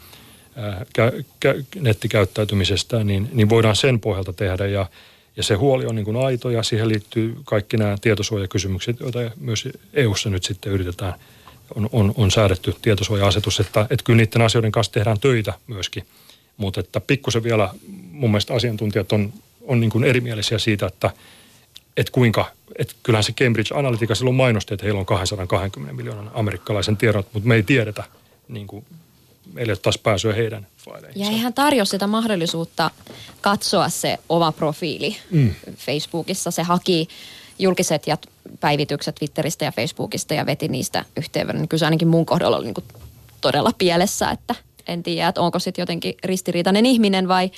kä- 0.97 1.23
kä- 1.45 1.63
nettikäyttäytymisestään, 1.75 3.07
niin, 3.07 3.29
niin 3.33 3.49
voidaan 3.49 3.75
sen 3.75 3.99
pohjalta 3.99 4.33
tehdä 4.33 4.65
ja, 4.67 4.85
ja 5.37 5.43
se 5.43 5.55
huoli 5.55 5.85
on 5.85 5.95
niin 5.95 6.05
kuin 6.05 6.17
aito 6.17 6.49
ja 6.49 6.63
siihen 6.63 6.89
liittyy 6.89 7.35
kaikki 7.45 7.77
nämä 7.77 7.97
tietosuojakysymykset, 8.01 8.99
joita 8.99 9.19
myös 9.37 9.67
EU-ssa 9.93 10.29
nyt 10.29 10.43
sitten 10.43 10.71
yritetään, 10.71 11.13
on, 11.75 11.89
on, 11.91 12.13
on 12.17 12.31
säädetty 12.31 12.75
tietosuoja-asetus, 12.81 13.59
että, 13.59 13.81
että 13.81 14.03
kyllä 14.03 14.17
niiden 14.17 14.41
asioiden 14.41 14.71
kanssa 14.71 14.93
tehdään 14.93 15.19
töitä 15.19 15.53
myöskin. 15.67 16.05
Mutta 16.57 16.79
että 16.79 17.01
pikkusen 17.01 17.43
vielä 17.43 17.69
mun 18.11 18.29
mielestä 18.29 18.53
asiantuntijat 18.53 19.11
on, 19.11 19.33
on 19.69 19.79
niin 19.79 19.89
kuin 19.89 20.03
erimielisiä 20.03 20.57
siitä, 20.57 20.85
että, 20.85 21.11
että 21.97 22.11
kuinka, 22.11 22.51
että 22.79 22.93
kyllähän 23.03 23.23
se 23.23 23.33
Cambridge 23.33 23.75
Analytica 23.75 24.15
silloin 24.15 24.35
mainosti, 24.35 24.73
että 24.73 24.85
heillä 24.85 24.99
on 24.99 25.05
220 25.05 25.93
miljoonan 25.93 26.31
amerikkalaisen 26.33 26.97
tiedot, 26.97 27.27
mutta 27.33 27.47
me 27.47 27.55
ei 27.55 27.63
tiedetä 27.63 28.03
niin 28.47 28.67
kuin 28.67 28.85
meille 29.53 29.75
taas 29.75 29.97
pääsyä 29.97 30.33
heidän 30.33 30.67
faileihinsa. 30.77 31.31
Ja 31.31 31.37
ihan 31.37 31.53
tarjosi 31.53 31.89
sitä 31.89 32.07
mahdollisuutta 32.07 32.91
katsoa 33.41 33.89
se 33.89 34.17
oma 34.29 34.51
profiili 34.51 35.17
mm. 35.31 35.53
Facebookissa. 35.77 36.51
Se 36.51 36.63
haki 36.63 37.07
julkiset 37.59 38.07
ja 38.07 38.17
päivitykset 38.59 39.15
Twitteristä 39.15 39.65
ja 39.65 39.71
Facebookista 39.71 40.33
ja 40.33 40.45
veti 40.45 40.67
niistä 40.67 41.05
yhteenvedon. 41.17 41.67
Kyllä 41.67 41.79
se 41.79 41.85
ainakin 41.85 42.07
mun 42.07 42.25
kohdalla 42.25 42.57
oli 42.57 42.65
niin 42.65 42.73
kuin 42.73 42.85
todella 43.41 43.71
pielessä, 43.77 44.31
että 44.31 44.55
en 44.87 45.03
tiedä, 45.03 45.27
että 45.27 45.41
onko 45.41 45.59
sitten 45.59 45.81
jotenkin 45.81 46.15
ristiriitainen 46.23 46.85
ihminen 46.85 47.27
vai, 47.27 47.51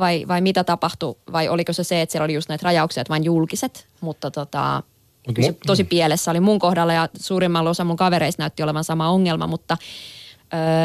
vai, 0.00 0.24
vai 0.28 0.40
mitä 0.40 0.64
tapahtui, 0.64 1.16
vai 1.32 1.48
oliko 1.48 1.72
se 1.72 1.84
se, 1.84 2.02
että 2.02 2.12
siellä 2.12 2.24
oli 2.24 2.34
just 2.34 2.48
näitä 2.48 2.64
rajauksia, 2.64 3.00
että 3.00 3.10
vain 3.10 3.24
julkiset, 3.24 3.86
mutta 4.00 4.30
tota, 4.30 4.82
Mut 5.26 5.36
kyllä 5.36 5.48
se 5.48 5.56
tosi 5.66 5.84
pielessä 5.84 6.30
oli 6.30 6.40
mun 6.40 6.58
kohdalla 6.58 6.92
ja 6.92 7.08
suurimmalla 7.20 7.70
osa 7.70 7.84
mun 7.84 7.96
kavereista 7.96 8.42
näytti 8.42 8.62
olevan 8.62 8.84
sama 8.84 9.10
ongelma, 9.10 9.46
mutta 9.46 9.76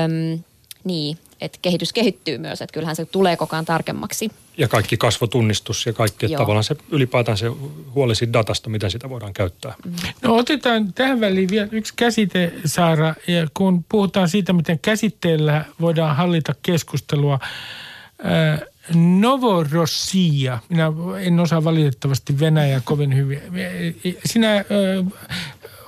öm, 0.03 0.43
niin, 0.83 1.17
että 1.41 1.59
kehitys 1.61 1.93
kehittyy 1.93 2.37
myös, 2.37 2.61
että 2.61 2.73
kyllähän 2.73 2.95
se 2.95 3.05
tulee 3.05 3.37
koko 3.37 3.55
ajan 3.55 3.65
tarkemmaksi. 3.65 4.31
Ja 4.57 4.67
kaikki 4.67 4.97
kasvotunnistus 4.97 5.85
ja 5.85 5.93
kaikki, 5.93 6.25
että 6.25 6.37
tavallaan 6.37 6.63
se 6.63 6.75
ylipäätään 6.89 7.37
se 7.37 7.47
huoli 7.95 8.15
siitä 8.15 8.33
datasta, 8.33 8.69
miten 8.69 8.91
sitä 8.91 9.09
voidaan 9.09 9.33
käyttää. 9.33 9.73
No 10.21 10.35
otetaan 10.35 10.93
tähän 10.93 11.19
väliin 11.19 11.49
vielä 11.49 11.67
yksi 11.71 11.93
käsite, 11.95 12.53
Saara, 12.65 13.15
ja 13.27 13.47
kun 13.53 13.85
puhutaan 13.89 14.29
siitä, 14.29 14.53
miten 14.53 14.79
käsitteellä 14.79 15.65
voidaan 15.81 16.15
hallita 16.15 16.55
keskustelua. 16.61 17.39
Ää, 18.23 18.59
Novorossia, 18.93 20.59
minä 20.69 20.91
en 21.19 21.39
osaa 21.39 21.63
valitettavasti 21.63 22.39
Venäjää 22.39 22.81
kovin 22.83 23.15
hyvin. 23.15 23.41
Sinä 24.25 24.51
ää, 24.51 24.63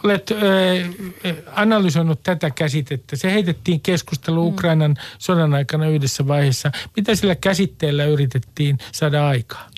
olet 0.03 0.31
ää, 0.31 1.31
analysoinut 1.55 2.23
tätä 2.23 2.49
käsitettä. 2.49 3.15
Se 3.15 3.31
heitettiin 3.31 3.81
keskustelu 3.81 4.47
Ukrainan 4.47 4.95
sodan 5.19 5.53
aikana 5.53 5.87
yhdessä 5.87 6.27
vaiheessa. 6.27 6.71
Mitä 6.95 7.15
sillä 7.15 7.35
käsitteellä 7.35 8.05
yritettiin 8.05 8.77
saada 8.91 9.27
aikaan? 9.27 9.71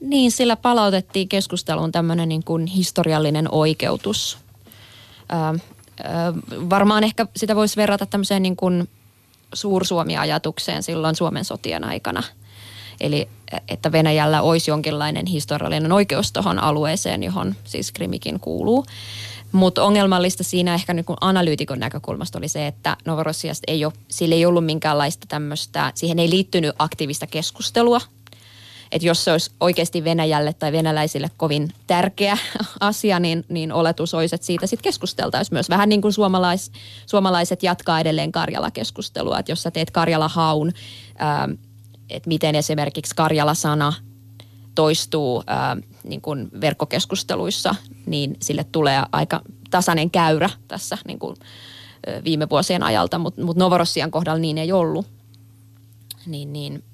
Niin, 0.00 0.32
sillä 0.32 0.56
palautettiin 0.56 1.28
keskusteluun 1.28 1.92
tämmöinen 1.92 2.28
niin 2.28 2.44
kuin 2.44 2.66
historiallinen 2.66 3.48
oikeutus. 3.52 4.38
Ö, 5.32 5.34
ö, 5.54 5.60
varmaan 6.70 7.04
ehkä 7.04 7.26
sitä 7.36 7.56
voisi 7.56 7.76
verrata 7.76 8.06
tämmöiseen 8.06 8.42
niin 8.42 8.56
kuin 8.56 8.88
suursuomi-ajatukseen 9.54 10.82
silloin 10.82 11.14
Suomen 11.14 11.44
sotien 11.44 11.84
aikana. 11.84 12.22
Eli 13.00 13.28
että 13.68 13.92
Venäjällä 13.92 14.42
olisi 14.42 14.70
jonkinlainen 14.70 15.26
historiallinen 15.26 15.92
oikeus 15.92 16.32
tuohon 16.32 16.58
alueeseen, 16.58 17.22
johon 17.22 17.54
siis 17.64 17.92
Krimikin 17.92 18.40
kuuluu. 18.40 18.86
Mutta 19.52 19.82
ongelmallista 19.82 20.44
siinä 20.44 20.74
ehkä 20.74 20.94
niin 20.94 21.04
kuin 21.04 21.16
analyytikon 21.20 21.78
näkökulmasta 21.78 22.38
oli 22.38 22.48
se, 22.48 22.66
että 22.66 22.96
Novorossiasta 23.04 23.64
ei 23.66 23.84
ole, 23.84 23.92
sillä 24.08 24.34
ei 24.34 24.46
ollut 24.46 24.64
minkäänlaista 24.64 25.26
tämmöistä, 25.28 25.92
siihen 25.94 26.18
ei 26.18 26.30
liittynyt 26.30 26.74
aktiivista 26.78 27.26
keskustelua 27.26 28.00
että 28.92 29.06
jos 29.06 29.24
se 29.24 29.32
olisi 29.32 29.50
oikeasti 29.60 30.04
Venäjälle 30.04 30.52
tai 30.52 30.72
venäläisille 30.72 31.30
kovin 31.36 31.68
tärkeä 31.86 32.38
asia, 32.80 33.20
niin, 33.20 33.44
niin 33.48 33.72
oletus 33.72 34.14
olisi, 34.14 34.34
että 34.34 34.46
siitä 34.46 34.66
sitten 34.66 34.84
keskusteltaisiin 34.84 35.54
myös. 35.54 35.70
Vähän 35.70 35.88
niin 35.88 36.02
kuin 36.02 36.12
suomalais, 36.12 36.72
suomalaiset 37.06 37.62
jatkaa 37.62 38.00
edelleen 38.00 38.32
Karjala-keskustelua, 38.32 39.38
että 39.38 39.52
jos 39.52 39.62
sä 39.62 39.70
teet 39.70 39.90
Karjala-haun, 39.90 40.72
ää, 41.18 41.48
että 42.10 42.28
miten 42.28 42.54
esimerkiksi 42.54 43.14
Karjala-sana 43.16 43.92
toistuu 44.74 45.42
ää, 45.46 45.76
niin 46.04 46.20
kuin 46.20 46.48
verkkokeskusteluissa, 46.60 47.74
niin 48.06 48.36
sille 48.42 48.64
tulee 48.64 49.02
aika 49.12 49.40
tasainen 49.70 50.10
käyrä 50.10 50.50
tässä 50.68 50.98
niin 51.06 51.18
kuin, 51.18 51.36
viime 52.24 52.50
vuosien 52.50 52.82
ajalta, 52.82 53.18
mutta 53.18 53.44
mut 53.44 53.56
Novorossian 53.56 54.10
kohdalla 54.10 54.38
niin 54.38 54.58
ei 54.58 54.72
ollut. 54.72 55.06
Niin, 56.26 56.52
niin 56.52 56.84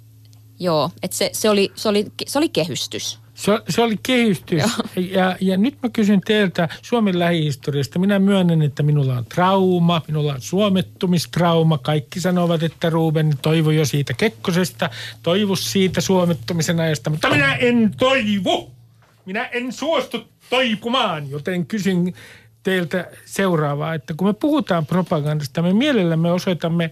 Joo, 0.61 0.91
että 1.03 1.17
se, 1.17 1.31
se, 1.33 1.51
oli, 1.51 1.73
se, 1.75 1.89
oli, 1.89 2.07
se 2.27 2.39
oli 2.39 2.49
kehystys. 2.49 3.19
Se, 3.45 3.61
se 3.69 3.83
oli 3.83 3.99
kehystys. 4.03 4.63
Ja, 4.97 5.37
ja 5.41 5.57
nyt 5.57 5.75
mä 5.83 5.89
kysyn 5.89 6.21
teiltä 6.21 6.69
Suomen 6.83 7.19
lähihistoriasta. 7.19 7.99
Minä 7.99 8.19
myönnän, 8.19 8.63
että 8.63 8.83
minulla 8.83 9.17
on 9.17 9.25
trauma, 9.25 10.03
minulla 10.09 10.35
on 10.35 10.41
suomettumistrauma. 10.41 11.79
Kaikki 11.79 12.21
sanovat, 12.21 12.63
että 12.63 12.91
Ruben 12.91 13.35
toivo 13.43 13.71
jo 13.71 13.85
siitä 13.85 14.15
Kekkosesta, 14.15 14.91
toivu 15.23 15.57
siitä 15.57 16.01
suomettumisen 16.01 16.81
ajasta, 16.81 17.11
mutta 17.11 17.31
minä 17.31 17.55
en 17.55 17.95
toivu. 17.97 18.71
Minä 19.25 19.45
en 19.45 19.73
suostu 19.73 20.29
toipumaan, 20.51 21.31
joten 21.31 21.67
kysyn 21.67 22.15
teiltä 22.63 23.11
seuraavaa, 23.25 23.95
että 23.95 24.15
kun 24.17 24.27
me 24.27 24.33
puhutaan 24.33 24.87
propagandasta, 24.87 25.63
me 25.63 25.73
mielellämme 25.73 26.33
osoitamme 26.33 26.91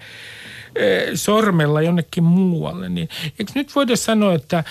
eh, 0.76 1.10
sormella 1.14 1.82
jonnekin 1.82 2.24
muualle, 2.24 2.88
niin 2.88 3.08
eikö 3.38 3.52
nyt 3.54 3.74
voida 3.74 3.96
sanoa, 3.96 4.34
että 4.34 4.64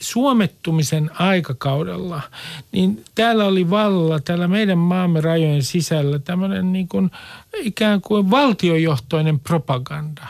suomettumisen 0.00 1.10
aikakaudella, 1.18 2.22
niin 2.72 3.04
täällä 3.14 3.44
oli 3.44 3.70
vallalla, 3.70 4.20
täällä 4.20 4.48
meidän 4.48 4.78
maamme 4.78 5.20
rajojen 5.20 5.62
sisällä 5.62 6.18
tämmöinen 6.18 6.72
niin 6.72 6.88
kuin 6.88 7.10
ikään 7.54 8.00
kuin 8.00 8.30
valtiojohtoinen 8.30 9.40
propaganda. 9.40 10.26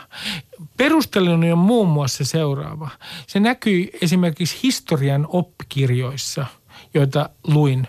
Perusteluni 0.77 1.51
on 1.51 1.57
muun 1.57 1.87
muassa 1.87 2.25
seuraava. 2.25 2.89
Se 3.27 3.39
näkyy 3.39 3.89
esimerkiksi 4.01 4.59
historian 4.63 5.27
oppikirjoissa– 5.29 6.45
joita 6.93 7.29
luin. 7.47 7.87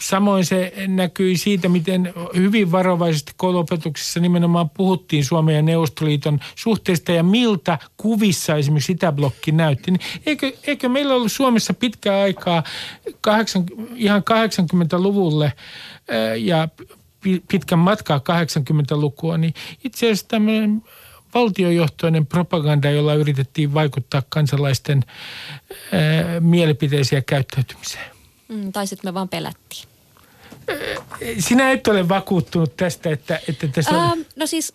Samoin 0.00 0.44
se 0.44 0.72
näkyi 0.86 1.36
siitä, 1.36 1.68
miten 1.68 2.12
hyvin 2.36 2.72
varovaisesti 2.72 3.32
kouluopetuksessa 3.36 4.20
nimenomaan 4.20 4.70
puhuttiin 4.70 5.24
Suomen 5.24 5.54
ja 5.54 5.62
Neuvostoliiton 5.62 6.40
suhteista 6.54 7.12
ja 7.12 7.22
miltä 7.22 7.78
kuvissa 7.96 8.56
esimerkiksi 8.56 8.92
Itäblokki 8.92 9.52
näytti. 9.52 9.90
Niin 9.90 10.00
eikö, 10.26 10.52
eikö 10.66 10.88
meillä 10.88 11.14
ollut 11.14 11.32
Suomessa 11.32 11.74
pitkä 11.74 12.20
aikaa 12.20 12.62
kahdeksan, 13.20 13.64
ihan 13.94 14.22
80-luvulle 14.30 15.52
ää, 16.08 16.34
ja 16.34 16.68
pi- 17.20 17.42
pitkän 17.48 17.78
matkaa 17.78 18.18
80-lukua, 18.18 19.38
niin 19.38 19.54
itse 19.84 20.06
asiassa 20.06 20.28
tämmöinen 20.28 20.82
valtiojohtoinen 21.34 22.26
propaganda, 22.26 22.90
jolla 22.90 23.14
yritettiin 23.14 23.74
vaikuttaa 23.74 24.22
kansalaisten 24.28 25.04
ää, 25.92 26.40
mielipiteisiin 26.40 27.16
ja 27.16 27.22
käyttäytymiseen. 27.22 28.10
Mm, 28.48 28.72
tai 28.72 28.86
sitten 28.86 29.08
me 29.08 29.14
vaan 29.14 29.28
pelättiin. 29.28 29.88
Sinä 31.38 31.70
et 31.70 31.86
ole 31.86 32.08
vakuuttunut 32.08 32.76
tästä, 32.76 33.10
että, 33.10 33.40
että 33.48 33.68
tässä 33.68 33.90
on... 33.90 34.04
Ähm, 34.04 34.20
no 34.36 34.46
siis 34.46 34.74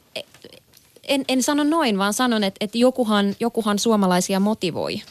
en, 1.03 1.25
en 1.27 1.43
sano 1.43 1.63
noin, 1.63 1.97
vaan 1.97 2.13
sanon, 2.13 2.43
että, 2.43 2.57
että 2.61 2.77
jokuhan, 2.77 3.35
jokuhan 3.39 3.79
suomalaisia 3.79 4.39
motivoi 4.39 5.01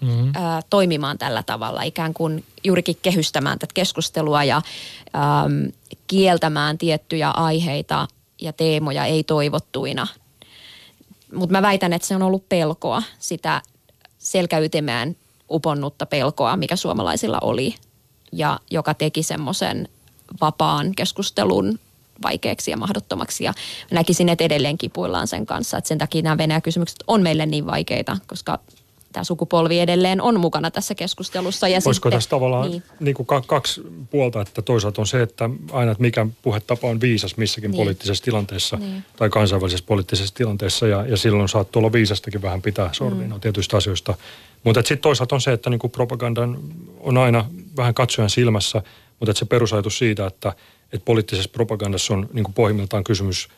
mm-hmm. 0.00 0.32
ää, 0.34 0.60
toimimaan 0.70 1.18
tällä 1.18 1.42
tavalla, 1.42 1.82
ikään 1.82 2.14
kuin 2.14 2.44
juurikin 2.64 2.96
kehystämään 3.02 3.58
tätä 3.58 3.74
keskustelua 3.74 4.44
ja 4.44 4.56
äm, 4.56 5.72
kieltämään 6.06 6.78
tiettyjä 6.78 7.30
aiheita 7.30 8.08
ja 8.40 8.52
teemoja 8.52 9.04
ei 9.04 9.24
toivottuina. 9.24 10.06
Mutta 11.34 11.52
mä 11.52 11.62
väitän, 11.62 11.92
että 11.92 12.08
se 12.08 12.14
on 12.14 12.22
ollut 12.22 12.48
pelkoa, 12.48 13.02
sitä 13.18 13.62
selkäytemään 14.18 15.16
uponnutta 15.50 16.06
pelkoa, 16.06 16.56
mikä 16.56 16.76
suomalaisilla 16.76 17.38
oli 17.42 17.74
ja 18.32 18.58
joka 18.70 18.94
teki 18.94 19.22
semmoisen 19.22 19.88
vapaan 20.40 20.92
keskustelun 20.96 21.78
vaikeaksi 22.22 22.70
ja 22.70 22.76
mahdottomaksi. 22.76 23.44
Ja 23.44 23.54
näkisin, 23.90 24.28
että 24.28 24.44
edelleen 24.44 24.78
kipuillaan 24.78 25.28
sen 25.28 25.46
kanssa, 25.46 25.78
että 25.78 25.88
sen 25.88 25.98
takia 25.98 26.22
nämä 26.22 26.38
Venäjä-kysymykset 26.38 27.04
on 27.06 27.22
meille 27.22 27.46
niin 27.46 27.66
vaikeita, 27.66 28.16
koska 28.26 28.58
tämä 29.12 29.24
sukupolvi 29.24 29.80
edelleen 29.80 30.20
on 30.20 30.40
mukana 30.40 30.70
tässä 30.70 30.94
keskustelussa. 30.94 31.68
Ja 31.68 31.74
Olisiko 31.76 31.92
sitten- 31.92 32.12
tässä 32.12 32.30
tavallaan 32.30 32.70
Niin. 32.70 32.82
niin. 33.00 33.14
Kuin 33.14 33.26
kaksi 33.46 33.82
puolta, 34.10 34.40
että 34.40 34.62
toisaalta 34.62 35.02
on 35.02 35.06
se, 35.06 35.22
että 35.22 35.50
aina, 35.72 35.92
että 35.92 36.02
mikä 36.02 36.26
puhetapa 36.42 36.88
on 36.88 37.00
viisas 37.00 37.36
missäkin 37.36 37.70
Niin. 37.70 37.78
poliittisessa 37.78 38.24
tilanteessa 38.24 38.76
Niin. 38.76 39.04
tai 39.16 39.30
kansainvälisessä 39.30 39.84
poliittisessa 39.86 40.34
tilanteessa 40.34 40.86
ja, 40.86 41.06
ja 41.06 41.16
silloin 41.16 41.48
saattaa 41.48 41.80
olla 41.80 41.92
viisastakin 41.92 42.42
vähän 42.42 42.62
pitää 42.62 42.90
sormiin 42.92 43.30
mm. 43.30 43.40
tietyistä 43.40 43.76
asioista. 43.76 44.14
Mutta 44.64 44.80
sitten 44.80 44.98
toisaalta 44.98 45.34
on 45.34 45.40
se, 45.40 45.52
että 45.52 45.70
niin 45.70 45.78
kuin 45.78 45.90
propagandan 45.90 46.58
on 47.00 47.18
aina 47.18 47.44
vähän 47.76 47.94
katsojan 47.94 48.30
silmässä, 48.30 48.82
mutta 49.20 49.30
että 49.30 49.38
se 49.38 49.44
perusajatus 49.44 49.98
siitä, 49.98 50.26
että, 50.26 50.52
että 50.92 51.04
poliittisessa 51.04 51.50
propagandassa 51.52 52.14
on 52.14 52.28
niin 52.32 52.44
kuin 52.44 52.54
pohjimmiltaan 52.54 53.04
kysymys 53.04 53.48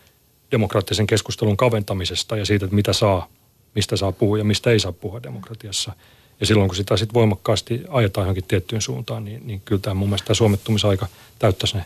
demokraattisen 0.50 1.06
keskustelun 1.06 1.56
kaventamisesta 1.56 2.36
ja 2.36 2.44
siitä, 2.46 2.64
että 2.64 2.74
mitä 2.74 2.92
saa, 2.92 3.28
mistä 3.74 3.96
saa 3.96 4.12
puhua 4.12 4.38
ja 4.38 4.44
mistä 4.44 4.70
ei 4.70 4.80
saa 4.80 4.92
puhua 4.92 5.22
demokratiassa. 5.22 5.92
Ja 6.40 6.46
silloin, 6.46 6.68
kun 6.68 6.76
sitä 6.76 6.96
sitten 6.96 7.14
voimakkaasti 7.14 7.82
ajetaan 7.88 8.24
johonkin 8.24 8.44
tiettyyn 8.44 8.82
suuntaan, 8.82 9.24
niin, 9.24 9.46
niin 9.46 9.62
kyllä 9.64 9.80
tämä 9.80 9.94
mun 9.94 10.08
mielestä 10.08 10.26
tämä 10.26 10.34
suomettumisaika 10.34 11.06
täyttäisi 11.38 11.76
ne 11.76 11.84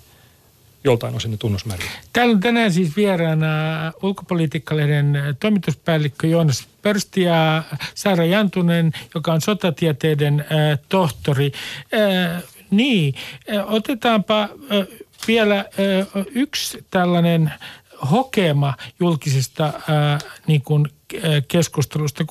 joltain 0.84 1.14
osin 1.14 1.30
ne 1.30 1.36
tunnusmerkit. 1.36 1.90
Täällä 2.12 2.32
on 2.32 2.40
tänään 2.40 2.72
siis 2.72 2.96
vieraana 2.96 3.46
ulkopolitiikkalehden 4.02 5.18
toimituspäällikkö 5.40 6.26
Joonas 6.26 6.68
Pörsti 6.82 7.22
ja 7.22 7.62
Saara 7.94 8.24
Jantunen, 8.24 8.92
joka 9.14 9.32
on 9.32 9.40
sotatieteiden 9.40 10.40
äh, 10.40 10.78
tohtori. 10.88 11.52
Äh, 11.94 12.42
niin, 12.70 13.14
äh, 13.54 13.72
otetaanpa 13.72 14.42
äh, 14.42 14.48
vielä 15.28 15.58
äh, 15.58 15.64
yksi 16.34 16.84
tällainen 16.90 17.52
hokema 18.10 18.74
julkisesta 19.00 19.66
äh, 19.66 20.22
niin 20.46 20.62
kuin, 20.62 20.88
keskustelusta. 21.48 22.24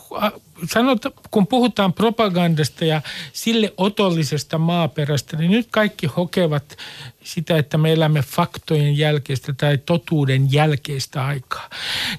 Sanot, 0.72 1.02
kun 1.32 1.48
puhutaan 1.48 1.94
propagandasta 1.94 2.86
ja 2.86 3.02
sille 3.34 3.74
otollisesta 3.78 4.58
maaperästä, 4.58 5.38
niin 5.38 5.52
nyt 5.52 5.68
kaikki 5.72 6.08
hokevat 6.08 6.78
sitä, 7.24 7.58
että 7.58 7.78
me 7.78 7.94
elämme 7.94 8.22
faktojen 8.22 8.98
jälkeistä 8.98 9.54
tai 9.54 9.78
totuuden 9.78 10.54
jälkeistä 10.54 11.26
aikaa. 11.26 11.70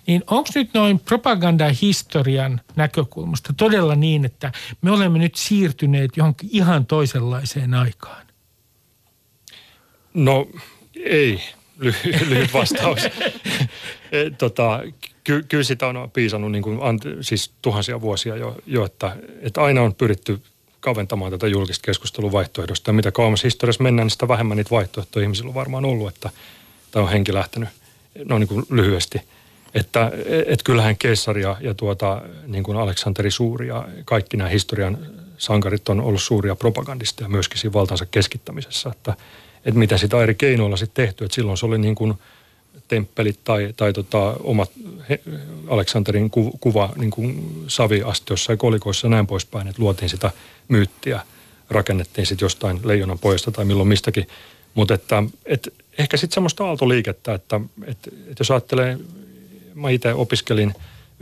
Niin 0.07 0.25
onko 0.27 0.49
nyt 0.55 0.75
noin 0.75 0.99
propagandahistorian 0.99 2.61
näkökulmasta 2.77 3.55
todella 3.57 3.95
niin, 3.95 4.25
että 4.25 4.53
me 4.83 4.91
olemme 4.91 5.19
nyt 5.19 5.35
siirtyneet 5.35 6.17
johonkin 6.17 6.51
ihan 6.53 6.87
toisenlaiseen 6.87 7.75
aikaan? 7.75 8.27
No 10.15 10.47
ei, 10.95 11.41
Ly- 11.79 12.29
lyhyt 12.29 12.53
vastaus. 12.53 13.01
E, 14.13 14.31
tota, 14.31 14.83
ky- 15.25 15.45
kyllä 15.49 15.65
sitä 15.65 15.87
on 15.87 16.11
piisannut 16.11 16.53
niin 16.53 16.63
kuin, 16.63 16.79
siis 17.21 17.51
tuhansia 17.63 18.01
vuosia 18.01 18.37
jo, 18.37 18.57
jo 18.67 18.85
että, 18.85 19.17
että 19.41 19.63
aina 19.63 19.83
on 19.83 19.95
pyritty 19.95 20.41
kaventamaan 20.81 21.31
tätä 21.31 21.47
julkista 21.47 21.87
keskustelun 21.87 22.33
vaihtoehdosta. 22.33 22.89
Ja 22.89 22.93
mitä 22.93 23.13
kauemmas 23.13 23.45
historiassa 23.45 23.83
mennään, 23.83 24.07
niin 24.07 24.11
sitä 24.11 24.29
vähemmän 24.29 24.57
niitä 24.57 24.71
vaihtoehtoja 24.71 25.23
ihmisillä 25.23 25.49
on 25.49 25.55
varmaan 25.55 25.85
ollut, 25.85 26.09
että 26.09 26.31
tämä 26.91 27.05
on 27.05 27.11
henki 27.11 27.35
lähtenyt 27.35 27.69
no 28.25 28.39
niin 28.39 28.49
kuin 28.49 28.65
lyhyesti. 28.71 29.21
Että 29.75 30.13
et 30.47 30.63
kyllähän 30.63 30.97
keisari 30.97 31.43
ja, 31.43 31.57
ja 31.61 31.75
tuota, 31.75 32.23
niin 32.47 32.65
kuin 32.65 32.79
Aleksanteri 32.79 33.31
Suuri 33.31 33.69
ja 33.69 33.89
kaikki 34.05 34.37
nämä 34.37 34.51
historian 34.51 34.99
sankarit 35.39 35.89
on 35.89 36.01
ollut 36.01 36.23
suuria 36.23 36.57
propagandisteja 36.57 37.29
myöskin 37.29 37.59
siinä 37.59 37.73
valtansa 37.73 38.07
keskittämisessä. 38.07 38.91
Että, 38.91 39.15
että 39.67 39.79
mitä 39.79 39.99
sitä 39.99 40.23
eri 40.23 40.35
keinoilla 40.35 40.77
sitten 40.77 41.07
tehty. 41.07 41.25
Että 41.25 41.35
silloin 41.35 41.59
se 41.59 41.67
oli 41.67 41.79
niin 41.79 41.95
kuin– 41.95 42.15
temppelit 42.89 43.39
tai, 43.45 43.75
tai 43.77 43.93
tota, 43.93 44.37
omat 44.41 44.71
he, 45.09 45.21
Aleksanterin 45.69 46.31
ku, 46.31 46.59
kuva 46.61 46.93
niin 46.97 47.11
kuin 47.11 47.55
saviastiossa 47.69 48.53
ja 48.53 48.57
kolikoissa 48.57 49.07
ja 49.07 49.11
näin 49.11 49.27
poispäin, 49.27 49.69
että 49.69 49.83
luotiin 49.83 50.09
sitä 50.09 50.31
myyttiä, 50.69 51.21
rakennettiin 51.71 52.27
sitten 52.27 52.47
jostain 52.47 52.81
leijonan 52.85 53.19
pojasta 53.19 53.51
tai 53.51 53.65
milloin 53.65 53.89
mistäkin. 53.89 54.29
Mutta 54.75 54.95
että, 54.95 55.23
et, 55.45 55.75
ehkä 55.99 56.17
sitten 56.17 56.35
semmoista 56.35 56.65
aaltoliikettä, 56.65 57.35
että 57.35 57.61
et, 57.87 57.99
et 58.31 58.39
jos 58.39 58.51
ajattelee, 58.51 58.99
mä 59.75 59.91
itse 59.91 60.15
opiskelin 60.15 60.75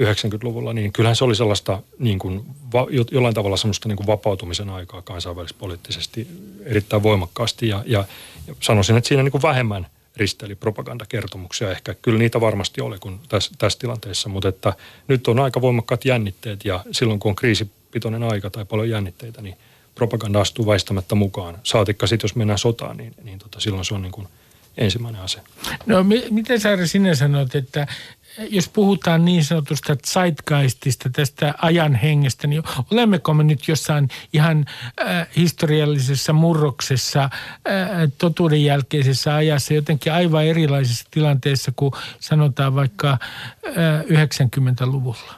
90-luvulla, 0.03 0.73
niin 0.73 0.93
kyllähän 0.93 1.17
se 1.17 1.25
oli 1.25 1.37
sellaista 1.37 1.83
niin 1.99 2.19
kuin, 2.19 2.47
va, 2.73 2.87
jollain 3.11 3.35
tavalla 3.35 3.57
semmoista 3.57 3.89
niin 3.89 3.97
kuin 3.97 4.07
vapautumisen 4.07 4.71
aikaa 4.71 5.03
kansainvälispoliittisesti 5.03 6.29
erittäin 6.65 7.03
voimakkaasti 7.03 7.69
ja, 7.69 7.83
ja, 7.87 8.05
ja 8.47 8.55
sanoisin, 8.61 8.97
että 8.97 9.09
siinä 9.09 9.23
niin 9.23 9.33
kuin 9.33 9.43
vähemmän– 9.43 9.87
risteili 10.17 10.55
propagandakertomuksia. 10.55 11.71
Ehkä 11.71 11.95
kyllä 11.95 12.19
niitä 12.19 12.41
varmasti 12.41 12.81
oli 12.81 12.99
kuin 12.99 13.21
tässä, 13.29 13.53
tässä 13.59 13.79
tilanteessa, 13.79 14.29
mutta 14.29 14.49
että 14.49 14.73
nyt 15.09 15.29
on 15.29 15.39
aika 15.39 15.61
voimakkaat 15.61 16.05
jännitteet 16.05 16.65
ja 16.65 16.85
silloin 16.93 17.21
kun 17.21 17.29
on 17.31 17.37
kriisipitoinen 17.37 18.23
aika 18.23 18.51
tai 18.51 18.65
paljon 18.65 18.91
jännitteitä, 18.91 19.43
niin 19.43 19.57
propaganda 19.95 20.41
astuu 20.41 20.67
väistämättä 20.67 21.15
mukaan. 21.15 21.59
Saatikka 21.63 22.07
sitten, 22.07 22.25
jos 22.25 22.37
mennään 22.37 22.59
sotaan, 22.59 22.97
niin, 22.97 23.15
niin 23.23 23.39
tota, 23.39 23.61
silloin 23.61 23.85
se 23.85 23.95
on 23.95 24.03
niin 24.03 24.13
kuin 24.13 24.29
ensimmäinen 24.77 25.23
ase. 25.23 25.41
No 25.87 26.05
miten 26.31 26.61
Saara 26.61 26.87
sinä 26.87 27.15
sanot, 27.15 27.55
että 27.55 27.87
jos 28.39 28.69
puhutaan 28.69 29.25
niin 29.25 29.45
sanotusta 29.45 29.97
zeitgeistista, 29.97 31.11
tästä 31.11 31.55
ajan 31.63 31.95
hengestä, 31.95 32.47
niin 32.47 32.63
olemmeko 32.91 33.35
me 33.35 33.45
nyt 33.45 33.69
jossain 33.69 34.09
ihan 34.33 34.67
äh, 35.01 35.27
historiallisessa 35.37 36.33
murroksessa, 36.33 37.23
äh, 37.23 37.31
totuuden 38.19 38.65
jälkeisessä 38.65 39.35
ajassa, 39.35 39.75
jotenkin 39.75 40.13
aivan 40.13 40.45
erilaisessa 40.45 41.05
tilanteessa 41.11 41.73
kuin 41.77 41.93
sanotaan 42.21 42.75
vaikka 42.75 43.11
äh, 43.11 44.03
90-luvulla? 44.03 45.35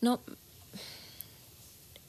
No, 0.00 0.20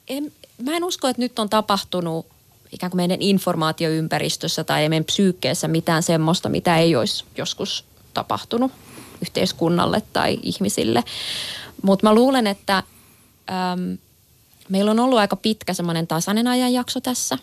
en, 0.08 0.32
mä 0.62 0.76
en 0.76 0.84
usko, 0.84 1.08
että 1.08 1.22
nyt 1.22 1.38
on 1.38 1.48
tapahtunut 1.48 2.26
ikään 2.72 2.90
kuin 2.90 2.96
meidän 2.96 3.22
informaatioympäristössä 3.22 4.64
tai 4.64 4.88
meidän 4.88 5.04
psyykkeessä 5.04 5.68
mitään 5.68 6.02
semmoista, 6.02 6.48
mitä 6.48 6.78
ei 6.78 6.96
olisi 6.96 7.24
joskus 7.36 7.84
tapahtunut 8.14 8.72
yhteiskunnalle 9.22 10.02
tai 10.12 10.38
ihmisille. 10.42 11.04
Mutta 11.82 12.06
mä 12.06 12.14
luulen, 12.14 12.46
että 12.46 12.76
äm, 12.76 13.98
meillä 14.68 14.90
on 14.90 15.00
ollut 15.00 15.18
aika 15.18 15.36
pitkä 15.36 15.74
semmoinen 15.74 16.06
tasainen 16.06 16.46
ajanjakso 16.46 17.00
tässä, 17.00 17.38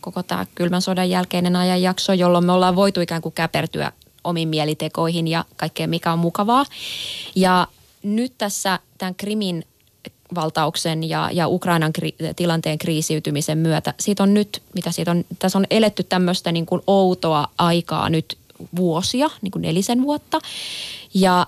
koko 0.00 0.22
tämä 0.22 0.46
kylmän 0.54 0.82
sodan 0.82 1.10
jälkeinen 1.10 1.56
ajanjakso, 1.56 2.12
jolloin 2.12 2.44
me 2.44 2.52
ollaan 2.52 2.76
voitu 2.76 3.00
ikään 3.00 3.22
kuin 3.22 3.32
käpertyä 3.32 3.92
omiin 4.24 4.48
mielitekoihin 4.48 5.28
ja 5.28 5.44
kaikkeen, 5.56 5.90
mikä 5.90 6.12
on 6.12 6.18
mukavaa. 6.18 6.64
Ja 7.34 7.66
nyt 8.02 8.32
tässä 8.38 8.78
tämän 8.98 9.14
Krimin 9.14 9.64
valtauksen 10.34 11.08
ja, 11.08 11.30
ja 11.32 11.48
Ukrainan 11.48 11.92
kri, 11.92 12.14
tilanteen 12.36 12.78
kriisiytymisen 12.78 13.58
myötä, 13.58 13.94
siitä 14.00 14.22
on 14.22 14.34
nyt, 14.34 14.62
mitä 14.74 14.90
siitä 14.90 15.10
on, 15.10 15.24
tässä 15.38 15.58
on 15.58 15.66
eletty 15.70 16.02
tämmöistä 16.02 16.52
niin 16.52 16.66
kuin 16.66 16.82
outoa 16.86 17.48
aikaa 17.58 18.10
nyt 18.10 18.38
vuosia, 18.76 19.30
niin 19.42 19.50
kuin 19.50 19.62
nelisen 19.62 20.02
vuotta. 20.02 20.40
Ja 21.14 21.46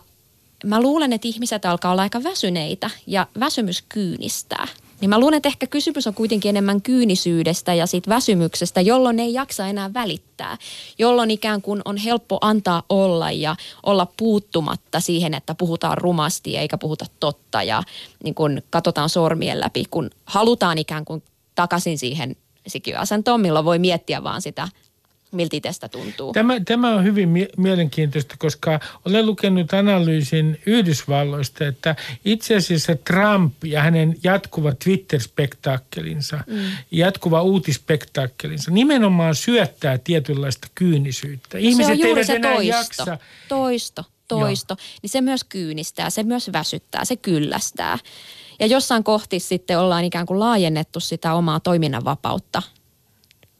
mä 0.64 0.82
luulen, 0.82 1.12
että 1.12 1.28
ihmiset 1.28 1.64
alkaa 1.64 1.92
olla 1.92 2.02
aika 2.02 2.22
väsyneitä 2.22 2.90
ja 3.06 3.26
väsymys 3.40 3.84
kyynistää. 3.88 4.68
Niin 5.00 5.10
mä 5.10 5.20
luulen, 5.20 5.36
että 5.36 5.48
ehkä 5.48 5.66
kysymys 5.66 6.06
on 6.06 6.14
kuitenkin 6.14 6.48
enemmän 6.48 6.82
kyynisyydestä 6.82 7.74
ja 7.74 7.86
siitä 7.86 8.10
väsymyksestä, 8.10 8.80
jolloin 8.80 9.20
ei 9.20 9.32
jaksa 9.32 9.66
enää 9.66 9.94
välittää. 9.94 10.56
Jolloin 10.98 11.30
ikään 11.30 11.62
kuin 11.62 11.82
on 11.84 11.96
helppo 11.96 12.38
antaa 12.40 12.82
olla 12.88 13.30
ja 13.30 13.56
olla 13.82 14.06
puuttumatta 14.16 15.00
siihen, 15.00 15.34
että 15.34 15.54
puhutaan 15.54 15.98
rumasti 15.98 16.56
eikä 16.56 16.78
puhuta 16.78 17.06
totta 17.20 17.62
ja 17.62 17.82
niin 18.24 18.34
kun 18.34 18.62
katsotaan 18.70 19.08
sormien 19.08 19.60
läpi, 19.60 19.84
kun 19.90 20.10
halutaan 20.24 20.78
ikään 20.78 21.04
kuin 21.04 21.22
takaisin 21.54 21.98
siihen 21.98 22.36
sikiöasentoon, 22.66 23.40
milloin 23.40 23.64
voi 23.64 23.78
miettiä 23.78 24.22
vaan 24.22 24.42
sitä 24.42 24.68
miltä 25.36 25.60
tästä 25.62 25.88
tuntuu. 25.88 26.32
Tämä, 26.32 26.60
tämä 26.60 26.94
on 26.94 27.04
hyvin 27.04 27.28
mie- 27.28 27.48
mielenkiintoista, 27.56 28.34
koska 28.38 28.80
olen 29.04 29.26
lukenut 29.26 29.72
analyysin 29.72 30.60
Yhdysvalloista, 30.66 31.66
että 31.66 31.96
itse 32.24 32.56
asiassa 32.56 32.96
Trump 32.96 33.64
ja 33.64 33.82
hänen 33.82 34.16
jatkuva 34.24 34.72
Twitter-spektaakkelinsa, 34.72 36.38
mm. 36.46 36.58
jatkuva 36.90 37.42
uutisspektaakkelinsa 37.42 38.70
nimenomaan 38.70 39.34
syöttää 39.34 39.98
tietynlaista 39.98 40.68
kyynisyyttä. 40.74 41.58
Ihmiset 41.58 41.86
se 41.86 41.92
on 41.92 41.98
juuri 41.98 42.24
se 42.24 42.40
toisto. 42.40 42.62
Jaksa. 42.62 43.18
Toisto, 43.48 44.04
toisto. 44.28 44.74
Joo. 44.78 44.86
Niin 45.02 45.10
se 45.10 45.20
myös 45.20 45.44
kyynistää, 45.44 46.10
se 46.10 46.22
myös 46.22 46.52
väsyttää, 46.52 47.04
se 47.04 47.16
kyllästää. 47.16 47.98
Ja 48.60 48.66
jossain 48.66 49.04
kohti 49.04 49.40
sitten 49.40 49.78
ollaan 49.78 50.04
ikään 50.04 50.26
kuin 50.26 50.40
laajennettu 50.40 51.00
sitä 51.00 51.34
omaa 51.34 51.60
toiminnanvapautta– 51.60 52.62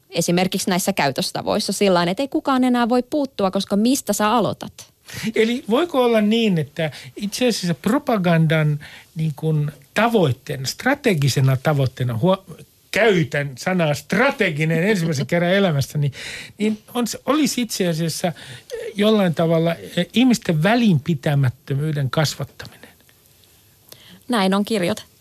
esimerkiksi 0.09 0.69
näissä 0.69 0.93
käytöstavoissa 0.93 1.73
sillä 1.73 2.03
että 2.03 2.23
ei 2.23 2.27
kukaan 2.27 2.63
enää 2.63 2.89
voi 2.89 3.03
puuttua, 3.03 3.51
koska 3.51 3.75
mistä 3.75 4.13
sä 4.13 4.31
aloitat? 4.31 4.93
Eli 5.35 5.63
voiko 5.69 6.03
olla 6.03 6.21
niin, 6.21 6.57
että 6.57 6.91
itse 7.15 7.47
asiassa 7.47 7.73
propagandan 7.73 8.79
niin 9.15 9.33
kuin 9.35 9.71
tavoitteena, 9.93 10.65
strategisena 10.65 11.57
tavoitteena, 11.63 12.17
huo, 12.17 12.45
käytän 12.91 13.51
sanaa 13.57 13.93
strateginen 13.93 14.83
ensimmäisen 14.83 15.27
kerran 15.27 15.51
elämässäni, 15.53 16.11
niin 16.57 16.79
on, 16.93 17.05
olisi 17.25 17.61
itse 17.61 17.87
asiassa 17.87 18.33
jollain 18.95 19.35
tavalla 19.35 19.75
ihmisten 20.13 20.63
välinpitämättömyyden 20.63 22.09
kasvattaminen. 22.09 22.89
Näin 24.27 24.53
on 24.53 24.65
kirjoitettu. 24.65 25.16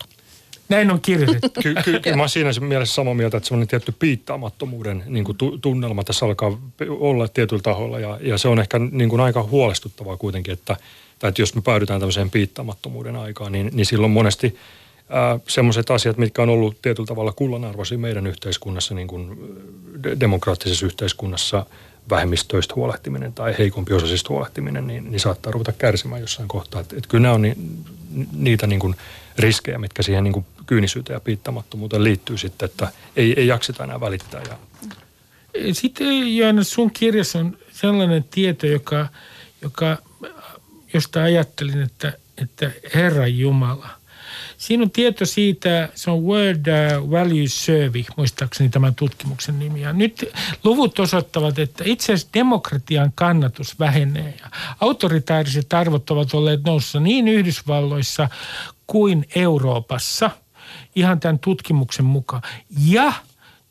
Näin 0.69 0.91
on 0.91 1.01
kirjoitettu. 1.01 1.61
Kyllä 1.63 1.83
ky, 1.83 2.01
ky, 2.01 2.11
mä 2.11 2.23
olen 2.23 2.29
siinä 2.29 2.51
mielessä 2.61 2.95
samaa 2.95 3.15
mieltä, 3.15 3.37
että 3.37 3.49
semmoinen 3.49 3.69
tietty 3.69 3.95
piittaamattomuuden 3.99 5.03
niin 5.07 5.25
kuin 5.25 5.39
tu, 5.39 5.59
tunnelma 5.59 6.05
tässä 6.05 6.27
alkaa 6.27 6.59
olla 6.89 7.29
tietyllä 7.29 7.63
taholla. 7.63 8.01
Ja, 8.01 8.19
ja 8.21 8.39
se 8.39 8.49
on 8.49 8.59
ehkä 8.59 8.79
niin 8.79 9.09
kuin 9.09 9.21
aika 9.21 9.43
huolestuttavaa 9.43 10.17
kuitenkin, 10.17 10.53
että, 10.53 10.77
että 11.23 11.43
jos 11.43 11.55
me 11.55 11.63
päädytään 11.63 12.01
tämmöiseen 12.01 12.31
piittaamattomuuden 12.31 13.17
aikaan, 13.17 13.53
niin, 13.53 13.71
niin 13.73 13.87
silloin 13.87 14.13
monesti 14.13 14.57
semmoiset 15.49 15.91
asiat, 15.91 16.17
mitkä 16.17 16.43
on 16.43 16.49
ollut 16.49 16.83
tietyllä 16.83 17.07
tavalla 17.07 17.33
kullanarvoisia 17.33 17.99
meidän 17.99 18.27
yhteiskunnassa, 18.27 18.95
niin 18.95 19.09
kuin 19.09 19.39
demokraattisessa 20.21 20.87
yhteiskunnassa, 20.87 21.67
vähemmistöistä 22.11 22.75
huolehtiminen 22.75 23.33
tai 23.33 23.55
heikompi 23.59 23.95
osaisista 23.95 24.29
huolehtiminen, 24.29 24.87
niin, 24.87 25.11
niin 25.11 25.21
saattaa 25.21 25.53
ruveta 25.53 25.73
kärsimään 25.73 26.21
jossain 26.21 26.49
kohtaa. 26.49 26.81
Että, 26.81 26.97
että 26.97 27.09
kyllä 27.09 27.23
nämä 27.23 27.35
on 27.35 27.43
ni, 27.43 27.57
niitä 28.33 28.67
niin 28.67 28.81
kuin 28.81 28.95
riskejä, 29.39 29.79
mitkä 29.79 30.03
siihen 30.03 30.25
niin 30.25 30.33
kuin 30.33 30.47
kyynisyyteen 30.67 31.15
ja 31.15 31.21
piittamattomuuteen 31.21 32.05
liittyy 32.05 32.39
sitten, 32.39 32.67
että 32.67 32.93
ei, 33.17 33.35
ei 33.37 33.47
jakseta 33.47 33.85
enää 33.85 34.01
välittää. 34.01 34.43
Ja... 34.49 34.59
Sitten 35.73 36.37
Joana, 36.37 36.65
sun 36.65 36.91
kirjassa 36.91 37.39
on 37.39 37.59
sellainen 37.73 38.25
tieto, 38.25 38.67
joka, 38.67 39.09
joka 39.63 39.99
josta 40.95 41.23
ajattelin, 41.23 41.83
että, 41.83 42.13
että 42.39 42.71
Herran 42.95 43.39
Jumala– 43.39 43.89
Siinä 44.59 44.83
on 44.83 44.91
tieto 44.91 45.27
siitä, 45.27 45.89
se 45.95 46.11
on 46.11 46.23
World 46.23 46.67
uh, 46.67 47.11
Value 47.11 47.49
Survey, 47.49 48.05
muistaakseni 48.17 48.71
tämän 48.71 48.95
tutkimuksen 48.95 49.59
nimi. 49.59 49.81
Ja 49.81 49.93
nyt 49.93 50.25
luvut 50.65 50.99
osoittavat, 50.99 51.59
että 51.59 51.85
itse 51.87 52.13
asiassa 52.13 52.29
demokratian 52.35 53.13
kannatus 53.15 53.79
vähenee. 53.79 54.35
Ja 54.41 54.51
autoritaariset 54.81 55.73
arvot 55.73 56.11
ovat 56.11 56.35
olleet 56.35 56.63
nousussa 56.65 57.01
niin 57.01 57.29
Yhdysvalloissa 57.29 58.29
kuin 58.87 59.27
Euroopassa– 59.35 60.31
ihan 60.97 61.21
tämän 61.21 61.39
tutkimuksen 61.39 62.05
mukaan. 62.05 62.43
Ja 62.87 63.13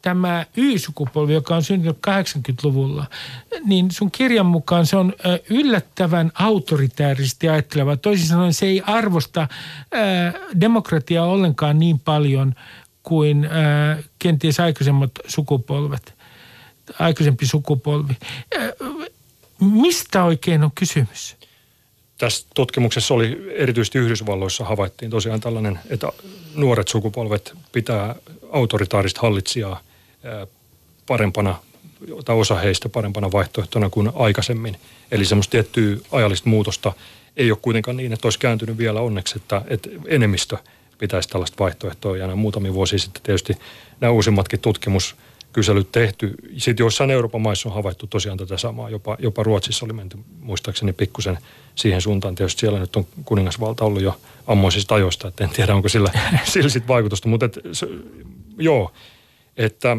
tämä 0.01 0.45
Y-sukupolvi, 0.57 1.33
joka 1.33 1.55
on 1.55 1.63
syntynyt 1.63 1.97
80-luvulla, 2.07 3.05
niin 3.65 3.91
sun 3.91 4.11
kirjan 4.11 4.45
mukaan 4.45 4.85
se 4.85 4.97
on 4.97 5.13
yllättävän 5.49 6.31
autoritäärisesti 6.33 7.49
ajatteleva. 7.49 7.97
Toisin 7.97 8.27
sanoen 8.27 8.53
se 8.53 8.65
ei 8.65 8.81
arvosta 8.85 9.47
demokratiaa 10.61 11.25
ollenkaan 11.25 11.79
niin 11.79 11.99
paljon 11.99 12.55
kuin 13.03 13.49
kenties 14.19 14.59
aikaisemmat 14.59 15.11
sukupolvet, 15.27 16.13
aikaisempi 16.99 17.45
sukupolvi. 17.45 18.17
Mistä 19.59 20.23
oikein 20.23 20.63
on 20.63 20.71
kysymys? 20.75 21.35
Tässä 22.17 22.47
tutkimuksessa 22.55 23.13
oli 23.13 23.53
erityisesti 23.55 23.97
Yhdysvalloissa 23.97 24.63
havaittiin 24.65 25.11
tosiaan 25.11 25.41
tällainen, 25.41 25.79
että 25.89 26.07
nuoret 26.55 26.87
sukupolvet 26.87 27.53
pitää 27.71 28.15
autoritaarista 28.51 29.21
hallitsijaa 29.21 29.79
parempana, 31.05 31.59
tai 32.25 32.35
osa 32.35 32.55
heistä 32.55 32.89
parempana 32.89 33.31
vaihtoehtona 33.31 33.89
kuin 33.89 34.11
aikaisemmin. 34.15 34.77
Eli 35.11 35.25
semmoista 35.25 35.51
tiettyä 35.51 35.97
ajallista 36.11 36.49
muutosta 36.49 36.93
ei 37.37 37.51
ole 37.51 37.59
kuitenkaan 37.61 37.97
niin, 37.97 38.13
että 38.13 38.25
olisi 38.27 38.39
kääntynyt 38.39 38.77
vielä 38.77 39.01
onneksi, 39.01 39.35
että, 39.37 39.61
että 39.67 39.89
enemmistö 40.07 40.57
pitäisi 40.97 41.29
tällaista 41.29 41.63
vaihtoehtoa. 41.63 42.17
Ja 42.17 42.35
muutamia 42.35 42.73
vuosia 42.73 42.99
sitten 42.99 43.23
tietysti 43.23 43.53
nämä 44.01 44.11
uusimmatkin 44.11 44.59
tutkimus 44.59 45.15
kyselyt 45.55 45.91
tehty. 45.91 46.35
Sitten 46.57 46.83
joissain 46.83 47.11
Euroopan 47.11 47.41
maissa 47.41 47.69
on 47.69 47.75
havaittu 47.75 48.07
tosiaan 48.07 48.37
tätä 48.37 48.57
samaa. 48.57 48.89
Jopa, 48.89 49.17
jopa 49.19 49.43
Ruotsissa 49.43 49.85
oli 49.85 49.93
menty 49.93 50.17
muistaakseni 50.39 50.93
pikkusen 50.93 51.37
siihen 51.75 52.01
suuntaan. 52.01 52.35
Tietysti 52.35 52.59
siellä 52.59 52.79
nyt 52.79 52.95
on 52.95 53.05
kuningasvalta 53.25 53.85
ollut 53.85 54.01
jo 54.01 54.19
ammoisista 54.47 54.95
ajoista, 54.95 55.27
että 55.27 55.43
en 55.43 55.49
tiedä 55.49 55.75
onko 55.75 55.89
sillä, 55.89 56.11
sillä 56.53 56.69
sit 56.69 56.87
vaikutusta. 56.87 57.29
Mutta 57.29 57.45
et, 57.45 57.59
se, 57.71 57.87
joo, 58.57 58.91
että 59.57 59.97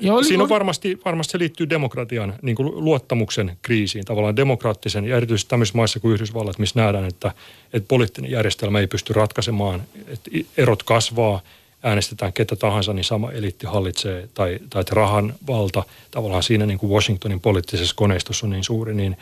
ja 0.00 0.14
oli, 0.14 0.24
Siinä 0.24 0.42
on 0.42 0.48
varmasti, 0.48 1.00
varmasti 1.04 1.32
se 1.32 1.38
liittyy 1.38 1.70
demokratian 1.70 2.34
niin 2.42 2.56
kuin 2.56 2.84
luottamuksen 2.84 3.58
kriisiin, 3.62 4.04
tavallaan 4.04 4.36
demokraattisen 4.36 5.04
ja 5.04 5.16
erityisesti 5.16 5.50
tämmöisissä 5.50 5.76
maissa 5.76 6.00
kuin 6.00 6.14
Yhdysvallat, 6.14 6.58
missä 6.58 6.80
nähdään, 6.80 7.04
että, 7.04 7.32
että 7.72 7.88
poliittinen 7.88 8.30
järjestelmä 8.30 8.80
ei 8.80 8.86
pysty 8.86 9.12
ratkaisemaan, 9.12 9.82
että 10.06 10.30
erot 10.56 10.82
kasvaa, 10.82 11.40
äänestetään 11.82 12.32
ketä 12.32 12.56
tahansa, 12.56 12.92
niin 12.92 13.04
sama 13.04 13.32
eliitti 13.32 13.66
hallitsee, 13.66 14.28
tai, 14.34 14.58
tai 14.70 14.80
että 14.80 14.94
rahan 14.94 15.34
valta 15.46 15.82
tavallaan 16.10 16.42
siinä 16.42 16.66
niin 16.66 16.78
kuin 16.78 16.92
Washingtonin 16.92 17.40
poliittisessa 17.40 17.94
koneistossa 17.96 18.46
on 18.46 18.50
niin 18.50 18.64
suuri, 18.64 18.94
niin 18.94 19.16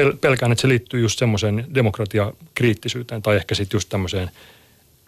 pel- 0.00 0.16
pelkään, 0.20 0.52
että 0.52 0.62
se 0.62 0.68
liittyy 0.68 1.00
just 1.00 1.18
semmoiseen 1.18 1.66
demokratiakriittisyyteen 1.74 3.22
tai 3.22 3.36
ehkä 3.36 3.54
sitten 3.54 3.76
just 3.76 3.88
tämmöiseen 3.88 4.30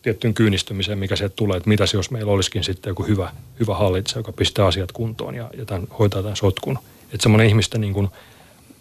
tiettyyn 0.03 0.35
kyynistymiseen, 0.35 0.99
mikä 0.99 1.17
sieltä 1.17 1.37
tulee, 1.37 1.57
että 1.57 1.69
mitäs 1.69 1.95
jos 1.95 2.11
meillä 2.11 2.33
olisikin 2.33 2.65
sitten 2.65 2.91
joku 2.91 3.03
hyvä, 3.03 3.33
hyvä 3.61 3.75
hallitsija, 3.75 4.19
joka 4.19 4.33
pistää 4.33 4.67
asiat 4.67 4.93
kuntoon 4.93 5.35
ja, 5.35 5.51
ja 5.57 5.65
tämän, 5.65 5.87
hoitaa 5.99 6.23
tämän 6.23 6.37
sotkun. 6.37 6.79
Että 7.13 7.23
semmoinen 7.23 7.49
ihmisten 7.49 7.81
niin 7.81 7.93
kuin 7.93 8.09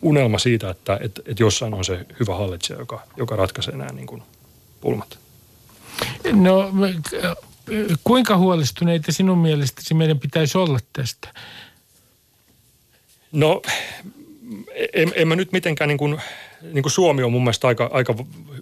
unelma 0.01 0.39
siitä, 0.39 0.69
että 0.69 0.99
että 1.01 1.21
että 1.25 1.43
jossain 1.43 1.73
on 1.73 1.85
se 1.85 2.05
hyvä 2.19 2.35
hallitsija, 2.35 2.79
joka, 2.79 3.01
joka 3.17 3.35
ratkaisee 3.35 3.75
nämä 3.75 3.91
niin 3.91 4.07
kuin 4.07 4.23
pulmat. 4.81 5.22
No 6.31 6.71
kuinka 8.03 8.37
huolestuneita 8.37 9.11
sinun 9.11 9.37
mielestäsi 9.37 9.93
meidän 9.93 10.19
pitäisi 10.19 10.57
olla 10.57 10.79
tästä? 10.93 11.33
No 13.31 13.61
en, 14.93 15.11
en 15.15 15.27
mä 15.27 15.35
nyt 15.35 15.51
mitenkään 15.51 15.87
niin 15.87 15.97
kuin, 15.97 16.21
niin 16.61 16.83
kuin 16.83 16.91
Suomi 16.91 17.23
on 17.23 17.31
mun 17.31 17.43
mielestä 17.43 17.67
aika, 17.67 17.89
aika 17.93 18.15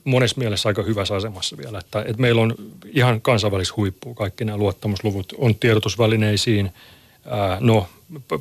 monessa 0.03 0.37
mielessä 0.37 0.69
aika 0.69 0.83
hyvässä 0.83 1.15
asemassa 1.15 1.57
vielä. 1.57 1.79
Että, 1.79 1.99
että 1.99 2.21
meillä 2.21 2.41
on 2.41 2.55
ihan 2.93 3.21
kansainvälistä 3.21 3.73
huippua 3.77 4.13
kaikki 4.13 4.45
nämä 4.45 4.57
luottamusluvut. 4.57 5.33
On 5.37 5.55
tiedotusvälineisiin, 5.55 6.71
ää, 7.25 7.57
no 7.59 7.87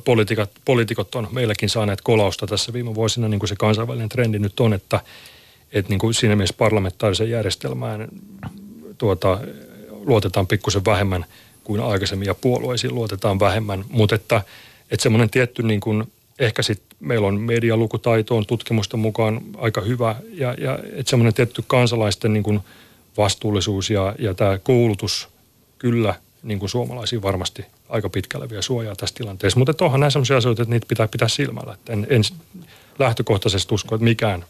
poliitikot, 0.05 0.51
poliitikot 0.65 1.15
on 1.15 1.27
meilläkin 1.31 1.69
saaneet 1.69 2.01
kolausta 2.01 2.47
tässä 2.47 2.73
viime 2.73 2.95
vuosina, 2.95 3.27
niin 3.27 3.39
kuin 3.39 3.47
se 3.47 3.55
kansainvälinen 3.55 4.09
trendi 4.09 4.39
nyt 4.39 4.59
on, 4.59 4.73
että, 4.73 4.99
että 5.71 5.89
niin 5.89 5.99
kuin 5.99 6.13
siinä 6.13 6.35
mielessä 6.35 6.55
parlamentaariseen 6.57 7.29
järjestelmään 7.29 8.07
tuota, 9.01 9.39
luotetaan 9.91 10.47
pikkusen 10.47 10.85
vähemmän 10.85 11.25
kuin 11.63 11.81
aikaisemmin 11.81 12.25
ja 12.25 12.35
puolueisiin 12.35 12.95
luotetaan 12.95 13.39
vähemmän, 13.39 13.85
mutta 13.89 14.15
että, 14.15 14.41
että 14.91 15.03
semmoinen 15.03 15.29
tietty 15.29 15.63
niin 15.63 15.79
kuin, 15.79 16.11
ehkä 16.39 16.61
sitten 16.61 16.97
meillä 16.99 17.27
on 17.27 17.39
medialukutaito 17.39 18.37
on 18.37 18.45
tutkimusten 18.45 18.99
mukaan 18.99 19.41
aika 19.57 19.81
hyvä 19.81 20.15
ja, 20.33 20.53
ja 20.53 20.79
että 20.93 21.09
semmoinen 21.09 21.33
tietty 21.33 21.63
kansalaisten 21.67 22.33
niin 22.33 22.43
kuin 22.43 22.59
vastuullisuus 23.17 23.89
ja, 23.89 24.15
ja 24.19 24.33
tämä 24.33 24.57
koulutus 24.57 25.29
kyllä 25.79 26.15
niin 26.43 26.59
kuin 26.59 26.69
suomalaisiin 26.69 27.21
varmasti 27.21 27.65
aika 27.89 28.09
pitkälle 28.09 28.49
vielä 28.49 28.61
suojaa 28.61 28.95
tässä 28.95 29.15
tilanteessa. 29.15 29.59
Mutta 29.59 29.85
onhan 29.85 29.99
näin 29.99 30.11
sellaisia 30.11 30.37
asioita, 30.37 30.61
että 30.61 30.73
niitä 30.73 30.87
pitää 30.87 31.07
pitää 31.07 31.27
silmällä. 31.27 31.73
Että 31.73 31.93
en, 31.93 32.07
en 32.09 32.21
lähtökohtaisesti 32.99 33.75
usko, 33.75 33.95
että 33.95 34.03
mikään 34.03 34.45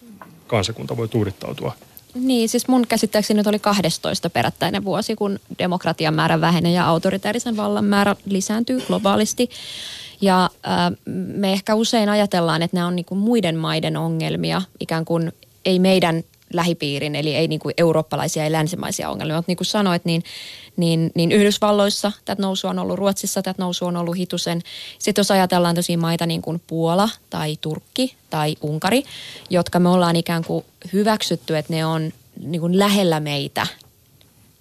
kansakunta 0.47 0.97
voi 0.97 1.08
tuudittautua 1.08 1.76
niin, 2.14 2.49
siis 2.49 2.68
mun 2.68 2.88
käsittääkseni 2.88 3.38
nyt 3.38 3.47
oli 3.47 3.59
12 3.59 4.30
perättäinen 4.30 4.86
vuosi, 4.86 5.16
kun 5.16 5.39
demokratian 5.59 6.14
määrä 6.14 6.41
vähenee 6.41 6.72
ja 6.72 6.88
autoritaarisen 6.88 7.57
vallan 7.57 7.86
määrä 7.86 8.16
lisääntyy 8.26 8.82
globaalisti. 8.82 9.49
Ja 10.22 10.43
äh, 10.43 10.97
me 11.07 11.53
ehkä 11.53 11.76
usein 11.76 12.09
ajatellaan, 12.09 12.62
että 12.62 12.78
nämä 12.78 12.88
on 12.88 12.95
niinku 12.95 13.16
muiden 13.16 13.55
maiden 13.55 13.97
ongelmia, 13.97 14.62
ikään 14.80 15.05
kuin 15.05 15.32
ei 15.66 15.80
meidän 15.80 16.24
lähipiirin, 16.53 17.16
eli 17.16 17.36
ei 17.36 17.47
niinku 17.47 17.72
eurooppalaisia 17.78 18.43
ja 18.43 18.51
länsimaisia 18.51 19.09
ongelmia. 19.09 19.36
Mutta 19.36 19.49
niin 19.49 19.57
kuin 19.57 19.68
sanoit, 19.68 20.05
niin, 20.05 20.24
niin, 20.82 21.11
niin 21.15 21.32
Yhdysvalloissa 21.32 22.11
tätä 22.25 22.41
nousu 22.41 22.67
on 22.67 22.79
ollut, 22.79 22.97
Ruotsissa 22.97 23.41
tätä 23.41 23.61
nousu 23.61 23.86
on 23.86 23.97
ollut 23.97 24.17
hitusen. 24.17 24.61
Sitten 24.99 25.19
jos 25.19 25.32
ajatellaan 25.32 25.75
tosi 25.75 25.97
maita 25.97 26.25
niin 26.25 26.41
kuin 26.41 26.61
Puola 26.67 27.09
tai 27.29 27.57
Turkki 27.61 28.15
tai 28.29 28.55
Unkari, 28.61 29.03
jotka 29.49 29.79
me 29.79 29.89
ollaan 29.89 30.15
ikään 30.15 30.43
kuin 30.43 30.65
hyväksytty, 30.93 31.57
että 31.57 31.73
ne 31.73 31.86
on 31.86 32.11
niin 32.39 32.61
kuin 32.61 32.79
lähellä 32.79 33.19
meitä 33.19 33.67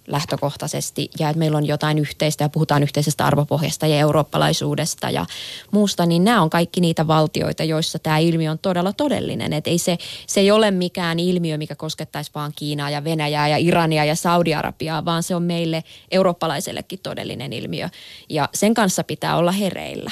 lähtökohtaisesti 0.07 1.09
ja 1.19 1.29
että 1.29 1.39
meillä 1.39 1.57
on 1.57 1.67
jotain 1.67 1.99
yhteistä 1.99 2.43
ja 2.43 2.49
puhutaan 2.49 2.83
yhteisestä 2.83 3.25
arvopohjasta 3.25 3.87
ja 3.87 3.99
eurooppalaisuudesta 3.99 5.09
ja 5.09 5.25
muusta, 5.71 6.05
niin 6.05 6.23
nämä 6.23 6.41
on 6.41 6.49
kaikki 6.49 6.81
niitä 6.81 7.07
valtioita, 7.07 7.63
joissa 7.63 7.99
tämä 7.99 8.17
ilmiö 8.17 8.51
on 8.51 8.59
todella 8.59 8.93
todellinen. 8.93 9.53
Että 9.53 9.69
ei 9.69 9.77
se, 9.77 9.97
se 10.27 10.39
ei 10.39 10.51
ole 10.51 10.71
mikään 10.71 11.19
ilmiö, 11.19 11.57
mikä 11.57 11.75
koskettaisi 11.75 12.31
vaan 12.35 12.51
Kiinaa 12.55 12.89
ja 12.89 13.03
Venäjää 13.03 13.47
ja 13.47 13.57
Irania 13.57 14.05
ja 14.05 14.15
Saudi-Arabiaa, 14.15 15.05
vaan 15.05 15.23
se 15.23 15.35
on 15.35 15.43
meille 15.43 15.83
eurooppalaisellekin 16.11 16.99
todellinen 17.03 17.53
ilmiö 17.53 17.89
ja 18.29 18.49
sen 18.53 18.73
kanssa 18.73 19.03
pitää 19.03 19.37
olla 19.37 19.51
hereillä. 19.51 20.11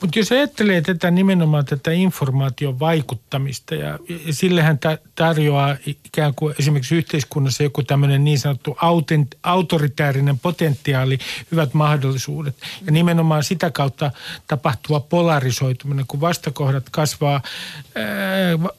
Mutta 0.00 0.18
jos 0.18 0.32
ajattelee 0.32 0.80
tätä 0.80 1.10
nimenomaan 1.10 1.64
tätä 1.64 1.90
informaation 1.92 2.80
vaikuttamista 2.80 3.74
ja, 3.74 3.98
sillehän 4.30 4.78
ta- 4.78 4.98
tarjoaa 5.14 5.76
ikään 5.86 6.34
kuin 6.34 6.54
esimerkiksi 6.58 6.94
yhteiskunnassa 6.96 7.62
joku 7.62 7.82
tämmöinen 7.82 8.24
niin 8.24 8.38
sanottu 8.38 8.76
autent, 8.80 9.34
autoritäärinen 9.42 10.38
potentiaali, 10.38 11.18
hyvät 11.52 11.74
mahdollisuudet. 11.74 12.56
Ja 12.86 12.92
nimenomaan 12.92 13.44
sitä 13.44 13.70
kautta 13.70 14.10
tapahtuva 14.46 15.00
polarisoituminen, 15.00 16.04
kun 16.08 16.20
vastakohdat 16.20 16.90
kasvaa, 16.90 17.42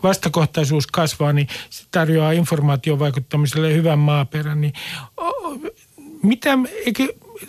vastakohtaisuus 0.03 0.87
kasvaa, 0.87 1.33
niin 1.33 1.47
se 1.69 1.83
tarjoaa 1.91 2.31
informaation 2.31 2.99
vaikuttamiselle 2.99 3.73
hyvän 3.73 3.99
maaperän. 3.99 4.61
Niin, 4.61 4.73
mitä, 6.23 6.57
eikö, 6.85 7.07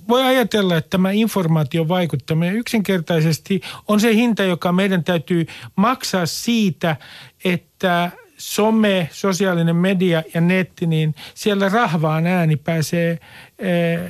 voi 0.08 0.22
ajatella, 0.22 0.76
että 0.76 0.90
tämä 0.90 1.10
informaation 1.10 1.88
vaikuttaminen 1.88 2.56
yksinkertaisesti 2.56 3.60
on 3.88 4.00
se 4.00 4.14
hinta, 4.14 4.42
joka 4.42 4.72
meidän 4.72 5.04
täytyy 5.04 5.46
maksaa 5.76 6.26
siitä, 6.26 6.96
että 7.44 8.10
some, 8.42 9.08
sosiaalinen 9.12 9.76
media 9.76 10.22
ja 10.34 10.40
netti, 10.40 10.86
niin 10.86 11.14
siellä 11.34 11.68
rahvaan 11.68 12.26
ääni 12.26 12.56
pääsee 12.56 13.18
eh, 13.58 14.00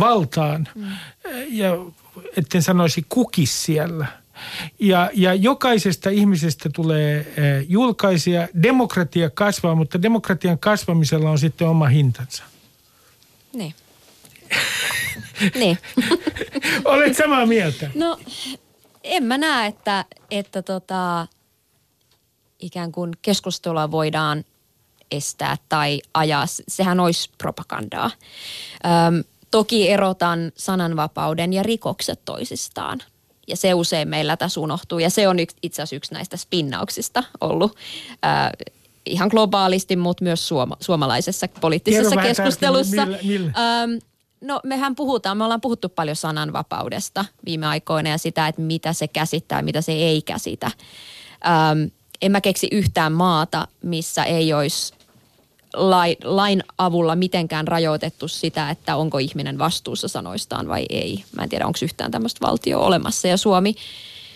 valtaan. 0.00 0.68
Mm. 0.74 0.84
Ja 1.48 1.76
etten 2.36 2.62
sanoisi 2.62 3.06
kukis 3.08 3.64
siellä. 3.64 4.06
Ja, 4.78 5.10
ja 5.14 5.34
jokaisesta 5.34 6.10
ihmisestä 6.10 6.70
tulee 6.74 7.18
eh, 7.18 7.66
julkaisia. 7.68 8.48
Demokratia 8.62 9.30
kasvaa, 9.30 9.74
mutta 9.74 10.02
demokratian 10.02 10.58
kasvamisella 10.58 11.30
on 11.30 11.38
sitten 11.38 11.68
oma 11.68 11.86
hintansa. 11.86 12.44
Niin. 13.52 13.74
niin. 15.60 15.78
Olet 16.84 17.16
samaa 17.16 17.46
mieltä? 17.46 17.90
No, 17.94 18.18
en 19.04 19.22
mä 19.24 19.38
näe, 19.38 19.66
että, 19.66 20.04
että 20.30 20.62
tota, 20.62 21.26
ikään 22.58 22.92
kuin 22.92 23.10
keskustelua 23.22 23.90
voidaan 23.90 24.44
estää 25.10 25.56
tai 25.68 26.00
ajaa. 26.14 26.44
Sehän 26.68 27.00
olisi 27.00 27.30
propagandaa. 27.38 28.10
Öm, 28.84 29.24
toki 29.50 29.90
erotan 29.90 30.52
sananvapauden 30.56 31.52
ja 31.52 31.62
rikokset 31.62 32.24
toisistaan. 32.24 33.02
Ja 33.48 33.56
se 33.56 33.74
usein 33.74 34.08
meillä 34.08 34.36
tässä 34.36 34.60
unohtuu. 34.60 34.98
Ja 34.98 35.10
se 35.10 35.28
on 35.28 35.36
itse 35.62 35.82
asiassa 35.82 35.96
yksi 35.96 36.14
näistä 36.14 36.36
spinnauksista 36.36 37.24
ollut. 37.40 37.76
Ö, 38.12 38.66
ihan 39.06 39.28
globaalisti, 39.28 39.96
mutta 39.96 40.24
myös 40.24 40.48
suoma, 40.48 40.76
suomalaisessa 40.80 41.48
poliittisessa 41.60 42.10
Kerro 42.16 42.22
keskustelussa. 42.28 42.96
tarkemmin, 42.96 43.26
millä- 43.26 43.52
millä? 43.56 43.80
Öm, 43.82 43.98
no 44.40 44.60
mehän 44.64 44.96
puhutaan, 44.96 45.36
me 45.36 45.44
ollaan 45.44 45.60
puhuttu 45.60 45.88
paljon 45.88 46.16
sananvapaudesta 46.16 47.24
viime 47.44 47.66
aikoina 47.66 48.10
ja 48.10 48.18
sitä, 48.18 48.48
että 48.48 48.62
mitä 48.62 48.92
se 48.92 49.08
käsittää, 49.08 49.62
mitä 49.62 49.80
se 49.80 49.92
ei 49.92 50.22
käsitä. 50.22 50.66
Öm, 50.66 51.90
en 52.22 52.32
mä 52.32 52.40
keksi 52.40 52.68
yhtään 52.72 53.12
maata, 53.12 53.68
missä 53.82 54.24
ei 54.24 54.52
olisi 54.52 54.94
lain, 55.74 56.16
lain 56.24 56.62
avulla 56.78 57.16
mitenkään 57.16 57.68
rajoitettu 57.68 58.28
sitä, 58.28 58.70
että 58.70 58.96
onko 58.96 59.18
ihminen 59.18 59.58
vastuussa 59.58 60.08
sanoistaan 60.08 60.68
vai 60.68 60.86
ei. 60.88 61.24
Mä 61.36 61.42
en 61.42 61.48
tiedä, 61.48 61.66
onko 61.66 61.78
yhtään 61.82 62.10
tämmöistä 62.10 62.46
valtioa 62.46 62.86
olemassa. 62.86 63.28
Ja 63.28 63.36
Suomi, 63.36 63.74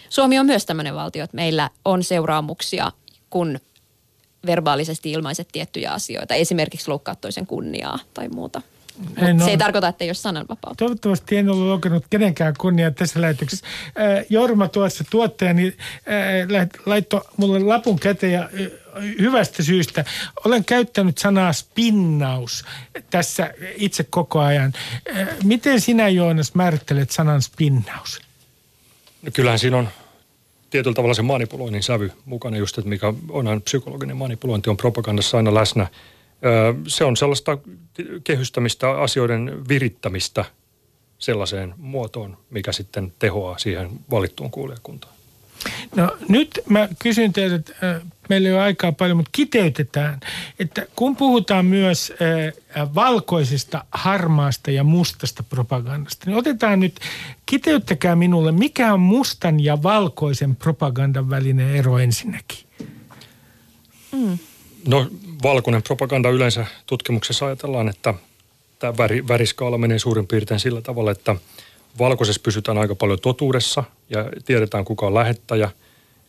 Suomi 0.08 0.38
on 0.38 0.46
myös 0.46 0.66
tämmöinen 0.66 0.94
valtio, 0.94 1.24
että 1.24 1.36
meillä 1.36 1.70
on 1.84 2.04
seuraamuksia, 2.04 2.92
kun 3.30 3.60
verbaalisesti 4.46 5.12
ilmaiset 5.12 5.48
tiettyjä 5.52 5.92
asioita. 5.92 6.34
Esimerkiksi 6.34 6.88
loukkaat 6.88 7.20
toisen 7.20 7.46
kunniaa 7.46 7.98
tai 8.14 8.28
muuta. 8.28 8.62
Mut 8.98 9.18
En 9.18 9.38
se 9.38 9.44
ei 9.44 9.50
ole. 9.50 9.56
tarkoita, 9.58 9.88
että 9.88 10.04
ei 10.04 10.08
ole 10.08 10.14
sananvapautta. 10.14 10.84
Toivottavasti 10.84 11.36
en 11.36 11.48
ollut 11.50 11.66
loukannut 11.66 12.04
kenenkään 12.10 12.54
kunniaa 12.58 12.90
tässä 12.90 13.20
lähetyksessä. 13.20 13.66
Äh, 13.86 14.24
Jorma 14.30 14.68
tuossa 14.68 15.04
tuottajani 15.10 15.76
lait- 16.48 16.82
laittoi 16.86 17.20
mulle 17.36 17.58
lapun 17.58 17.98
käteen 17.98 18.32
ja 18.32 18.48
hyvästä 19.20 19.62
syystä. 19.62 20.04
Olen 20.44 20.64
käyttänyt 20.64 21.18
sanaa 21.18 21.52
spinnaus 21.52 22.64
tässä 23.10 23.54
itse 23.76 24.04
koko 24.10 24.40
ajan. 24.40 24.72
Miten 25.44 25.80
sinä 25.80 26.08
Joonas 26.08 26.54
määrittelet 26.54 27.10
sanan 27.10 27.42
spinnaus? 27.42 28.20
No 29.22 29.30
kyllähän 29.32 29.58
siinä 29.58 29.76
on 29.76 29.88
tietyllä 30.70 30.94
tavalla 30.94 31.14
se 31.14 31.22
manipuloinnin 31.22 31.82
sävy 31.82 32.12
mukana 32.24 32.56
just, 32.56 32.78
että 32.78 32.88
mikä 32.88 33.12
onhan 33.28 33.62
psykologinen 33.62 34.16
manipulointi 34.16 34.70
on 34.70 34.76
propagandassa 34.76 35.36
aina 35.36 35.54
läsnä. 35.54 35.86
Se 36.86 37.04
on 37.04 37.16
sellaista 37.16 37.58
kehystämistä, 38.24 38.90
asioiden 38.90 39.68
virittämistä 39.68 40.44
sellaiseen 41.18 41.74
muotoon, 41.76 42.36
mikä 42.50 42.72
sitten 42.72 43.12
tehoaa 43.18 43.58
siihen 43.58 43.90
valittuun 44.10 44.50
kuulijakuntaan. 44.50 45.14
No 45.96 46.16
nyt 46.28 46.60
mä 46.68 46.88
kysyn 46.98 47.32
teiltä, 47.32 47.54
että 47.56 48.00
meillä 48.28 48.48
ei 48.48 48.54
ole 48.54 48.62
aikaa 48.62 48.92
paljon, 48.92 49.16
mutta 49.16 49.30
kiteytetään, 49.32 50.20
että 50.58 50.86
kun 50.96 51.16
puhutaan 51.16 51.66
myös 51.66 52.12
valkoisesta, 52.94 53.84
harmaasta 53.92 54.70
ja 54.70 54.84
mustasta 54.84 55.42
propagandasta, 55.42 56.26
niin 56.26 56.36
otetaan 56.36 56.80
nyt, 56.80 57.00
kiteyttäkää 57.46 58.16
minulle, 58.16 58.52
mikä 58.52 58.94
on 58.94 59.00
mustan 59.00 59.60
ja 59.60 59.82
valkoisen 59.82 60.56
propagandan 60.56 61.30
välinen 61.30 61.76
ero 61.76 61.98
ensinnäkin? 61.98 62.58
No 64.88 65.10
valkoinen 65.44 65.82
propaganda 65.82 66.30
yleensä 66.30 66.66
tutkimuksessa 66.86 67.46
ajatellaan, 67.46 67.88
että 67.88 68.14
tämä 68.78 68.96
väri, 68.96 69.28
väriskaala 69.28 69.78
menee 69.78 69.98
suurin 69.98 70.26
piirtein 70.26 70.60
sillä 70.60 70.80
tavalla, 70.80 71.10
että 71.10 71.36
valkoisessa 71.98 72.42
pysytään 72.44 72.78
aika 72.78 72.94
paljon 72.94 73.20
totuudessa 73.20 73.84
ja 74.10 74.30
tiedetään 74.44 74.84
kuka 74.84 75.06
on 75.06 75.14
lähettäjä. 75.14 75.70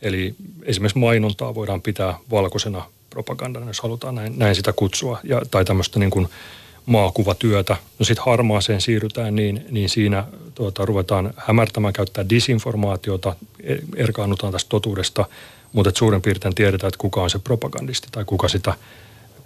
Eli 0.01 0.35
esimerkiksi 0.63 0.99
mainontaa 0.99 1.55
voidaan 1.55 1.81
pitää 1.81 2.17
valkoisena 2.31 2.85
propagandana, 3.09 3.67
jos 3.67 3.81
halutaan 3.81 4.15
näin, 4.15 4.39
näin 4.39 4.55
sitä 4.55 4.73
kutsua, 4.73 5.19
ja, 5.23 5.41
tai 5.51 5.65
tämmöistä 5.65 5.99
niin 5.99 6.09
kuin 6.09 6.27
maakuvatyötä. 6.85 7.77
No 7.99 8.05
sitten 8.05 8.25
harmaaseen 8.25 8.81
siirrytään, 8.81 9.35
niin, 9.35 9.65
niin 9.71 9.89
siinä 9.89 10.23
tuota, 10.55 10.85
ruvetaan 10.85 11.33
hämärtämään, 11.37 11.93
käyttää 11.93 12.29
disinformaatiota, 12.29 13.35
e- 13.63 13.75
erkaannutaan 13.95 14.53
tästä 14.53 14.69
totuudesta, 14.69 15.25
mutta 15.73 15.89
et 15.89 15.95
suurin 15.95 16.21
piirtein 16.21 16.55
tiedetään, 16.55 16.87
että 16.87 16.97
kuka 16.97 17.21
on 17.21 17.29
se 17.29 17.39
propagandisti 17.39 18.07
tai 18.11 18.25
kuka 18.25 18.47
sitä 18.47 18.73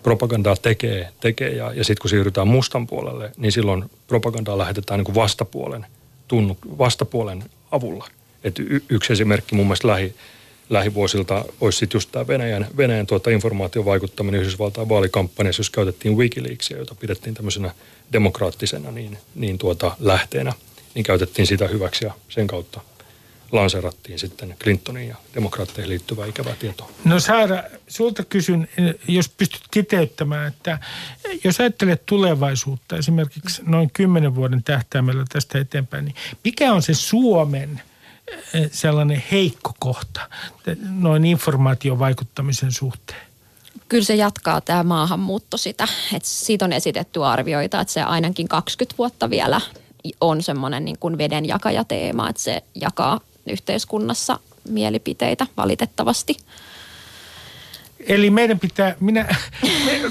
propagandaa 0.03 0.55
tekee. 0.55 1.09
tekee. 1.19 1.49
Ja, 1.49 1.73
ja 1.73 1.83
sitten 1.83 2.01
kun 2.01 2.09
siirrytään 2.09 2.47
mustan 2.47 2.87
puolelle, 2.87 3.31
niin 3.37 3.51
silloin 3.51 3.85
propagandaa 4.07 4.57
lähetetään 4.57 4.97
niin 4.97 5.05
kuin 5.05 5.15
vastapuolen, 5.15 5.85
tunnu, 6.27 6.57
vastapuolen 6.77 7.43
avulla. 7.71 8.07
Et 8.43 8.59
y- 8.59 8.81
yksi 8.89 9.13
esimerkki 9.13 9.55
mun 9.55 9.65
mielestä 9.65 9.87
lähi, 9.87 10.15
lähivuosilta 10.69 11.45
olisi 11.61 11.79
sitten 11.79 11.95
just 11.95 12.11
tämä 12.11 12.27
Venäjän, 12.27 12.67
Venäjän 12.77 13.07
tuota 13.07 13.29
informaatiovaikuttaminen 13.29 14.41
Yhdysvaltain 14.41 14.89
vaalikampanjassa, 14.89 15.59
jos 15.59 15.69
käytettiin 15.69 16.17
Wikileaksia, 16.17 16.77
jota 16.77 16.95
pidettiin 16.95 17.35
tämmöisenä 17.35 17.71
demokraattisena 18.13 18.91
niin, 18.91 19.17
niin 19.35 19.57
tuota 19.57 19.95
lähteenä, 19.99 20.53
niin 20.95 21.03
käytettiin 21.03 21.47
sitä 21.47 21.67
hyväksi 21.67 22.05
ja 22.05 22.13
sen 22.29 22.47
kautta 22.47 22.81
lanserattiin 23.51 24.19
sitten 24.19 24.55
Clintoniin 24.63 25.09
ja 25.09 25.15
demokraatteihin 25.35 25.89
liittyvää 25.89 26.25
ikävää 26.25 26.55
tietoa. 26.59 26.89
No 27.05 27.19
Saara, 27.19 27.63
sulta 27.87 28.23
kysyn, 28.23 28.67
jos 29.07 29.29
pystyt 29.29 29.61
kiteyttämään, 29.71 30.47
että 30.47 30.79
jos 31.43 31.59
ajattelet 31.59 32.05
tulevaisuutta 32.05 32.97
esimerkiksi 32.97 33.61
noin 33.65 33.89
kymmenen 33.93 34.35
vuoden 34.35 34.63
tähtäimellä 34.63 35.25
tästä 35.29 35.59
eteenpäin, 35.59 36.05
niin 36.05 36.15
mikä 36.43 36.73
on 36.73 36.81
se 36.81 36.93
Suomen 36.93 37.81
sellainen 38.71 39.23
heikko 39.31 39.73
kohta 39.79 40.21
eh, 40.67 40.77
noin 40.89 41.25
informaation 41.25 41.99
vaikuttamisen 41.99 42.71
suhteen? 42.71 43.21
Kyllä 43.89 44.03
se 44.03 44.15
jatkaa 44.15 44.61
tämä 44.61 44.83
maahanmuutto 44.83 45.57
sitä, 45.57 45.87
että 46.13 46.29
siitä 46.29 46.65
on 46.65 46.73
esitetty 46.73 47.25
arvioita, 47.25 47.81
että 47.81 47.93
se 47.93 48.01
ainakin 48.01 48.47
20 48.47 48.97
vuotta 48.97 49.29
vielä 49.29 49.61
on 50.21 50.43
semmoinen 50.43 50.85
niin 50.85 50.99
kuin 50.99 51.17
vedenjakajateema, 51.17 52.29
että 52.29 52.41
se 52.41 52.63
jakaa 52.75 53.19
yhteiskunnassa 53.49 54.39
mielipiteitä 54.69 55.47
valitettavasti. 55.57 56.37
Eli 58.07 58.29
meidän 58.29 58.59
pitää, 58.59 58.95
minä, 58.99 59.35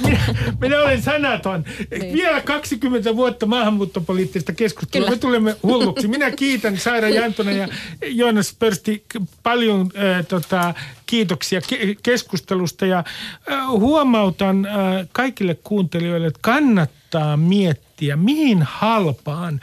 minä, 0.05 0.21
minä 0.61 0.79
olen 0.79 1.03
sanaton. 1.03 1.65
Niin. 1.91 2.13
Vielä 2.13 2.41
20 2.41 3.17
vuotta 3.17 3.47
maahanmuuttopoliittista 3.47 4.53
keskustelua. 4.53 5.05
Kyllä. 5.07 5.17
Me 5.17 5.21
tulemme 5.21 5.57
hulluksi. 5.63 6.09
Minä 6.09 6.31
kiitän 6.31 6.77
Saira 6.77 7.09
Jantonen 7.09 7.59
ja 7.59 7.69
Joonas 8.07 8.57
Pörsti 8.59 9.05
paljon 9.43 9.91
äh, 9.97 10.27
tota, 10.27 10.75
kiitoksia 11.07 11.61
ke- 11.61 11.99
keskustelusta. 12.03 12.87
Ja 12.87 13.05
äh, 13.53 13.69
huomautan 13.69 14.67
äh, 14.67 14.75
kaikille 15.13 15.55
kuuntelijoille, 15.55 16.27
että 16.27 16.41
kannattaa 16.43 17.37
miettiä, 17.37 17.88
mihin 18.17 18.63
halpaan 18.63 19.61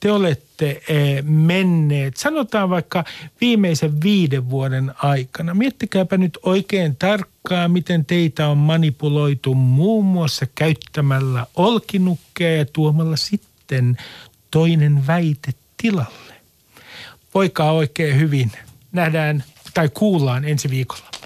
te 0.00 0.12
olette 0.12 0.82
äh, 0.90 1.24
menneet. 1.24 2.16
Sanotaan 2.16 2.70
vaikka 2.70 3.04
viimeisen 3.40 4.02
viiden 4.02 4.50
vuoden 4.50 4.92
aikana. 5.02 5.54
Miettikääpä 5.54 6.16
nyt 6.16 6.38
oikein 6.42 6.96
tarkkaan, 6.96 7.70
miten 7.70 8.04
teitä 8.04 8.48
on 8.48 8.58
manipuloitu 8.58 9.54
muun 9.54 10.04
muassa 10.04 10.46
käyttämällä 10.54 11.46
olkinukkeja 11.56 12.56
ja 12.56 12.66
tuomalla 12.72 13.16
sitten 13.16 13.96
toinen 14.50 15.06
väite 15.06 15.52
tilalle. 15.76 16.34
Voikaa 17.34 17.72
oikein 17.72 18.20
hyvin. 18.20 18.52
Nähdään 18.92 19.44
tai 19.74 19.88
kuullaan 19.88 20.44
ensi 20.44 20.70
viikolla. 20.70 21.17